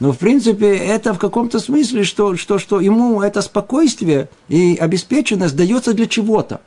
Но, 0.00 0.12
в 0.12 0.18
принципе, 0.18 0.74
это 0.74 1.12
в 1.12 1.18
каком-то 1.18 1.58
смысле, 1.58 2.04
что, 2.04 2.34
что, 2.36 2.58
что 2.58 2.80
ему 2.80 3.20
это 3.20 3.42
спокойствие 3.42 4.30
и 4.48 4.76
обеспеченность 4.80 5.54
дается 5.54 5.92
для 5.92 6.06
чего-то. 6.06 6.62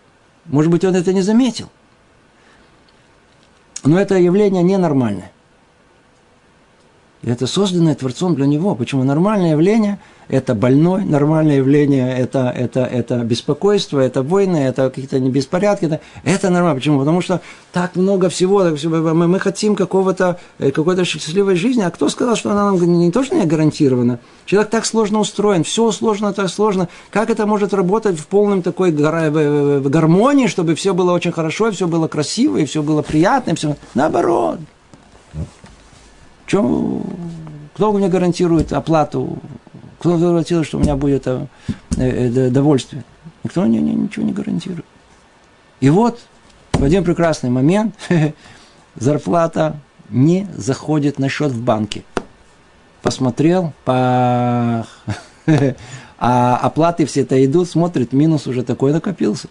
Может 0.46 0.72
быть, 0.72 0.84
он 0.84 0.96
это 0.96 1.12
не 1.12 1.24
заметил. 1.24 1.70
Но 3.84 4.00
это 4.00 4.16
явление 4.16 4.62
ненормальное. 4.62 5.32
Это 7.24 7.48
созданное 7.48 7.96
Творцом 7.96 8.36
для 8.36 8.46
него. 8.46 8.76
Почему 8.76 9.04
нормальное 9.04 9.52
явление– 9.52 10.00
это 10.30 10.54
больной, 10.54 11.06
нормальное 11.06 11.58
явление– 11.58 12.16
это, 12.18 12.54
это, 12.56 12.82
это 12.82 13.18
беспокойство, 13.18 14.00
это 14.00 14.22
войны, 14.22 14.58
это 14.58 14.90
какие-то 14.90 15.20
беспорядки. 15.20 15.86
Это, 15.86 16.02
это 16.24 16.52
нормально. 16.52 16.76
Почему? 16.76 17.00
Потому 17.00 17.22
что 17.22 17.42
так 17.74 17.96
много 17.96 18.30
всего, 18.30 18.64
так, 18.64 18.84
мы, 18.84 19.28
мы 19.28 19.40
хотим 19.40 19.76
какого-то, 19.76 20.40
э, 20.60 20.70
какой-то 20.70 21.04
счастливой 21.04 21.56
жизни, 21.56 21.82
а 21.82 21.90
кто 21.90 22.10
сказал, 22.10 22.36
что 22.36 22.52
она 22.52 22.66
нам 22.66 23.00
не 23.00 23.12
то, 23.12 23.24
что 23.24 23.36
не 23.36 23.46
гарантирована? 23.48 24.20
Человек 24.46 24.70
так 24.70 24.86
сложно 24.86 25.20
устроен, 25.20 25.64
все 25.64 25.92
сложно, 25.92 26.32
так 26.32 26.50
сложно. 26.50 26.90
Как 27.10 27.32
это 27.32 27.48
может 27.48 27.74
работать 27.74 28.20
в 28.20 28.28
полном 28.28 28.62
такой 28.62 28.92
гармонии, 28.92 30.46
чтобы 30.46 30.76
все 30.76 30.94
было 30.94 31.12
очень 31.12 31.32
хорошо, 31.32 31.72
все 31.72 31.88
было 31.88 32.08
красиво, 32.08 32.58
и 32.58 32.66
все 32.66 32.84
было 32.84 33.02
приятно, 33.02 33.52
и 33.52 33.56
все 33.56 33.76
наоборот. 33.96 34.60
Чем, 36.46 37.04
кто 37.74 37.92
мне 37.92 38.10
гарантирует 38.10 38.74
оплату? 38.74 39.40
Кто 40.00 40.18
гарантирует, 40.18 40.66
что 40.66 40.78
у 40.78 40.82
меня 40.82 40.96
будет 40.96 41.28
э, 41.28 41.46
э, 41.98 42.50
довольствие? 42.50 43.04
Никто 43.44 43.64
мне 43.64 43.82
ничего 43.82 44.26
не 44.26 44.32
гарантирует. 44.32 44.86
И 45.82 45.90
вот 45.90 46.20
в 46.74 46.84
один 46.84 47.04
прекрасный 47.04 47.50
момент 47.50 47.96
зарплата 48.96 49.78
не 50.10 50.48
заходит 50.56 51.20
на 51.20 51.28
счет 51.28 51.52
в 51.52 51.62
банке. 51.62 52.04
Посмотрел, 53.02 53.74
по... 53.84 54.86
а 56.18 56.58
оплаты 56.58 57.06
все 57.06 57.22
это 57.22 57.44
идут, 57.46 57.70
смотрит, 57.70 58.14
минус 58.14 58.48
уже 58.48 58.64
такой 58.64 58.94
накопился. 58.94 59.48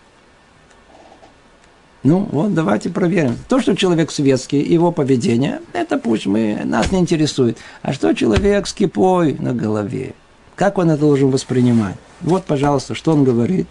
Ну, 2.05 2.28
вот 2.30 2.55
давайте 2.55 2.90
проверим. 2.90 3.36
То, 3.49 3.61
что 3.61 3.74
человек 3.76 4.11
светский, 4.11 4.62
его 4.62 4.92
поведение, 4.92 5.61
это 5.72 5.99
пусть 5.99 6.26
мы, 6.26 6.62
нас 6.64 6.90
не 6.92 7.01
интересует. 7.01 7.59
А 7.82 7.92
что 7.92 8.14
человек 8.14 8.66
с 8.66 8.72
кипой 8.72 9.34
на 9.34 9.53
голове? 9.53 10.14
Как 10.59 10.77
он 10.77 10.91
это 10.91 11.01
должен 11.03 11.31
воспринимать? 11.31 11.95
Вот, 12.21 12.45
пожалуйста, 12.45 12.97
что 12.97 13.13
он 13.13 13.23
говорит. 13.23 13.69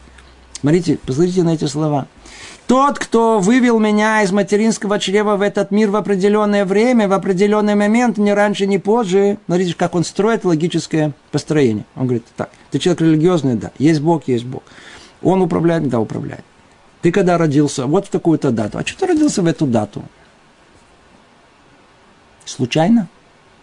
Смотрите, 0.61 0.97
посмотрите 1.05 1.43
на 1.43 1.53
эти 1.53 1.65
слова. 1.65 2.07
Тот, 2.65 2.97
кто 2.97 3.39
вывел 3.39 3.77
меня 3.77 4.23
из 4.23 4.31
материнского 4.31 4.97
чрева 4.97 5.35
в 5.35 5.41
этот 5.41 5.69
мир 5.69 5.89
в 5.89 5.97
определенное 5.97 6.63
время, 6.63 7.09
в 7.09 7.13
определенный 7.13 7.75
момент, 7.75 8.17
ни 8.17 8.29
раньше, 8.29 8.67
ни 8.67 8.77
позже. 8.77 9.37
Смотрите, 9.47 9.75
как 9.75 9.95
он 9.95 10.05
строит 10.05 10.45
логическое 10.45 11.11
построение. 11.31 11.85
Он 11.97 12.05
говорит, 12.05 12.25
так, 12.37 12.49
ты 12.71 12.79
человек 12.79 13.01
религиозный, 13.01 13.55
да, 13.55 13.71
есть 13.77 13.99
Бог, 13.99 14.29
есть 14.29 14.45
Бог. 14.45 14.63
Он 15.21 15.41
управляет, 15.41 15.89
да, 15.89 15.99
управляет. 15.99 16.45
Ты 17.01 17.11
когда 17.11 17.37
родился? 17.37 17.85
Вот 17.85 18.07
в 18.07 18.09
такую-то 18.09 18.51
дату. 18.51 18.77
А 18.77 18.85
что 18.85 19.01
ты 19.01 19.07
родился 19.07 19.41
в 19.41 19.45
эту 19.45 19.67
дату? 19.67 20.03
Случайно? 22.45 23.09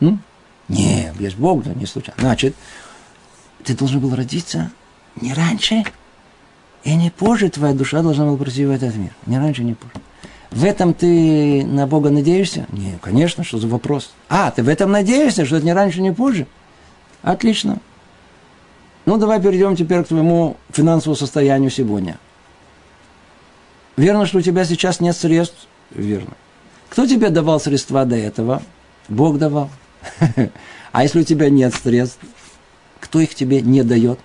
Ну? 0.01 0.19
Не, 0.69 1.13
есть 1.19 1.37
Бог, 1.37 1.63
да, 1.63 1.73
не 1.73 1.87
случайно. 1.87 2.21
Значит, 2.21 2.55
ты 3.65 3.75
должен 3.75 4.01
был 4.01 4.15
родиться 4.15 4.71
не 5.21 5.33
раньше, 5.33 5.85
и 6.85 6.95
не 6.95 7.11
позже 7.11 7.49
твоя 7.49 7.73
душа 7.75 8.03
должна 8.03 8.27
была 8.27 8.37
прийти 8.37 8.67
в 8.67 8.71
этот 8.71 8.95
мир. 8.95 9.13
Не 9.27 9.39
раньше, 9.39 9.65
не 9.65 9.75
позже. 9.75 9.95
В 10.51 10.65
этом 10.65 10.95
ты 10.95 11.65
на 11.65 11.87
Бога 11.87 12.11
надеешься? 12.11 12.67
Не, 12.71 12.99
конечно, 13.01 13.43
что 13.43 13.59
за 13.59 13.67
вопрос. 13.67 14.13
А, 14.29 14.51
ты 14.51 14.63
в 14.63 14.69
этом 14.69 14.93
надеешься, 14.93 15.45
что 15.47 15.57
это 15.57 15.67
не 15.67 15.73
раньше, 15.73 16.01
не 16.01 16.13
позже? 16.13 16.47
Отлично. 17.23 17.79
Ну, 19.07 19.17
давай 19.17 19.41
перейдем 19.41 19.77
теперь 19.77 20.05
к 20.05 20.09
твоему 20.09 20.57
финансовому 20.71 21.17
состоянию 21.17 21.71
сегодня. 21.71 22.19
Верно, 23.97 24.27
что 24.27 24.39
у 24.39 24.43
тебя 24.43 24.65
сейчас 24.65 25.01
нет 25.01 25.17
средств? 25.17 25.67
Верно. 25.91 26.35
Кто 26.89 27.07
тебе 27.07 27.31
давал 27.31 27.61
средства 27.61 28.05
до 28.05 28.17
этого? 28.17 28.63
Бог 29.09 29.39
давал. 29.39 29.71
А 30.93 31.03
если 31.03 31.23
у 31.23 31.25
тебя 31.25 31.51
нет 31.51 31.75
средств, 31.75 32.21
кто 33.05 33.21
их 33.21 33.35
тебе 33.35 33.61
не 33.61 33.83
дает? 33.83 34.19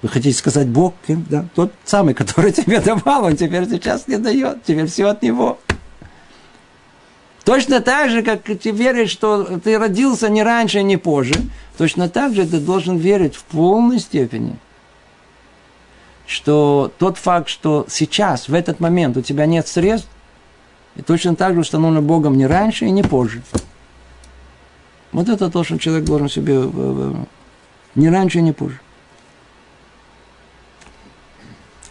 Вы 0.00 0.08
хотите 0.08 0.38
сказать 0.38 0.68
Бог? 0.68 0.94
Да, 1.08 1.44
тот 1.56 1.72
самый, 1.84 2.14
который 2.14 2.52
тебе 2.52 2.80
давал, 2.80 3.24
он 3.24 3.36
теперь 3.36 3.68
сейчас 3.68 4.06
не 4.06 4.16
дает. 4.16 4.62
Теперь 4.62 4.86
все 4.86 5.06
от 5.06 5.22
него. 5.22 5.58
Точно 7.44 7.80
так 7.80 8.10
же, 8.10 8.22
как 8.22 8.42
ты 8.44 8.70
веришь, 8.70 9.10
что 9.10 9.58
ты 9.58 9.76
родился 9.76 10.28
не 10.28 10.44
раньше, 10.44 10.84
не 10.84 10.96
позже, 10.96 11.34
точно 11.76 12.08
так 12.08 12.32
же 12.34 12.46
ты 12.46 12.60
должен 12.60 12.96
верить 12.96 13.34
в 13.34 13.42
полной 13.44 13.98
степени, 13.98 14.56
что 16.26 16.92
тот 16.98 17.18
факт, 17.18 17.48
что 17.48 17.86
сейчас, 17.88 18.48
в 18.48 18.54
этот 18.54 18.78
момент 18.78 19.16
у 19.16 19.22
тебя 19.22 19.46
нет 19.46 19.66
средств, 19.66 20.08
и 20.94 21.02
точно 21.02 21.34
так 21.34 21.54
же 21.54 21.60
установлено 21.60 22.02
Богом 22.02 22.36
не 22.36 22.46
раньше 22.46 22.86
и 22.86 22.90
не 22.90 23.02
позже. 23.02 23.42
Вот 25.12 25.28
это 25.28 25.50
то, 25.50 25.64
что 25.64 25.78
человек 25.78 26.04
должен 26.04 26.28
себе 26.28 26.54
э, 26.54 26.70
э, 26.72 27.12
не 27.94 28.08
раньше 28.08 28.38
и 28.38 28.42
не 28.42 28.52
позже. 28.52 28.80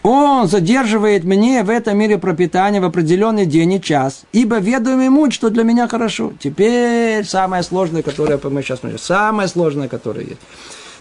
Он 0.08 0.46
задерживает 0.46 1.24
мне 1.24 1.64
в 1.64 1.70
этом 1.70 1.98
мире 1.98 2.16
пропитание 2.16 2.80
в 2.80 2.84
определенный 2.84 3.44
день 3.44 3.72
и 3.72 3.82
час, 3.82 4.22
ибо 4.30 4.58
ведаю 4.58 5.00
ему, 5.00 5.28
что 5.32 5.50
для 5.50 5.64
меня 5.64 5.88
хорошо. 5.88 6.32
Теперь 6.38 7.24
самое 7.24 7.64
сложное, 7.64 8.02
которое 8.02 8.38
мы 8.44 8.62
сейчас 8.62 8.78
смотрим, 8.78 9.00
самое 9.00 9.48
сложное, 9.48 9.88
которое 9.88 10.24
есть. 10.24 10.40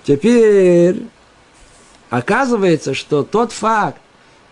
Теперь 0.06 1.04
оказывается, 2.10 2.96
что 2.96 3.22
тот 3.22 3.52
факт, 3.52 4.02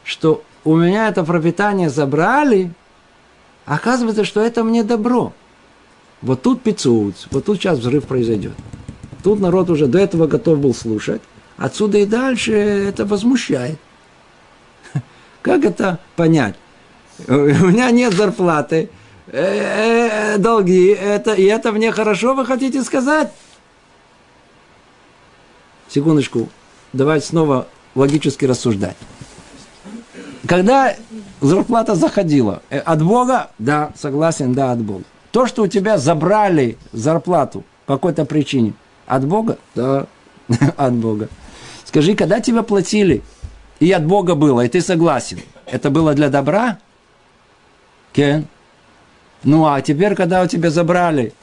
что 0.03 0.43
у 0.63 0.75
меня 0.75 1.07
это 1.07 1.23
пропитание 1.23 1.89
забрали, 1.89 2.71
оказывается, 3.65 4.23
что 4.23 4.39
это 4.39 4.63
мне 4.63 4.83
добро. 4.83 5.33
Вот 6.23 6.41
тут 6.41 6.61
пиццуц, 6.61 7.27
вот 7.31 7.45
тут 7.45 7.57
сейчас 7.57 7.79
взрыв 7.79 8.05
произойдет. 8.05 8.53
Тут 9.23 9.41
народ 9.41 9.69
уже 9.69 9.87
до 9.87 9.99
этого 9.99 10.25
готов 10.25 10.59
был 10.59 10.73
слушать. 10.73 11.21
Отсюда 11.57 11.97
и 11.97 12.05
дальше 12.05 12.53
это 12.53 13.05
возмущает. 13.05 13.77
Как 15.41 15.65
это 15.65 15.99
понять? 16.15 16.55
У 17.27 17.33
меня 17.33 17.91
нет 17.91 18.13
зарплаты, 18.13 18.89
э, 19.27 20.35
э, 20.35 20.37
долги, 20.37 20.87
это, 20.87 21.33
и 21.33 21.43
это 21.43 21.73
мне 21.73 21.91
хорошо, 21.91 22.33
вы 22.33 22.45
хотите 22.45 22.83
сказать? 22.83 23.31
Секундочку, 25.89 26.49
давайте 26.93 27.27
снова 27.27 27.67
логически 27.95 28.45
рассуждать. 28.45 28.95
Когда 30.47 30.95
зарплата 31.41 31.95
заходила, 31.95 32.61
э, 32.69 32.79
от 32.79 33.03
Бога? 33.03 33.51
Да, 33.59 33.91
согласен, 33.95 34.53
да, 34.53 34.71
от 34.71 34.79
Бога. 34.79 35.03
То, 35.33 35.47
что 35.47 35.63
у 35.63 35.67
тебя 35.67 35.97
забрали 35.97 36.77
зарплату 36.91 37.63
по 37.87 37.95
какой-то 37.95 38.23
причине, 38.23 38.73
от 39.07 39.25
Бога? 39.25 39.57
Да, 39.73 40.05
от 40.77 40.93
Бога. 40.93 41.27
Скажи, 41.85 42.13
когда 42.13 42.39
тебя 42.39 42.61
платили 42.61 43.23
и 43.79 43.91
от 43.91 44.05
Бога 44.05 44.35
было, 44.35 44.61
и 44.61 44.67
ты 44.69 44.79
согласен. 44.79 45.39
Это 45.65 45.89
было 45.89 46.13
для 46.13 46.29
добра? 46.29 46.77
Кен? 48.13 48.45
Ну, 49.43 49.65
а 49.65 49.81
теперь, 49.81 50.13
когда 50.13 50.43
у 50.43 50.47
тебя 50.47 50.69
забрали, 50.69 51.33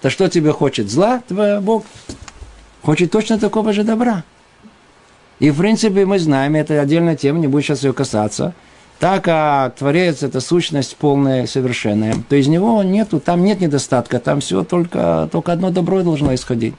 то 0.00 0.10
что 0.10 0.28
тебе 0.28 0.50
хочет? 0.52 0.90
Зла 0.90 1.22
твой 1.28 1.60
Бог? 1.60 1.84
Хочет 2.82 3.12
точно 3.12 3.38
такого 3.38 3.72
же 3.72 3.84
добра. 3.84 4.24
И, 5.38 5.50
в 5.50 5.58
принципе, 5.58 6.06
мы 6.06 6.18
знаем, 6.18 6.56
это 6.56 6.80
отдельная 6.80 7.14
тема, 7.14 7.38
не 7.38 7.46
буду 7.46 7.62
сейчас 7.62 7.84
ее 7.84 7.92
касаться, 7.92 8.52
так 9.00 9.24
как 9.24 9.76
Творец– 9.76 10.22
это 10.22 10.40
сущность 10.40 10.94
полная, 10.96 11.46
совершенная, 11.46 12.14
то 12.28 12.36
из 12.36 12.48
него 12.48 12.82
нету, 12.82 13.18
там 13.18 13.42
нет 13.42 13.60
недостатка, 13.62 14.20
там 14.20 14.40
все 14.40 14.62
только, 14.62 15.26
только 15.32 15.52
одно 15.52 15.70
добро 15.70 16.02
должно 16.02 16.34
исходить. 16.34 16.74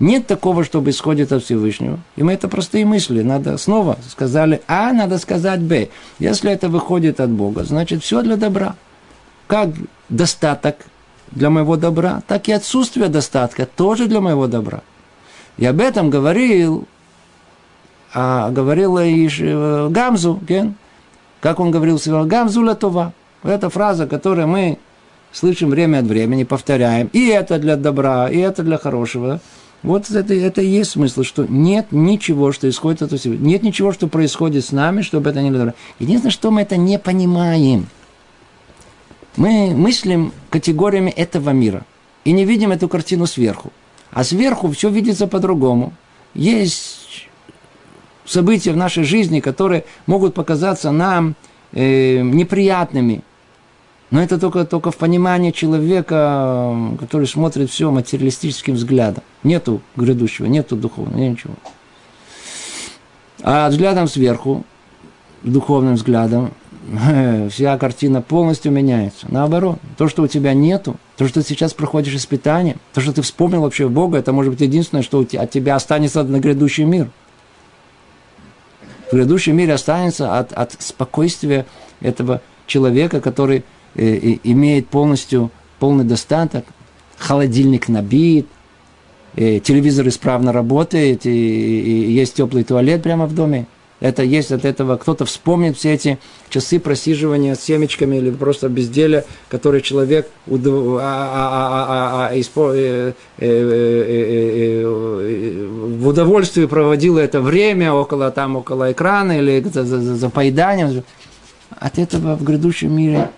Нет 0.00 0.26
такого, 0.26 0.64
чтобы 0.64 0.90
исходит 0.90 1.30
от 1.30 1.44
Всевышнего. 1.44 2.00
И 2.16 2.24
мы 2.24 2.32
это 2.32 2.48
простые 2.48 2.84
мысли. 2.84 3.22
Надо 3.22 3.56
снова 3.56 3.96
сказали 4.10 4.62
А, 4.66 4.92
надо 4.92 5.18
сказать 5.18 5.60
Б. 5.60 5.90
Если 6.18 6.50
это 6.50 6.68
выходит 6.68 7.20
от 7.20 7.30
Бога, 7.30 7.62
значит 7.62 8.02
все 8.02 8.22
для 8.22 8.36
добра. 8.36 8.74
Как 9.46 9.68
достаток 10.08 10.74
для 11.30 11.50
моего 11.50 11.76
добра, 11.76 12.22
так 12.26 12.48
и 12.48 12.52
отсутствие 12.52 13.08
достатка 13.08 13.64
тоже 13.64 14.06
для 14.06 14.20
моего 14.20 14.48
добра. 14.48 14.82
И 15.56 15.64
об 15.64 15.80
этом 15.80 16.10
говорил, 16.10 16.88
а, 18.12 18.50
говорил 18.50 18.98
и 18.98 19.28
э, 19.28 19.88
Гамзу, 19.88 20.40
ген? 20.42 20.74
Как 21.44 21.60
он 21.60 21.70
говорил 21.70 21.98
всегда, 21.98 22.24
Гамзу 22.24 22.62
латова. 22.62 23.12
Это 23.42 23.68
фраза, 23.68 24.06
которую 24.06 24.48
мы 24.48 24.78
слышим 25.30 25.68
время 25.68 25.98
от 25.98 26.06
времени, 26.06 26.42
повторяем. 26.44 27.10
И 27.12 27.26
это 27.26 27.58
для 27.58 27.76
добра, 27.76 28.30
и 28.30 28.38
это 28.38 28.62
для 28.62 28.78
хорошего. 28.78 29.42
Вот 29.82 30.10
это, 30.10 30.32
это 30.32 30.62
и 30.62 30.66
есть 30.66 30.92
смысл, 30.92 31.22
что 31.22 31.44
нет 31.46 31.88
ничего, 31.90 32.50
что 32.50 32.66
исходит 32.66 33.02
от 33.02 33.12
Всевышнего. 33.12 33.46
Нет 33.46 33.62
ничего, 33.62 33.92
что 33.92 34.08
происходит 34.08 34.64
с 34.64 34.72
нами, 34.72 35.02
чтобы 35.02 35.28
это 35.28 35.42
не 35.42 35.50
было. 35.50 35.74
Единственное, 35.98 36.32
что 36.32 36.50
мы 36.50 36.62
это 36.62 36.78
не 36.78 36.98
понимаем. 36.98 37.88
Мы 39.36 39.74
мыслим 39.74 40.32
категориями 40.48 41.10
этого 41.10 41.50
мира 41.50 41.84
и 42.24 42.32
не 42.32 42.46
видим 42.46 42.72
эту 42.72 42.88
картину 42.88 43.26
сверху. 43.26 43.70
А 44.12 44.24
сверху 44.24 44.72
все 44.72 44.88
видится 44.88 45.26
по-другому. 45.26 45.92
Есть 46.32 47.03
события 48.34 48.72
в 48.72 48.76
нашей 48.76 49.04
жизни, 49.04 49.40
которые 49.40 49.84
могут 50.06 50.34
показаться 50.34 50.90
нам 50.90 51.34
э, 51.72 52.20
неприятными, 52.20 53.22
но 54.10 54.22
это 54.22 54.38
только, 54.38 54.64
только 54.64 54.90
в 54.90 54.96
понимании 54.96 55.50
человека, 55.50 56.76
который 57.00 57.26
смотрит 57.26 57.70
все 57.70 57.90
материалистическим 57.90 58.74
взглядом. 58.74 59.24
Нету 59.42 59.80
грядущего, 59.96 60.46
нету 60.46 60.76
духовного, 60.76 61.18
ничего. 61.18 61.54
А 63.42 63.68
взглядом 63.68 64.06
сверху, 64.08 64.64
духовным 65.42 65.94
взглядом, 65.94 66.52
вся 67.50 67.76
картина 67.78 68.22
полностью 68.22 68.72
меняется. 68.72 69.26
Наоборот, 69.30 69.78
то, 69.96 70.08
что 70.08 70.22
у 70.22 70.28
тебя 70.28 70.54
нету, 70.54 70.96
то, 71.16 71.26
что 71.26 71.42
ты 71.42 71.48
сейчас 71.48 71.72
проходишь 71.72 72.14
испытание, 72.14 72.76
то, 72.92 73.00
что 73.00 73.12
ты 73.12 73.22
вспомнил 73.22 73.62
вообще 73.62 73.88
Бога, 73.88 74.18
это 74.18 74.32
может 74.32 74.52
быть 74.52 74.60
единственное, 74.60 75.02
что 75.02 75.20
от 75.20 75.50
тебя 75.50 75.74
останется 75.74 76.22
на 76.22 76.38
грядущий 76.40 76.84
мир. 76.84 77.10
В 79.14 79.16
грядущем 79.16 79.56
мире 79.56 79.74
останется 79.74 80.36
от, 80.40 80.52
от 80.54 80.72
спокойствия 80.80 81.66
этого 82.00 82.42
человека, 82.66 83.20
который 83.20 83.62
э, 83.94 84.38
имеет 84.42 84.88
полностью 84.88 85.52
полный 85.78 86.02
достаток, 86.02 86.64
холодильник 87.16 87.88
набит, 87.88 88.48
э, 89.36 89.60
телевизор 89.60 90.08
исправно 90.08 90.52
работает, 90.52 91.26
и, 91.26 91.30
и 91.30 92.10
есть 92.10 92.34
теплый 92.34 92.64
туалет 92.64 93.04
прямо 93.04 93.26
в 93.26 93.36
доме. 93.36 93.66
Это 94.00 94.22
есть 94.22 94.50
от 94.52 94.64
этого, 94.64 94.96
кто-то 94.96 95.24
вспомнит 95.24 95.76
все 95.76 95.94
эти 95.94 96.18
часы 96.50 96.80
просиживания 96.80 97.54
с 97.54 97.60
семечками 97.60 98.16
или 98.16 98.30
просто 98.30 98.68
безделия, 98.68 99.24
которые 99.48 99.82
человек 99.82 100.28
в 100.46 100.56
удовольствии 106.06 106.66
проводил 106.66 107.18
это 107.18 107.40
время 107.40 107.92
около, 107.92 108.30
там, 108.30 108.56
около 108.56 108.92
экрана 108.92 109.38
или 109.38 109.62
за, 109.72 109.84
за, 109.84 110.00
за 110.00 110.28
поеданием. 110.28 111.02
От 111.70 111.98
этого 111.98 112.36
в 112.36 112.42
грядущем 112.42 112.92
мире 112.94 113.30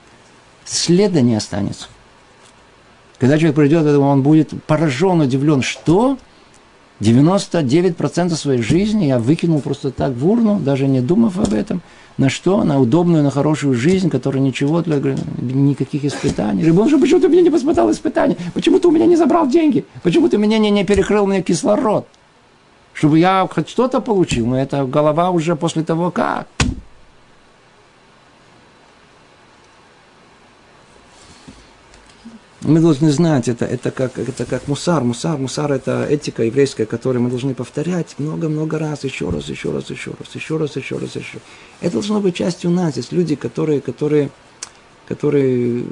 следа 0.64 1.20
не 1.20 1.36
останется. 1.36 1.86
Когда 3.18 3.38
человек 3.38 3.57
придет, 3.57 3.86
он 3.86 4.22
будет 4.22 4.52
поражен, 4.66 5.20
удивлен, 5.20 5.62
что 5.62 6.18
99% 7.01 8.34
своей 8.34 8.62
жизни 8.62 9.07
я 9.07 9.18
выкинул 9.18 9.61
просто 9.61 9.90
так 9.90 10.12
в 10.12 10.28
урну, 10.28 10.59
даже 10.59 10.88
не 10.88 11.01
думав 11.01 11.38
об 11.38 11.53
этом. 11.53 11.82
На 12.16 12.30
что? 12.30 12.64
На 12.64 12.80
удобную, 12.80 13.22
на 13.22 13.30
хорошую 13.30 13.74
жизнь, 13.74 14.09
которая 14.09 14.40
ничего 14.40 14.80
для 14.80 15.16
никаких 15.38 16.05
испытаний. 16.05 16.64
Рыбон 16.64 16.88
же, 16.88 16.99
почему 16.99 17.20
ты 17.20 17.28
меня 17.28 17.42
не 17.42 17.51
посмотрел 17.51 17.90
испытания? 17.90 18.36
Почему 18.55 18.78
ты 18.78 18.88
у 18.88 18.90
меня 18.90 19.05
не 19.05 19.16
забрал 19.16 19.47
деньги? 19.47 19.84
Почему 20.03 20.28
ты 20.30 20.38
меня 20.38 20.57
не, 20.57 20.70
не 20.70 20.84
перекрыл 20.84 21.26
мне 21.26 21.42
кислород? 21.42 22.07
Чтобы 22.94 23.18
я 23.18 23.47
хоть 23.53 23.68
что-то 23.68 24.01
получил, 24.01 24.47
но 24.47 24.59
это 24.59 24.84
голова 24.86 25.28
уже 25.30 25.55
после 25.57 25.82
того 25.82 26.11
как. 26.11 26.47
Мы 32.62 32.80
должны 32.80 33.11
знать, 33.11 33.48
это, 33.48 33.66
это, 33.66 33.90
как, 33.90 34.18
это 34.18 34.46
как 34.46 34.66
мусар. 34.66 35.04
Мусар, 35.04 35.36
мусар– 35.36 35.72
это 35.72 36.07
этика 36.09 36.42
еврейская, 36.42 36.86
которую 36.86 37.22
мы 37.22 37.28
должны 37.28 37.54
повторять 37.54 38.14
много-много 38.18 38.78
раз, 38.78 39.04
еще 39.04 39.28
раз, 39.28 39.48
еще 39.48 39.72
раз, 39.72 39.90
еще 39.90 40.12
раз, 40.18 40.34
еще 40.34 40.57
раз, 40.57 40.76
еще 40.76 40.96
раз, 40.96 41.16
еще. 41.16 41.38
Это 41.82 41.92
должно 41.92 42.20
быть 42.20 42.34
частью 42.34 42.70
нас. 42.70 42.96
Есть 42.96 43.12
люди, 43.12 43.34
которые, 43.34 43.82
которые, 43.82 44.30
которые 45.07 45.84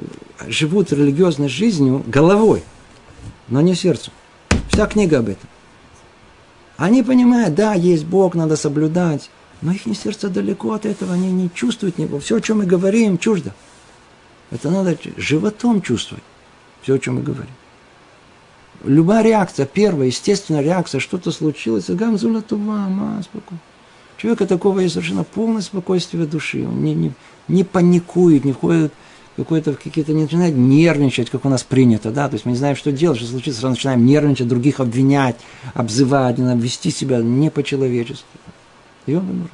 живут 0.47 0.91
религиозной 0.91 1.49
жизнью 1.49 2.03
головой, 2.07 2.63
но 3.47 3.61
не 3.61 3.75
сердцем. 3.75 4.11
Вся 4.69 4.87
книга 4.87 5.19
об 5.19 5.29
этом. 5.29 5.47
Они 6.77 7.03
понимают, 7.03 7.53
да, 7.53 7.75
есть 7.75 8.05
Бог, 8.05 8.33
надо 8.33 8.55
соблюдать, 8.55 9.29
но 9.61 9.71
их 9.71 9.83
сердце 9.95 10.29
далеко 10.29 10.73
от 10.73 10.87
этого, 10.87 11.13
они 11.13 11.31
не 11.31 11.51
чувствуют 11.53 11.99
него. 11.99 12.19
Все, 12.19 12.37
о 12.37 12.41
чем 12.41 12.57
мы 12.57 12.65
говорим, 12.65 13.19
чуждо. 13.19 13.53
Это 14.49 14.71
надо 14.71 14.97
животом 15.15 15.83
чувствовать. 15.83 16.23
Все, 16.85 16.93
о 16.93 16.99
чем 16.99 17.15
мы 17.15 17.23
говорим. 17.23 17.51
Любая 18.83 19.23
реакция, 19.23 19.65
первая, 19.65 20.05
естественная 20.05 20.61
реакция, 20.61 20.99
что-то 20.99 21.31
случилось, 21.31 21.89
гамзула 21.89 22.43
тува, 22.43 22.87
ма, 22.87 23.23
спокойно. 23.23 23.59
Человека 24.17 24.45
такого 24.45 24.81
есть 24.81 24.93
совершенно 24.93 25.23
полное 25.23 25.63
спокойствие 25.63 26.27
души. 26.27 26.63
Он 26.63 26.83
не, 26.83 26.93
не, 26.93 27.11
не 27.47 27.63
паникует, 27.63 28.45
не 28.45 28.53
входит 28.53 28.93
какое-то 29.35 29.73
какие-то 29.73 30.13
не 30.13 30.21
начинает 30.21 30.55
нервничать, 30.55 31.31
как 31.31 31.43
у 31.43 31.49
нас 31.49 31.63
принято, 31.63 32.11
да, 32.11 32.29
то 32.29 32.35
есть 32.35 32.45
мы 32.45 32.51
не 32.51 32.57
знаем, 32.57 32.77
что 32.77 32.93
делать, 32.93 33.17
что 33.17 33.27
случится, 33.27 33.59
сразу 33.59 33.75
начинаем 33.75 34.05
нервничать, 34.05 34.47
других 34.47 34.79
обвинять, 34.79 35.35
обзывать, 35.73 36.37
вести 36.37 36.91
себя 36.91 37.17
не 37.17 37.49
по-человечески. 37.49 38.23
И 39.07 39.15
он 39.15 39.49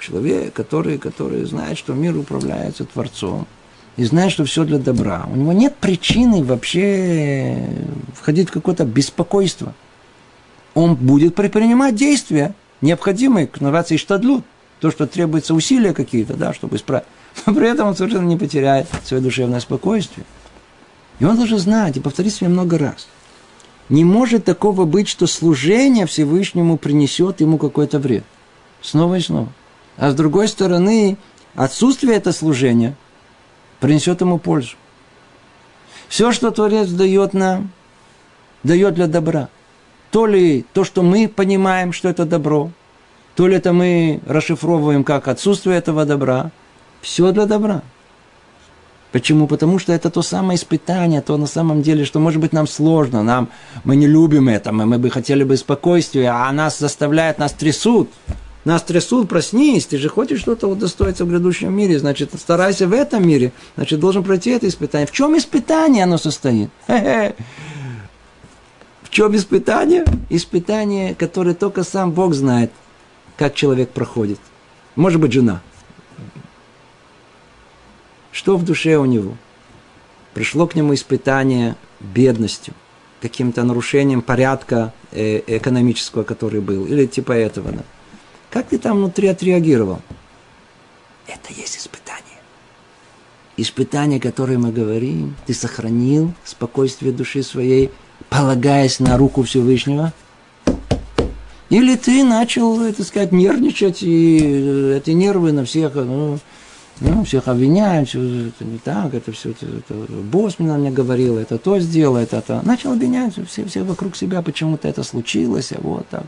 Человек, 0.00 0.52
который, 0.52 0.98
который 0.98 1.44
знает, 1.44 1.78
что 1.78 1.94
мир 1.94 2.16
управляется 2.16 2.84
Творцом, 2.84 3.46
и 3.96 4.04
знает, 4.04 4.32
что 4.32 4.44
все 4.44 4.64
для 4.64 4.78
добра. 4.78 5.26
У 5.30 5.36
него 5.36 5.52
нет 5.52 5.76
причины 5.76 6.42
вообще 6.42 7.58
входить 8.14 8.48
в 8.48 8.52
какое-то 8.52 8.84
беспокойство. 8.84 9.74
Он 10.74 10.94
будет 10.94 11.34
предпринимать 11.34 11.94
действия, 11.94 12.54
необходимые 12.80 13.46
к 13.46 13.60
новации 13.60 13.96
штадлут, 13.96 14.44
то, 14.80 14.90
что 14.90 15.06
требуется 15.06 15.54
усилия 15.54 15.92
какие-то, 15.92 16.34
да, 16.34 16.54
чтобы 16.54 16.76
исправить. 16.76 17.06
Но 17.46 17.54
при 17.54 17.68
этом 17.68 17.88
он 17.88 17.96
совершенно 17.96 18.26
не 18.26 18.36
потеряет 18.36 18.88
свое 19.04 19.22
душевное 19.22 19.60
спокойствие. 19.60 20.24
И 21.20 21.24
он 21.24 21.36
должен 21.36 21.58
знать, 21.58 21.96
и 21.96 22.00
повторить 22.00 22.34
себе 22.34 22.48
много 22.48 22.78
раз. 22.78 23.06
Не 23.88 24.04
может 24.04 24.44
такого 24.44 24.86
быть, 24.86 25.08
что 25.08 25.26
служение 25.26 26.06
Всевышнему 26.06 26.78
принесет 26.78 27.40
ему 27.40 27.58
какой-то 27.58 27.98
вред. 27.98 28.24
Снова 28.80 29.16
и 29.16 29.20
снова. 29.20 29.52
А 29.98 30.10
с 30.10 30.14
другой 30.14 30.48
стороны, 30.48 31.18
отсутствие 31.54 32.16
этого 32.16 32.32
служения 32.32 32.96
принесет 33.82 34.20
ему 34.20 34.38
пользу. 34.38 34.76
Все, 36.08 36.30
что 36.30 36.52
Творец 36.52 36.88
дает 36.88 37.34
нам, 37.34 37.70
дает 38.62 38.94
для 38.94 39.08
добра. 39.08 39.48
То 40.12 40.26
ли 40.26 40.64
то, 40.72 40.84
что 40.84 41.02
мы 41.02 41.28
понимаем, 41.28 41.92
что 41.92 42.08
это 42.08 42.24
добро, 42.24 42.70
то 43.34 43.48
ли 43.48 43.56
это 43.56 43.72
мы 43.72 44.20
расшифровываем 44.24 45.02
как 45.02 45.26
отсутствие 45.26 45.78
этого 45.78 46.04
добра, 46.04 46.52
все 47.00 47.32
для 47.32 47.46
добра. 47.46 47.82
Почему? 49.10 49.48
Потому 49.48 49.80
что 49.80 49.92
это 49.92 50.10
то 50.10 50.22
самое 50.22 50.56
испытание, 50.56 51.20
то 51.20 51.36
на 51.36 51.46
самом 51.46 51.82
деле, 51.82 52.04
что 52.04 52.20
может 52.20 52.40
быть 52.40 52.52
нам 52.52 52.68
сложно, 52.68 53.24
нам, 53.24 53.48
мы 53.82 53.96
не 53.96 54.06
любим 54.06 54.48
это, 54.48 54.70
мы, 54.70 54.86
мы 54.86 54.98
бы 54.98 55.10
хотели 55.10 55.42
бы 55.42 55.56
спокойствия, 55.56 56.28
а 56.28 56.52
нас 56.52 56.78
заставляет, 56.78 57.38
нас 57.38 57.52
трясут. 57.52 58.10
Нас 58.64 58.82
трясут, 58.82 59.28
проснись, 59.28 59.86
ты 59.86 59.98
же 59.98 60.08
хочешь 60.08 60.40
что-то 60.40 60.68
удостоиться 60.68 61.24
в 61.24 61.28
грядущем 61.28 61.72
мире, 61.76 61.98
значит, 61.98 62.30
старайся 62.38 62.86
в 62.86 62.92
этом 62.92 63.26
мире, 63.26 63.52
значит, 63.76 63.98
должен 63.98 64.22
пройти 64.22 64.50
это 64.50 64.68
испытание. 64.68 65.06
В 65.06 65.10
чем 65.10 65.36
испытание 65.36 66.04
оно 66.04 66.16
состоит? 66.16 66.70
В 66.86 67.34
чем 69.10 69.36
испытание? 69.36 70.04
Испытание, 70.30 71.14
которое 71.14 71.54
только 71.54 71.84
сам 71.84 72.12
Бог 72.12 72.32
знает, 72.32 72.70
как 73.36 73.54
человек 73.54 73.90
проходит. 73.90 74.38
Может 74.96 75.20
быть, 75.20 75.32
жена. 75.32 75.60
Что 78.30 78.56
в 78.56 78.64
душе 78.64 78.96
у 78.96 79.04
него? 79.04 79.36
Пришло 80.32 80.66
к 80.66 80.74
нему 80.74 80.94
испытание 80.94 81.76
бедностью, 82.00 82.72
каким-то 83.20 83.64
нарушением 83.64 84.22
порядка 84.22 84.94
э, 85.10 85.42
экономического, 85.46 86.22
который 86.22 86.62
был, 86.62 86.86
или 86.86 87.04
типа 87.04 87.32
этого. 87.32 87.74
Как 88.52 88.66
ты 88.66 88.78
там 88.78 88.98
внутри 88.98 89.28
отреагировал? 89.28 90.00
Это 91.26 91.54
есть 91.54 91.78
испытание. 91.78 92.20
Испытание, 93.56 94.20
которое 94.20 94.58
мы 94.58 94.70
говорим, 94.70 95.34
ты 95.46 95.54
сохранил 95.54 96.34
спокойствие 96.44 97.12
души 97.12 97.42
своей, 97.42 97.90
полагаясь 98.28 99.00
на 99.00 99.16
руку 99.16 99.42
Всевышнего? 99.42 100.12
Или 101.70 101.96
ты 101.96 102.24
начал, 102.24 102.92
так 102.92 103.06
сказать, 103.06 103.32
нервничать, 103.32 104.02
и 104.02 104.38
э, 104.42 104.98
эти 104.98 105.12
нервы 105.12 105.52
на 105.52 105.64
всех, 105.64 105.94
ну, 105.94 106.38
ну, 107.00 107.24
всех 107.24 107.48
обвиняют, 107.48 108.10
все 108.10 108.48
это 108.48 108.64
не 108.66 108.76
так, 108.76 109.14
это 109.14 109.32
все, 109.32 109.52
это, 109.52 109.64
это 109.64 109.94
босс 109.94 110.58
мне, 110.58 110.70
мне 110.74 110.90
говорил, 110.90 111.38
это 111.38 111.56
то 111.56 111.80
сделал, 111.80 112.16
это 112.16 112.42
то. 112.42 112.60
Начал 112.62 112.92
обвинять 112.92 113.32
все, 113.48 113.64
все 113.64 113.82
вокруг 113.82 114.14
себя, 114.14 114.42
почему-то 114.42 114.86
это 114.86 115.02
случилось, 115.02 115.72
а 115.72 115.80
вот 115.80 116.06
так. 116.08 116.26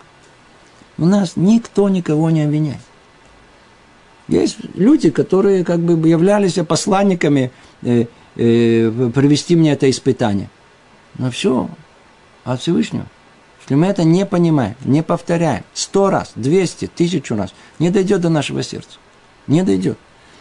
У 0.99 1.07
нас 1.07 1.33
никто 1.37 1.89
никого 1.89 2.31
не 2.31 2.43
обвиняет. 2.43 2.81
Есть 4.29 4.57
люди, 4.75 5.11
которые 5.11 5.65
как 5.65 5.81
бы 5.81 6.09
являлись 6.09 6.55
посланниками 6.67 7.51
э, 7.83 8.07
э, 8.37 9.11
провести 9.15 9.55
мне 9.57 9.73
это 9.73 9.91
испытание. 9.91 10.49
Но 11.19 11.31
все 11.31 11.69
от 12.45 12.61
Всевышнего. 12.61 13.07
Если 13.63 13.75
мы 13.75 13.87
это 13.87 14.05
не 14.05 14.27
понимаем, 14.27 14.77
не 14.85 15.03
повторяем 15.03 15.65
сто 15.73 16.11
раз, 16.11 16.33
двести, 16.35 16.87
тысячу 16.87 17.35
раз, 17.35 17.55
не 17.79 17.91
дойдет 17.91 18.21
до 18.21 18.29
нашего 18.29 18.63
сердца. 18.63 18.99
Не 19.47 19.63
дойдет. 19.63 19.99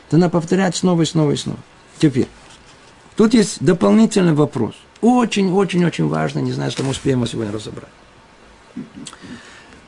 То 0.10 0.18
надо 0.18 0.32
повторять 0.32 0.76
снова 0.76 1.02
и 1.02 1.06
снова 1.06 1.32
и 1.32 1.36
снова. 1.36 1.60
Теперь, 2.00 2.28
тут 3.16 3.34
есть 3.34 3.64
дополнительный 3.64 4.34
вопрос. 4.34 4.76
Очень-очень-очень 5.02 6.08
важно, 6.08 6.40
не 6.40 6.52
знаю, 6.52 6.72
что 6.72 6.84
мы 6.84 6.92
успеем 6.92 7.20
его 7.20 7.26
сегодня 7.26 7.52
разобрать. 7.52 7.90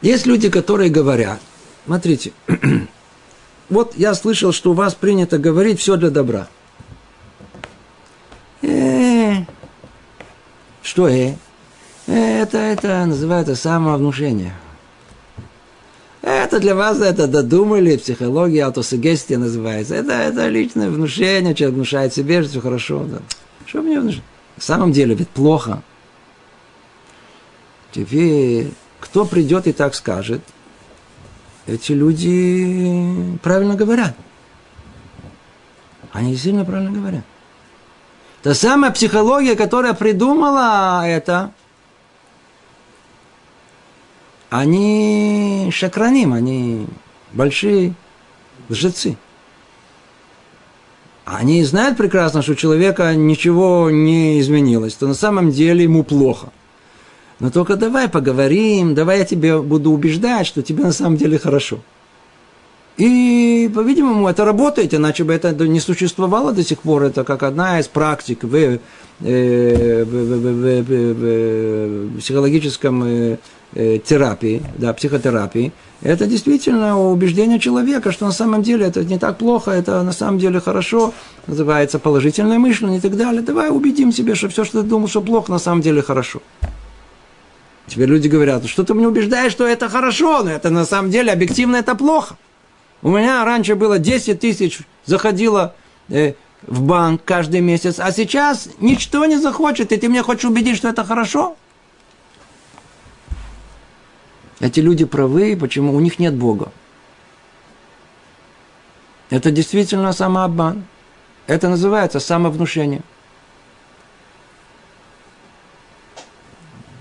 Есть 0.02 0.26
люди, 0.26 0.50
которые 0.50 0.90
говорят, 0.90 1.40
смотрите, 1.86 2.32
вот 3.70 3.96
я 3.96 4.14
слышал, 4.14 4.52
что 4.52 4.72
у 4.72 4.74
вас 4.74 4.94
принято 4.94 5.38
говорить 5.38 5.80
все 5.80 5.96
для 5.96 6.10
добра. 6.10 6.48
Э, 8.62 9.44
что 10.82 11.08
э? 11.08 11.36
Это, 12.08 12.58
это 12.58 13.06
называется 13.06 13.56
самовнушение. 13.56 14.54
Это 16.22 16.60
для 16.60 16.74
вас, 16.74 17.02
это 17.02 17.28
додумали, 17.28 17.98
психология, 17.98 18.66
аутосугестия 18.66 19.38
называется. 19.38 19.96
Это, 19.96 20.14
это 20.14 20.48
личное 20.48 20.90
внушение, 20.90 21.54
человек 21.54 21.76
внушает 21.76 22.14
себе, 22.14 22.42
что 22.42 22.52
все 22.52 22.62
хорошо. 22.62 23.04
Да. 23.04 23.20
Что 23.66 23.82
мне 23.82 24.00
внушить? 24.00 24.24
На 24.58 24.64
самом 24.64 24.92
деле 24.92 25.16
ведь 25.16 25.30
плохо. 25.30 25.84
Теперь 27.92 28.72
кто 29.00 29.26
придет 29.26 29.68
и 29.68 29.74
так 29.74 29.96
скажет, 29.96 30.42
эти 31.68 31.92
люди 31.92 33.38
правильно 33.42 33.76
говорят. 33.76 34.16
Они 36.12 36.36
сильно 36.36 36.64
правильно 36.64 36.92
говорят. 36.92 37.24
Та 38.44 38.54
самая 38.54 38.92
психология, 38.92 39.56
которая 39.56 39.94
придумала 39.94 41.06
это, 41.06 41.52
они 44.50 45.70
шакраним, 45.74 46.34
они 46.34 46.88
большие 47.34 47.96
лжецы. 48.70 49.18
Они 51.26 51.64
знают 51.64 51.98
прекрасно, 51.98 52.44
что 52.44 52.52
у 52.52 52.56
человека 52.56 53.16
ничего 53.16 53.90
не 53.90 54.40
изменилось, 54.40 54.94
то 54.94 55.08
на 55.08 55.16
самом 55.16 55.50
деле 55.50 55.84
ему 55.84 56.04
плохо– 56.04 56.52
но 57.40 57.50
только 57.50 57.76
давай 57.76 58.08
поговорим, 58.08 58.96
давай 58.96 59.20
я 59.20 59.26
тебе 59.26 59.62
буду 59.62 59.92
убеждать, 59.92 60.48
что 60.48 60.62
тебе 60.62 60.84
на 60.84 60.94
самом 60.94 61.18
деле 61.18 61.38
хорошо. 61.38 61.80
И, 62.98 63.70
по-видимому, 63.76 64.30
это 64.30 64.46
работает, 64.46 64.94
иначе 64.94 65.26
бы 65.26 65.34
это 65.34 65.52
не 65.68 65.82
существовало 65.82 66.54
до 66.54 66.64
сих 66.64 66.80
пор. 66.80 67.04
Это 67.04 67.26
как 67.26 67.44
одна 67.44 67.80
из 67.82 67.88
практик 67.88 68.46
в, 68.46 68.56
э, 68.56 68.80
в, 69.20 70.06
в, 70.06 70.84
в, 72.14 72.20
психологическом 72.20 73.04
э, 73.04 73.38
э, 73.74 74.00
терапии, 74.00 74.62
да, 74.78 74.94
психотерапии, 74.94 75.74
это 76.02 76.26
действительно 76.26 76.98
убеждение 76.98 77.60
человека, 77.60 78.14
что 78.14 78.26
на 78.26 78.32
самом 78.32 78.64
деле 78.64 78.86
это 78.86 79.04
не 79.04 79.18
так 79.18 79.38
плохо, 79.38 79.72
это 79.72 80.02
на 80.04 80.14
самом 80.14 80.40
деле 80.40 80.62
хорошо, 80.62 81.14
называется 81.48 82.00
положительное 82.00 82.60
мышление 82.60 83.00
и 83.00 83.02
так 83.02 83.18
далее. 83.18 83.42
Давай 83.42 83.72
убедим 83.72 84.14
себя, 84.14 84.36
что 84.36 84.48
все, 84.48 84.64
что 84.64 84.84
ты 84.84 84.88
думал, 84.88 85.10
что 85.10 85.22
плохо, 85.22 85.52
на 85.52 85.60
самом 85.60 85.82
деле 85.82 86.02
хорошо. 86.02 86.42
Теперь 87.88 88.10
люди 88.10 88.28
говорят, 88.28 88.66
что 88.68 88.84
ты 88.84 88.94
мне 88.94 89.08
убеждаешь, 89.08 89.52
что 89.52 89.68
это 89.68 89.90
хорошо, 89.90 90.44
но 90.44 90.52
это 90.52 90.70
на 90.70 90.86
самом 90.86 91.12
деле 91.12 91.32
объективно 91.32 91.76
это 91.78 91.96
плохо. 91.96 92.38
У 93.02 93.10
меня 93.10 93.46
раньше 93.46 93.76
было 93.76 94.00
10 94.00 94.40
тысяч, 94.40 94.80
заходило 95.06 95.76
э, 96.10 96.34
в 96.64 96.82
банк 96.82 97.22
каждый 97.24 97.62
месяц, 97.62 98.00
а 98.00 98.12
сейчас 98.12 98.70
ничто 98.80 99.26
не 99.26 99.38
захочет, 99.38 99.92
и 99.92 99.98
ты 99.98 100.10
мне 100.10 100.24
хочешь 100.24 100.46
убедить, 100.46 100.78
что 100.78 100.90
это 100.90 101.04
хорошо? 101.04 101.56
Эти 104.60 104.80
люди 104.80 105.06
правы, 105.06 105.56
почему 105.56 105.94
у 105.94 106.00
них 106.00 106.18
нет 106.18 106.34
Бога. 106.34 106.72
Это 109.30 109.52
действительно 109.52 110.14
самообман. 110.14 110.86
Это 111.46 111.70
называется 111.70 112.20
самовнушение. 112.20 113.02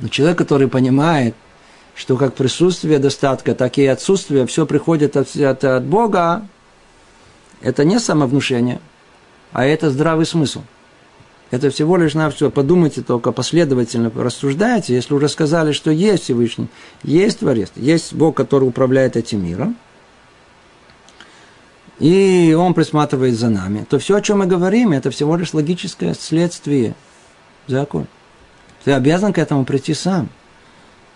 Но 0.01 0.09
человек, 0.09 0.39
который 0.39 0.69
понимает, 0.69 1.35
что 1.95 2.17
как 2.17 2.35
присутствие 2.35 2.99
достатка, 2.99 3.55
так 3.55 3.79
и 3.79 3.87
отсутствие, 3.87 4.47
все 4.47 4.67
приходит 4.67 5.17
от, 5.17 5.35
от, 5.37 5.65
от 5.65 5.85
Бога, 5.85 6.47
это 7.61 7.85
не 7.85 7.99
самовнушение, 7.99 8.81
а 9.53 9.65
это 9.65 9.91
здравый 9.91 10.27
смысл. 10.27 10.63
Это 11.51 11.71
всего 11.71 11.97
лишь 11.97 12.15
на 12.15 12.31
все. 12.31 12.51
Подумайте 12.51 13.01
только 13.01 13.31
последовательно, 13.31 14.11
рассуждайте. 14.15 14.95
Если 14.95 15.15
уже 15.15 15.29
сказали, 15.29 15.73
что 15.73 15.91
есть 15.93 16.25
Всевышний, 16.25 16.67
есть 17.05 17.39
Творец, 17.39 17.71
есть 17.77 18.13
Бог, 18.13 18.37
который 18.37 18.65
управляет 18.65 19.17
этим 19.17 19.45
миром, 19.45 19.77
и 22.01 22.57
Он 22.59 22.75
присматривает 22.75 23.37
за 23.37 23.51
нами, 23.51 23.87
то 23.89 23.99
все, 23.99 24.17
о 24.17 24.21
чем 24.21 24.41
мы 24.41 24.47
говорим, 24.47 24.93
это 24.93 25.11
всего 25.11 25.37
лишь 25.37 25.55
логическое 25.55 26.15
следствие. 26.15 26.95
Закон. 27.69 28.09
Ты 28.85 28.93
обязан 28.93 29.33
к 29.33 29.39
этому 29.39 29.65
прийти 29.65 29.95
сам. 29.95 30.29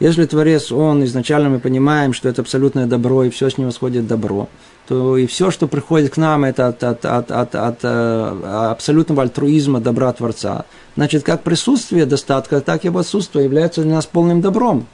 Если 0.00 0.26
Творец, 0.26 0.70
Он 0.70 1.04
изначально 1.04 1.48
мы 1.48 1.58
понимаем, 1.58 2.12
что 2.12 2.28
это 2.28 2.42
абсолютное 2.42 2.86
добро, 2.86 3.24
и 3.24 3.30
все 3.30 3.50
с 3.50 3.58
него 3.58 3.72
сходит 3.72 4.06
добро, 4.06 4.48
то 4.86 5.16
и 5.16 5.26
все, 5.26 5.50
что 5.50 5.66
приходит 5.66 6.14
к 6.14 6.16
нам, 6.16 6.44
это 6.44 6.68
от, 6.68 6.84
от, 6.84 7.04
от, 7.04 7.30
от, 7.30 7.54
от 7.54 7.78
э, 7.82 8.68
абсолютного 8.70 9.22
альтруизма 9.22 9.80
добра 9.80 10.12
Творца. 10.12 10.64
Значит, 10.94 11.24
как 11.24 11.42
присутствие 11.42 12.06
достатка, 12.06 12.60
так 12.60 12.84
и 12.84 12.88
его 12.88 13.00
отсутствие 13.00 13.44
является 13.44 13.82
для 13.82 13.96
нас 13.96 14.06
полным 14.06 14.40
добром. 14.40 14.86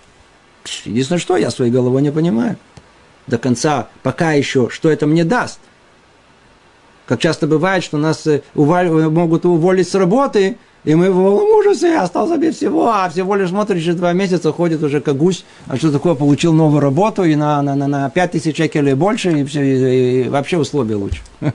Единственное, 0.87 1.21
что 1.21 1.37
я 1.37 1.51
своей 1.51 1.71
головой 1.71 2.01
не 2.01 2.11
понимаю. 2.11 2.57
До 3.27 3.37
конца, 3.37 3.89
пока 4.03 4.33
еще, 4.33 4.69
что 4.71 4.91
это 4.91 5.07
мне 5.07 5.25
даст. 5.25 5.61
Как 7.07 7.21
часто 7.21 7.47
бывает, 7.47 7.85
что 7.85 7.99
нас 7.99 8.27
э, 8.27 8.41
уваль, 8.55 8.89
могут 8.89 9.45
уволить 9.45 9.89
с 9.89 9.95
работы, 9.95 10.57
и 10.85 10.95
мы 10.95 11.11
в 11.11 11.19
ужасе, 11.57 11.97
остался 11.97 12.37
без 12.37 12.57
всего, 12.57 12.89
а 12.89 13.09
всего 13.09 13.35
лишь 13.37 13.49
смотришь, 13.49 13.83
через 13.83 13.97
два 13.97 14.13
месяца 14.13 14.53
ходит 14.53 14.83
уже 14.83 15.01
как 15.01 15.17
гусь, 15.17 15.45
а 15.67 15.77
что 15.77 15.91
такое, 15.91 16.15
получил 16.15 16.53
новую 16.53 16.81
работу, 16.81 17.25
и 17.25 17.35
на, 17.37 17.63
на, 17.63 17.75
на, 17.75 17.89
на 17.89 18.11
5 18.11 18.33
тысяч 18.33 18.57
шекелей 18.57 18.95
больше, 18.95 19.33
и, 19.33 19.45
все, 19.45 19.63
и, 19.63 20.25
и 20.25 20.29
вообще 20.29 20.59
условия 20.59 20.97
лучше. 20.97 21.23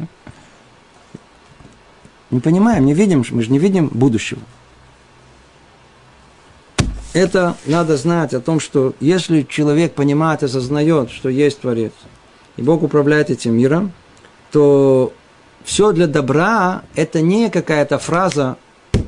Не 2.31 2.39
понимаем, 2.41 2.85
не 2.85 2.93
видим, 2.93 3.23
мы 3.31 3.41
же 3.41 3.51
не 3.51 3.57
видим 3.57 3.87
будущего. 3.87 4.41
Это 7.13 7.55
надо 7.65 7.97
знать 7.97 8.35
о 8.35 8.39
том, 8.39 8.59
что 8.59 8.93
если 8.99 9.41
человек 9.41 9.95
понимает 9.95 10.43
и 10.43 10.45
осознает, 10.45 11.09
что 11.09 11.29
есть 11.29 11.61
Творец, 11.61 11.93
и 12.55 12.61
Бог 12.61 12.83
управляет 12.83 13.31
этим 13.31 13.57
миром, 13.57 13.93
то 14.51 15.11
все 15.63 15.91
для 15.91 16.05
добра– 16.05 16.83
это 16.95 17.21
не 17.21 17.49
какая-то 17.49 17.97
фраза 17.97 18.57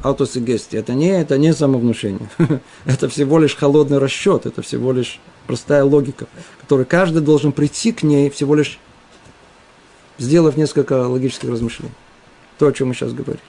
аутосугестия. 0.03 0.79
Это 0.79 0.93
не, 0.93 1.09
это 1.09 1.37
не 1.37 1.53
самовнушение. 1.53 2.29
это 2.85 3.09
всего 3.09 3.39
лишь 3.39 3.55
холодный 3.55 3.97
расчет, 3.97 4.45
это 4.45 4.61
всего 4.61 4.91
лишь 4.91 5.19
простая 5.47 5.83
логика, 5.83 6.27
которой 6.61 6.85
каждый 6.85 7.21
должен 7.21 7.51
прийти 7.51 7.91
к 7.91 8.03
ней, 8.03 8.29
всего 8.29 8.55
лишь 8.55 8.79
сделав 10.17 10.57
несколько 10.57 11.07
логических 11.07 11.49
размышлений. 11.49 11.93
То, 12.57 12.67
о 12.67 12.71
чем 12.71 12.89
мы 12.89 12.93
сейчас 12.93 13.13
говорим. 13.13 13.41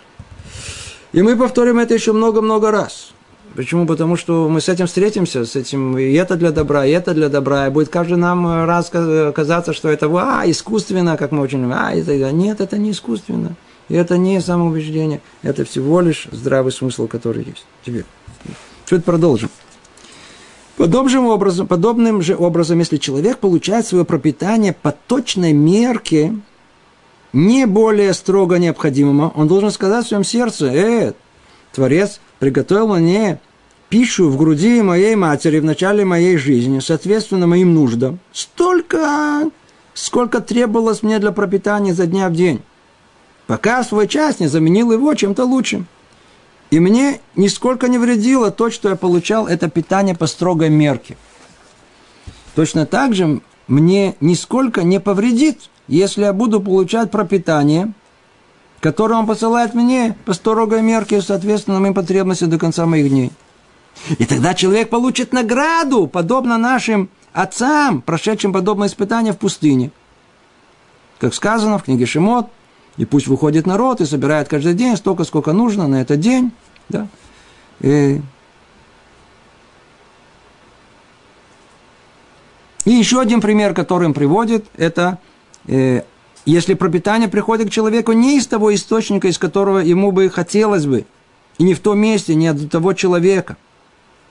И 1.13 1.21
мы 1.21 1.37
повторим 1.37 1.79
это 1.79 1.93
еще 1.95 2.13
много-много 2.13 2.71
раз. 2.71 3.13
Почему? 3.55 3.87
Потому 3.87 4.17
что 4.17 4.49
мы 4.49 4.63
с 4.63 4.69
этим 4.71 4.87
встретимся, 4.87 5.45
с 5.45 5.57
этим, 5.57 5.99
и 5.99 6.13
это 6.15 6.37
для 6.37 6.53
добра, 6.53 6.87
и 6.87 6.91
это 6.91 7.13
для 7.13 7.29
добра, 7.29 7.67
и 7.67 7.71
будет 7.71 7.91
каждый 7.91 8.17
нам 8.17 8.65
раз 8.65 8.91
казаться, 8.91 9.75
что 9.75 9.91
это, 9.91 10.07
а, 10.07 10.45
искусственно, 10.47 11.19
как 11.19 11.33
мы 11.33 11.43
очень 11.43 11.59
любим, 11.59 11.75
а, 11.77 11.93
это, 11.93 12.33
нет, 12.33 12.63
это 12.63 12.79
не 12.79 12.93
искусственно. 12.93 13.55
И 13.93 13.95
это 13.95 14.17
не 14.17 14.41
самоубеждение, 14.41 15.21
это 15.43 15.67
всего 15.67 16.01
лишь 16.01 16.27
здравый 16.33 16.73
смысл, 16.73 17.07
который 17.07 17.45
есть. 17.45 17.67
Теперь, 17.85 18.07
чуть 18.87 19.05
продолжим. 19.05 19.51
Подобным 20.79 21.27
образом, 21.27 21.67
подобным 21.67 22.23
же 22.23 22.35
образом, 22.35 22.79
если 22.79 22.97
человек 22.97 23.37
получает 23.37 23.87
свое 23.87 24.07
пропитание 24.07 24.73
по 24.73 24.93
точной 24.93 25.53
мерке, 25.53 26.35
не 27.35 27.67
более 27.67 28.15
строго 28.15 28.57
необходимого, 28.57 29.31
он 29.37 29.47
должен 29.47 29.71
сказать 29.71 30.07
в 30.07 30.09
своем 30.09 30.25
сердце, 30.25 30.73
э, 30.73 31.13
Творец 31.75 32.19
приготовил 32.39 32.97
мне 32.97 33.41
пищу 33.91 34.31
в 34.31 34.39
груди 34.39 34.81
моей 34.81 35.17
матери 35.17 35.61
в 35.61 35.67
начале 35.67 36.07
моей 36.07 36.39
жизни, 36.39 36.81
соответственно 36.81 37.47
моим 37.47 37.75
нуждам, 37.75 38.21
столько, 38.33 39.51
сколько 39.93 40.41
требовалось 40.41 41.03
мне 41.03 41.19
для 41.19 41.33
пропитания 41.33 41.93
за 41.93 42.07
дня 42.07 42.31
в 42.31 42.33
день 42.33 42.63
пока 43.53 43.85
свой 43.85 44.09
час 44.09 44.41
не 44.41 44.47
заменил 44.47 44.93
его 44.93 45.13
чем-то 45.13 45.45
лучшим. 45.45 45.87
И 46.71 46.81
мне 46.81 47.21
нисколько 47.37 47.87
не 47.89 47.99
вредило 47.99 48.51
то, 48.51 48.71
что 48.71 48.89
я 48.89 48.97
получал 48.97 49.47
это 49.47 49.69
питание 49.69 50.15
по 50.15 50.27
строгой 50.27 50.71
мерке. 50.71 51.19
Точно 52.55 52.87
так 52.87 53.15
же 53.15 53.43
мне 53.69 54.17
нисколько 54.23 54.85
не 54.85 55.01
повредит, 55.01 55.69
если 55.87 56.23
я 56.23 56.33
буду 56.33 56.63
получать 56.63 57.11
пропитание, 57.11 57.93
которое 58.81 59.17
он 59.17 59.27
посылает 59.27 59.75
мне 59.75 60.17
по 60.25 60.33
строгой 60.33 60.81
мерке, 60.81 61.21
соответственно, 61.21 61.79
моим 61.79 61.93
потребностям 61.93 62.49
до 62.49 62.59
конца 62.59 62.87
моих 62.87 63.11
дней. 63.11 63.33
И 64.17 64.25
тогда 64.25 64.55
человек 64.55 64.89
получит 64.89 65.35
награду, 65.35 66.07
подобно 66.07 66.57
нашим 66.57 67.11
отцам, 67.35 68.01
прошедшим 68.01 68.55
подобное 68.55 68.89
испытание 68.89 69.35
в 69.35 69.39
пустыне. 69.39 69.91
Как 71.19 71.35
сказано 71.35 71.79
в 71.79 71.83
книге 71.83 72.07
Шимот, 72.07 72.49
и 72.97 73.05
пусть 73.05 73.27
выходит 73.27 73.67
народ 73.67 74.01
и 74.01 74.07
собирает 74.07 74.49
каждый 74.49 74.75
день 74.75 74.97
столько, 74.97 75.25
сколько 75.25 75.53
нужно 75.53 75.89
на 75.89 76.03
этот 76.03 76.21
день. 76.21 76.53
Да? 76.89 77.09
И, 77.81 78.21
и 82.85 82.91
еще 82.91 83.21
один 83.21 83.41
пример, 83.41 83.75
который 83.75 84.07
он 84.07 84.15
приводит, 84.15 84.67
это 84.77 85.19
э, 85.67 86.03
если 86.45 86.75
пропитание 86.75 87.29
приходит 87.29 87.69
к 87.69 87.73
человеку 87.73 88.13
не 88.13 88.39
из 88.39 88.47
того 88.47 88.75
источника, 88.75 89.29
из 89.29 89.39
которого 89.39 89.79
ему 89.79 90.13
бы 90.13 90.29
хотелось 90.29 90.87
бы, 90.87 91.07
и 91.59 91.65
не 91.65 91.75
в 91.75 91.81
том 91.81 91.99
месте, 91.99 92.35
не 92.35 92.49
от 92.49 92.71
того 92.71 92.93
человека– 92.93 93.57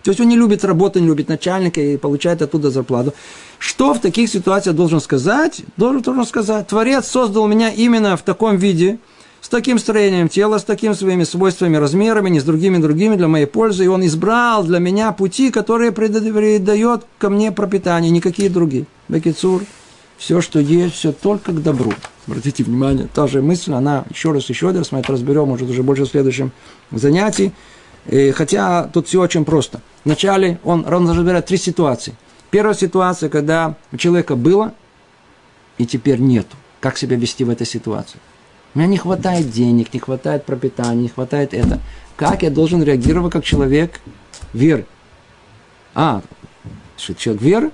то 0.03 0.09
есть 0.09 0.19
он 0.19 0.27
не 0.27 0.37
любит 0.37 0.65
работу, 0.65 0.99
не 0.99 1.07
любит 1.07 1.29
начальника 1.29 1.81
и 1.81 1.97
получает 1.97 2.41
оттуда 2.41 2.71
зарплату. 2.71 3.13
Что 3.59 3.93
в 3.93 3.99
таких 3.99 4.29
ситуациях 4.29 4.75
должен 4.75 4.99
сказать? 4.99 5.61
Должен, 5.77 6.01
должен 6.01 6.25
сказать, 6.25 6.67
Творец 6.67 7.05
создал 7.05 7.47
меня 7.47 7.69
именно 7.69 8.17
в 8.17 8.23
таком 8.23 8.57
виде, 8.57 8.97
с 9.41 9.49
таким 9.49 9.79
строением 9.79 10.29
тела, 10.29 10.59
с 10.59 10.63
такими 10.63 10.93
своими 10.93 11.23
свойствами, 11.23 11.77
размерами, 11.77 12.29
не 12.29 12.39
с 12.39 12.43
другими 12.43 12.77
другими 12.77 13.15
для 13.15 13.27
моей 13.27 13.47
пользы. 13.47 13.85
И 13.85 13.87
он 13.87 14.05
избрал 14.05 14.63
для 14.63 14.79
меня 14.79 15.11
пути, 15.11 15.51
которые 15.51 15.91
придает 15.91 17.01
ко 17.17 17.29
мне 17.29 17.51
пропитание, 17.51 18.11
никакие 18.11 18.49
другие. 18.49 18.85
Бекицур, 19.09 19.63
все, 20.17 20.41
что 20.41 20.59
есть, 20.59 20.95
все 20.95 21.11
только 21.11 21.51
к 21.51 21.61
добру. 21.61 21.91
Обратите 22.27 22.63
внимание, 22.63 23.07
та 23.11 23.27
же 23.27 23.41
мысль, 23.41 23.73
она 23.73 24.05
еще 24.11 24.31
раз, 24.31 24.47
еще 24.47 24.69
раз, 24.69 24.91
мы 24.91 24.99
это 24.99 25.13
разберем, 25.13 25.47
может, 25.47 25.67
уже 25.69 25.81
больше 25.81 26.05
в 26.05 26.09
следующем 26.09 26.51
занятии. 26.91 27.51
И, 28.07 28.31
хотя 28.31 28.85
тут 28.85 29.07
все 29.07 29.21
очень 29.21 29.45
просто. 29.45 29.81
Вначале 30.05 30.59
он, 30.63 30.85
он 30.91 31.09
разбирает 31.09 31.45
три 31.45 31.57
ситуации. 31.57 32.15
Первая 32.49 32.75
ситуация, 32.75 33.29
когда 33.29 33.75
у 33.91 33.97
человека 33.97 34.35
было, 34.35 34.73
и 35.77 35.85
теперь 35.85 36.19
нету. 36.19 36.57
Как 36.79 36.97
себя 36.97 37.15
вести 37.15 37.43
в 37.43 37.49
этой 37.49 37.65
ситуации? 37.65 38.19
У 38.73 38.79
меня 38.79 38.87
не 38.87 38.97
хватает 38.97 39.49
денег, 39.49 39.93
не 39.93 39.99
хватает 39.99 40.45
пропитания, 40.45 41.03
не 41.03 41.09
хватает 41.09 41.53
это. 41.53 41.79
Как 42.15 42.43
я 42.43 42.49
должен 42.49 42.83
реагировать 42.83 43.33
как 43.33 43.43
человек 43.43 43.99
веры? 44.53 44.85
А, 45.93 46.21
человек 46.97 47.41
веры, 47.41 47.71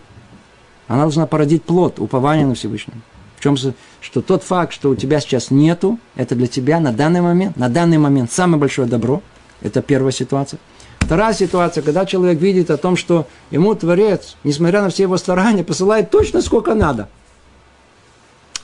она 0.88 1.02
должна 1.02 1.28
породить 1.28 1.64
плод, 1.64 2.00
упования 2.00 2.46
на 2.46 2.56
Всевышнего. 2.56 2.98
В 3.38 3.44
чем 3.44 3.56
что 3.56 4.22
тот 4.22 4.44
факт, 4.44 4.74
что 4.74 4.90
у 4.90 4.96
тебя 4.96 5.20
сейчас 5.20 5.52
нету, 5.52 6.00
это 6.16 6.34
для 6.36 6.48
тебя 6.48 6.80
на 6.80 6.92
данный 6.92 7.22
момент, 7.22 7.56
на 7.58 7.70
данный 7.70 7.98
момент 7.98 8.32
самое 8.32 8.60
большое 8.60 8.88
добро. 8.88 9.22
Это 9.62 9.82
первая 9.82 10.12
ситуация. 10.12 10.60
Вторая 11.00 11.34
ситуация, 11.34 11.82
когда 11.82 12.06
человек 12.06 12.40
видит 12.40 12.70
о 12.70 12.78
том, 12.78 12.98
что 12.98 13.28
ему 13.50 13.74
Творец, 13.76 14.36
несмотря 14.44 14.82
на 14.82 14.90
все 14.90 15.04
его 15.04 15.18
старания, 15.18 15.64
посылает 15.64 16.12
точно 16.12 16.42
сколько 16.42 16.74
надо. 16.74 17.08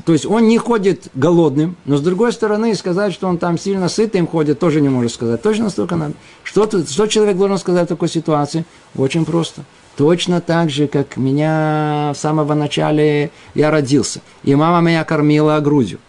То 0.05 0.11
есть 0.11 0.25
он 0.25 0.47
не 0.47 0.57
ходит 0.57 1.07
голодным, 1.13 1.77
но 1.85 1.95
с 1.97 2.01
другой 2.01 2.33
стороны 2.33 2.75
сказать, 2.75 3.13
что 3.13 3.27
он 3.27 3.37
там 3.37 3.57
сильно 3.57 3.87
сытым 3.87 4.27
ходит, 4.27 4.59
тоже 4.59 4.81
не 4.81 4.89
может 4.89 5.13
сказать. 5.13 5.41
Точно 5.41 5.69
столько 5.69 5.95
надо. 5.95 6.15
Что, 6.43 6.67
что 6.67 7.07
человек 7.07 7.37
должен 7.37 7.57
сказать 7.57 7.85
в 7.85 7.89
такой 7.89 8.09
ситуации? 8.09 8.65
Очень 8.97 9.23
просто. 9.23 9.63
Точно 9.95 10.41
так 10.41 10.69
же, 10.69 10.87
как 10.87 11.15
меня 11.15 12.11
в 12.13 12.17
самого 12.17 12.55
начала 12.55 12.99
я 12.99 13.71
родился. 13.71 14.21
И 14.43 14.55
мама 14.55 14.81
меня 14.85 15.03
кормила 15.03 15.59
грудью. 15.59 15.99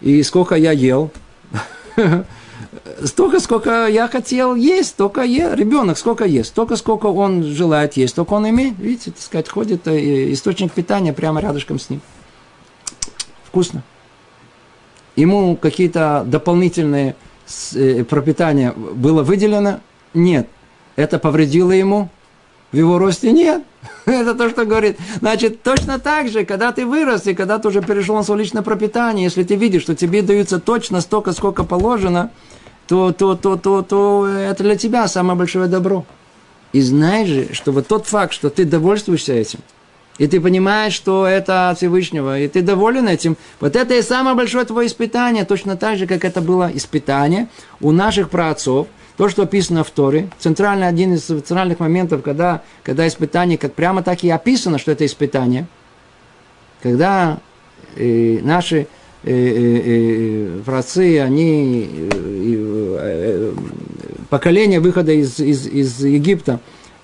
И 0.00 0.22
сколько 0.22 0.54
я 0.54 0.72
ел, 0.72 1.12
столько, 3.04 3.40
сколько 3.40 3.86
я 3.86 4.08
хотел 4.08 4.54
есть, 4.54 4.90
столько 4.90 5.22
е... 5.22 5.54
ребенок 5.54 5.98
сколько 5.98 6.24
ест, 6.24 6.50
столько, 6.50 6.76
сколько 6.76 7.06
он 7.06 7.42
желает 7.44 7.96
есть, 7.96 8.12
столько 8.12 8.34
он 8.34 8.48
имеет. 8.48 8.78
Видите, 8.78 9.10
так 9.10 9.20
сказать, 9.20 9.48
ходит 9.48 9.86
э, 9.86 10.32
источник 10.32 10.72
питания 10.72 11.12
прямо 11.12 11.40
рядышком 11.40 11.78
с 11.78 11.90
ним. 11.90 12.00
Вкусно. 13.44 13.82
Ему 15.16 15.56
какие-то 15.56 16.24
дополнительные 16.26 17.14
э, 17.74 18.04
пропитания 18.04 18.72
было 18.72 19.22
выделено? 19.22 19.80
Нет. 20.12 20.48
Это 20.96 21.18
повредило 21.18 21.72
ему? 21.72 22.08
В 22.74 22.76
его 22.76 22.98
росте 22.98 23.30
нет. 23.30 23.62
Это 24.04 24.34
то, 24.34 24.50
что 24.50 24.64
говорит. 24.64 24.98
Значит, 25.20 25.62
точно 25.62 26.00
так 26.00 26.28
же, 26.28 26.44
когда 26.44 26.72
ты 26.72 26.84
вырос, 26.84 27.28
и 27.28 27.34
когда 27.34 27.60
ты 27.60 27.68
уже 27.68 27.80
перешел 27.82 28.16
на 28.16 28.24
свое 28.24 28.40
личное 28.42 28.62
пропитание, 28.62 29.22
если 29.22 29.44
ты 29.44 29.54
видишь, 29.54 29.82
что 29.82 29.94
тебе 29.94 30.22
даются 30.22 30.58
точно 30.58 31.00
столько, 31.00 31.30
сколько 31.30 31.62
положено, 31.62 32.32
то, 32.88 33.12
то, 33.12 33.36
то, 33.36 33.54
то, 33.54 33.82
то 33.82 34.26
это 34.26 34.64
для 34.64 34.76
тебя 34.76 35.06
самое 35.06 35.38
большое 35.38 35.68
добро. 35.68 36.04
И 36.72 36.80
знаешь 36.80 37.28
же, 37.28 37.54
что 37.54 37.70
вот 37.70 37.86
тот 37.86 38.06
факт, 38.06 38.32
что 38.32 38.50
ты 38.50 38.64
довольствуешься 38.64 39.34
этим, 39.34 39.60
и 40.18 40.26
ты 40.26 40.40
понимаешь, 40.40 40.94
что 40.94 41.28
это 41.28 41.70
от 41.70 41.78
Всевышнего, 41.78 42.40
и 42.40 42.48
ты 42.48 42.60
доволен 42.60 43.06
этим, 43.06 43.36
вот 43.60 43.76
это 43.76 43.94
и 43.94 44.02
самое 44.02 44.34
большое 44.34 44.64
твое 44.64 44.88
испытание, 44.88 45.44
точно 45.44 45.76
так 45.76 45.96
же, 45.96 46.08
как 46.08 46.24
это 46.24 46.40
было 46.40 46.68
испытание 46.74 47.46
у 47.80 47.92
наших 47.92 48.30
праотцов, 48.30 48.88
то, 49.16 49.28
что 49.28 49.42
описано 49.42 49.84
в 49.84 49.90
Торе, 49.90 50.28
центральный, 50.38 50.88
один 50.88 51.14
из 51.14 51.22
центральных 51.22 51.78
моментов, 51.80 52.22
когда, 52.22 52.62
когда 52.82 53.06
испытание, 53.06 53.58
как 53.58 53.74
прямо 53.74 54.02
так 54.02 54.24
и 54.24 54.30
описано, 54.30 54.78
что 54.78 54.90
это 54.92 55.06
испытание, 55.06 55.66
когда 56.82 57.38
э, 57.96 58.40
наши 58.42 58.86
э, 59.22 59.30
э, 59.30 60.60
э, 60.66 61.22
они, 61.22 61.88
э, 61.92 62.10
э, 63.00 63.52
поколение 64.30 64.80
выхода 64.80 65.12
из, 65.12 65.38
из, 65.38 65.66
из 65.66 66.04
Египта, 66.04 66.58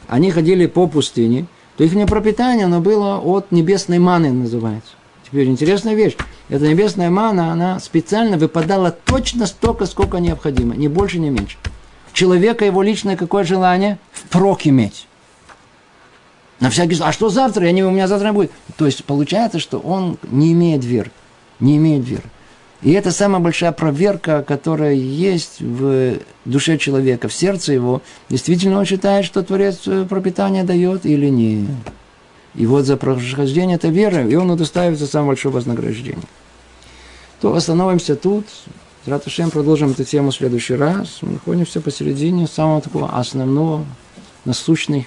они 0.09 0.33
ходили 0.33 0.67
по 0.67 0.89
пустыне, 0.89 1.47
то 1.77 1.85
их 1.85 2.09
пропитание, 2.09 2.67
оно 2.67 2.81
было 2.81 3.19
от 3.19 3.53
небесной 3.53 4.01
маны, 4.01 4.33
называется. 4.33 4.93
Теперь 5.25 5.47
интересная 5.47 5.95
вещь. 5.95 6.17
Эта 6.49 6.67
небесная 6.67 7.09
мана, 7.09 7.53
она 7.53 7.79
специально 7.79 8.37
выпадала 8.37 8.91
точно 8.91 9.47
столько, 9.47 9.87
сколько 9.87 10.19
необходимо, 10.19 10.75
ни 10.75 10.89
больше, 10.89 11.21
ни 11.21 11.31
меньше. 11.31 11.57
Человека 12.21 12.67
его 12.67 12.83
личное 12.83 13.17
какое 13.17 13.45
желание? 13.45 13.99
Впрок 14.13 14.67
иметь. 14.67 15.07
На 16.61 16.69
всякий 16.69 16.95
случай. 16.95 17.09
А 17.09 17.13
что 17.15 17.31
завтра? 17.31 17.65
Я 17.65 17.73
не, 17.73 17.83
у 17.83 17.91
меня 17.91 18.09
завтра 18.09 18.27
не 18.27 18.35
будет. 18.35 18.53
То 18.77 18.85
есть 18.85 19.07
получается, 19.07 19.59
что 19.59 19.79
он 19.79 20.19
не 20.25 20.53
имеет 20.53 20.85
веры 20.85 21.11
не 21.61 21.79
имеет 21.79 22.07
веры. 22.07 22.25
И 22.83 22.93
это 22.93 23.11
самая 23.11 23.41
большая 23.41 23.73
проверка, 23.73 24.43
которая 24.47 24.93
есть 24.93 25.63
в 25.63 26.19
душе 26.45 26.77
человека, 26.77 27.29
в 27.29 27.33
сердце 27.33 27.73
его. 27.73 28.03
Действительно 28.29 28.79
он 28.79 28.85
считает, 28.85 29.25
что 29.25 29.43
Творец 29.43 29.81
э, 29.87 30.05
пропитание 30.05 30.65
дает 30.65 31.07
или 31.07 31.31
нет. 31.31 31.71
И 32.55 32.67
вот 32.67 32.85
за 32.85 32.99
прохождение 32.99 33.77
этой 33.77 33.91
веры, 33.91 34.31
и 34.31 34.35
он 34.35 34.51
удостаивается 34.51 35.07
самое 35.07 35.29
большое 35.29 35.55
вознаграждение. 35.55 36.29
То 37.41 37.55
остановимся 37.55 38.15
тут. 38.15 38.45
Раташем 39.07 39.51
продолжим 39.51 39.93
эту 39.93 40.05
тему 40.05 40.31
в 40.31 40.35
следующий 40.35 40.75
раз. 40.75 41.21
Мы 41.23 41.33
находимся 41.33 41.81
посередине 41.81 42.47
самого 42.47 42.83
такого 42.83 43.09
основного, 43.19 43.87
насущных 44.45 45.07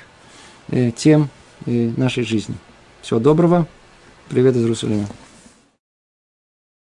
э, 0.69 0.89
тем 0.89 1.29
э, 1.67 1.91
нашей 1.95 2.23
жизни. 2.23 2.55
Всего 3.03 3.19
доброго. 3.19 3.67
Привет 4.29 4.55
из 4.55 4.63
Иерусалима. 4.63 5.07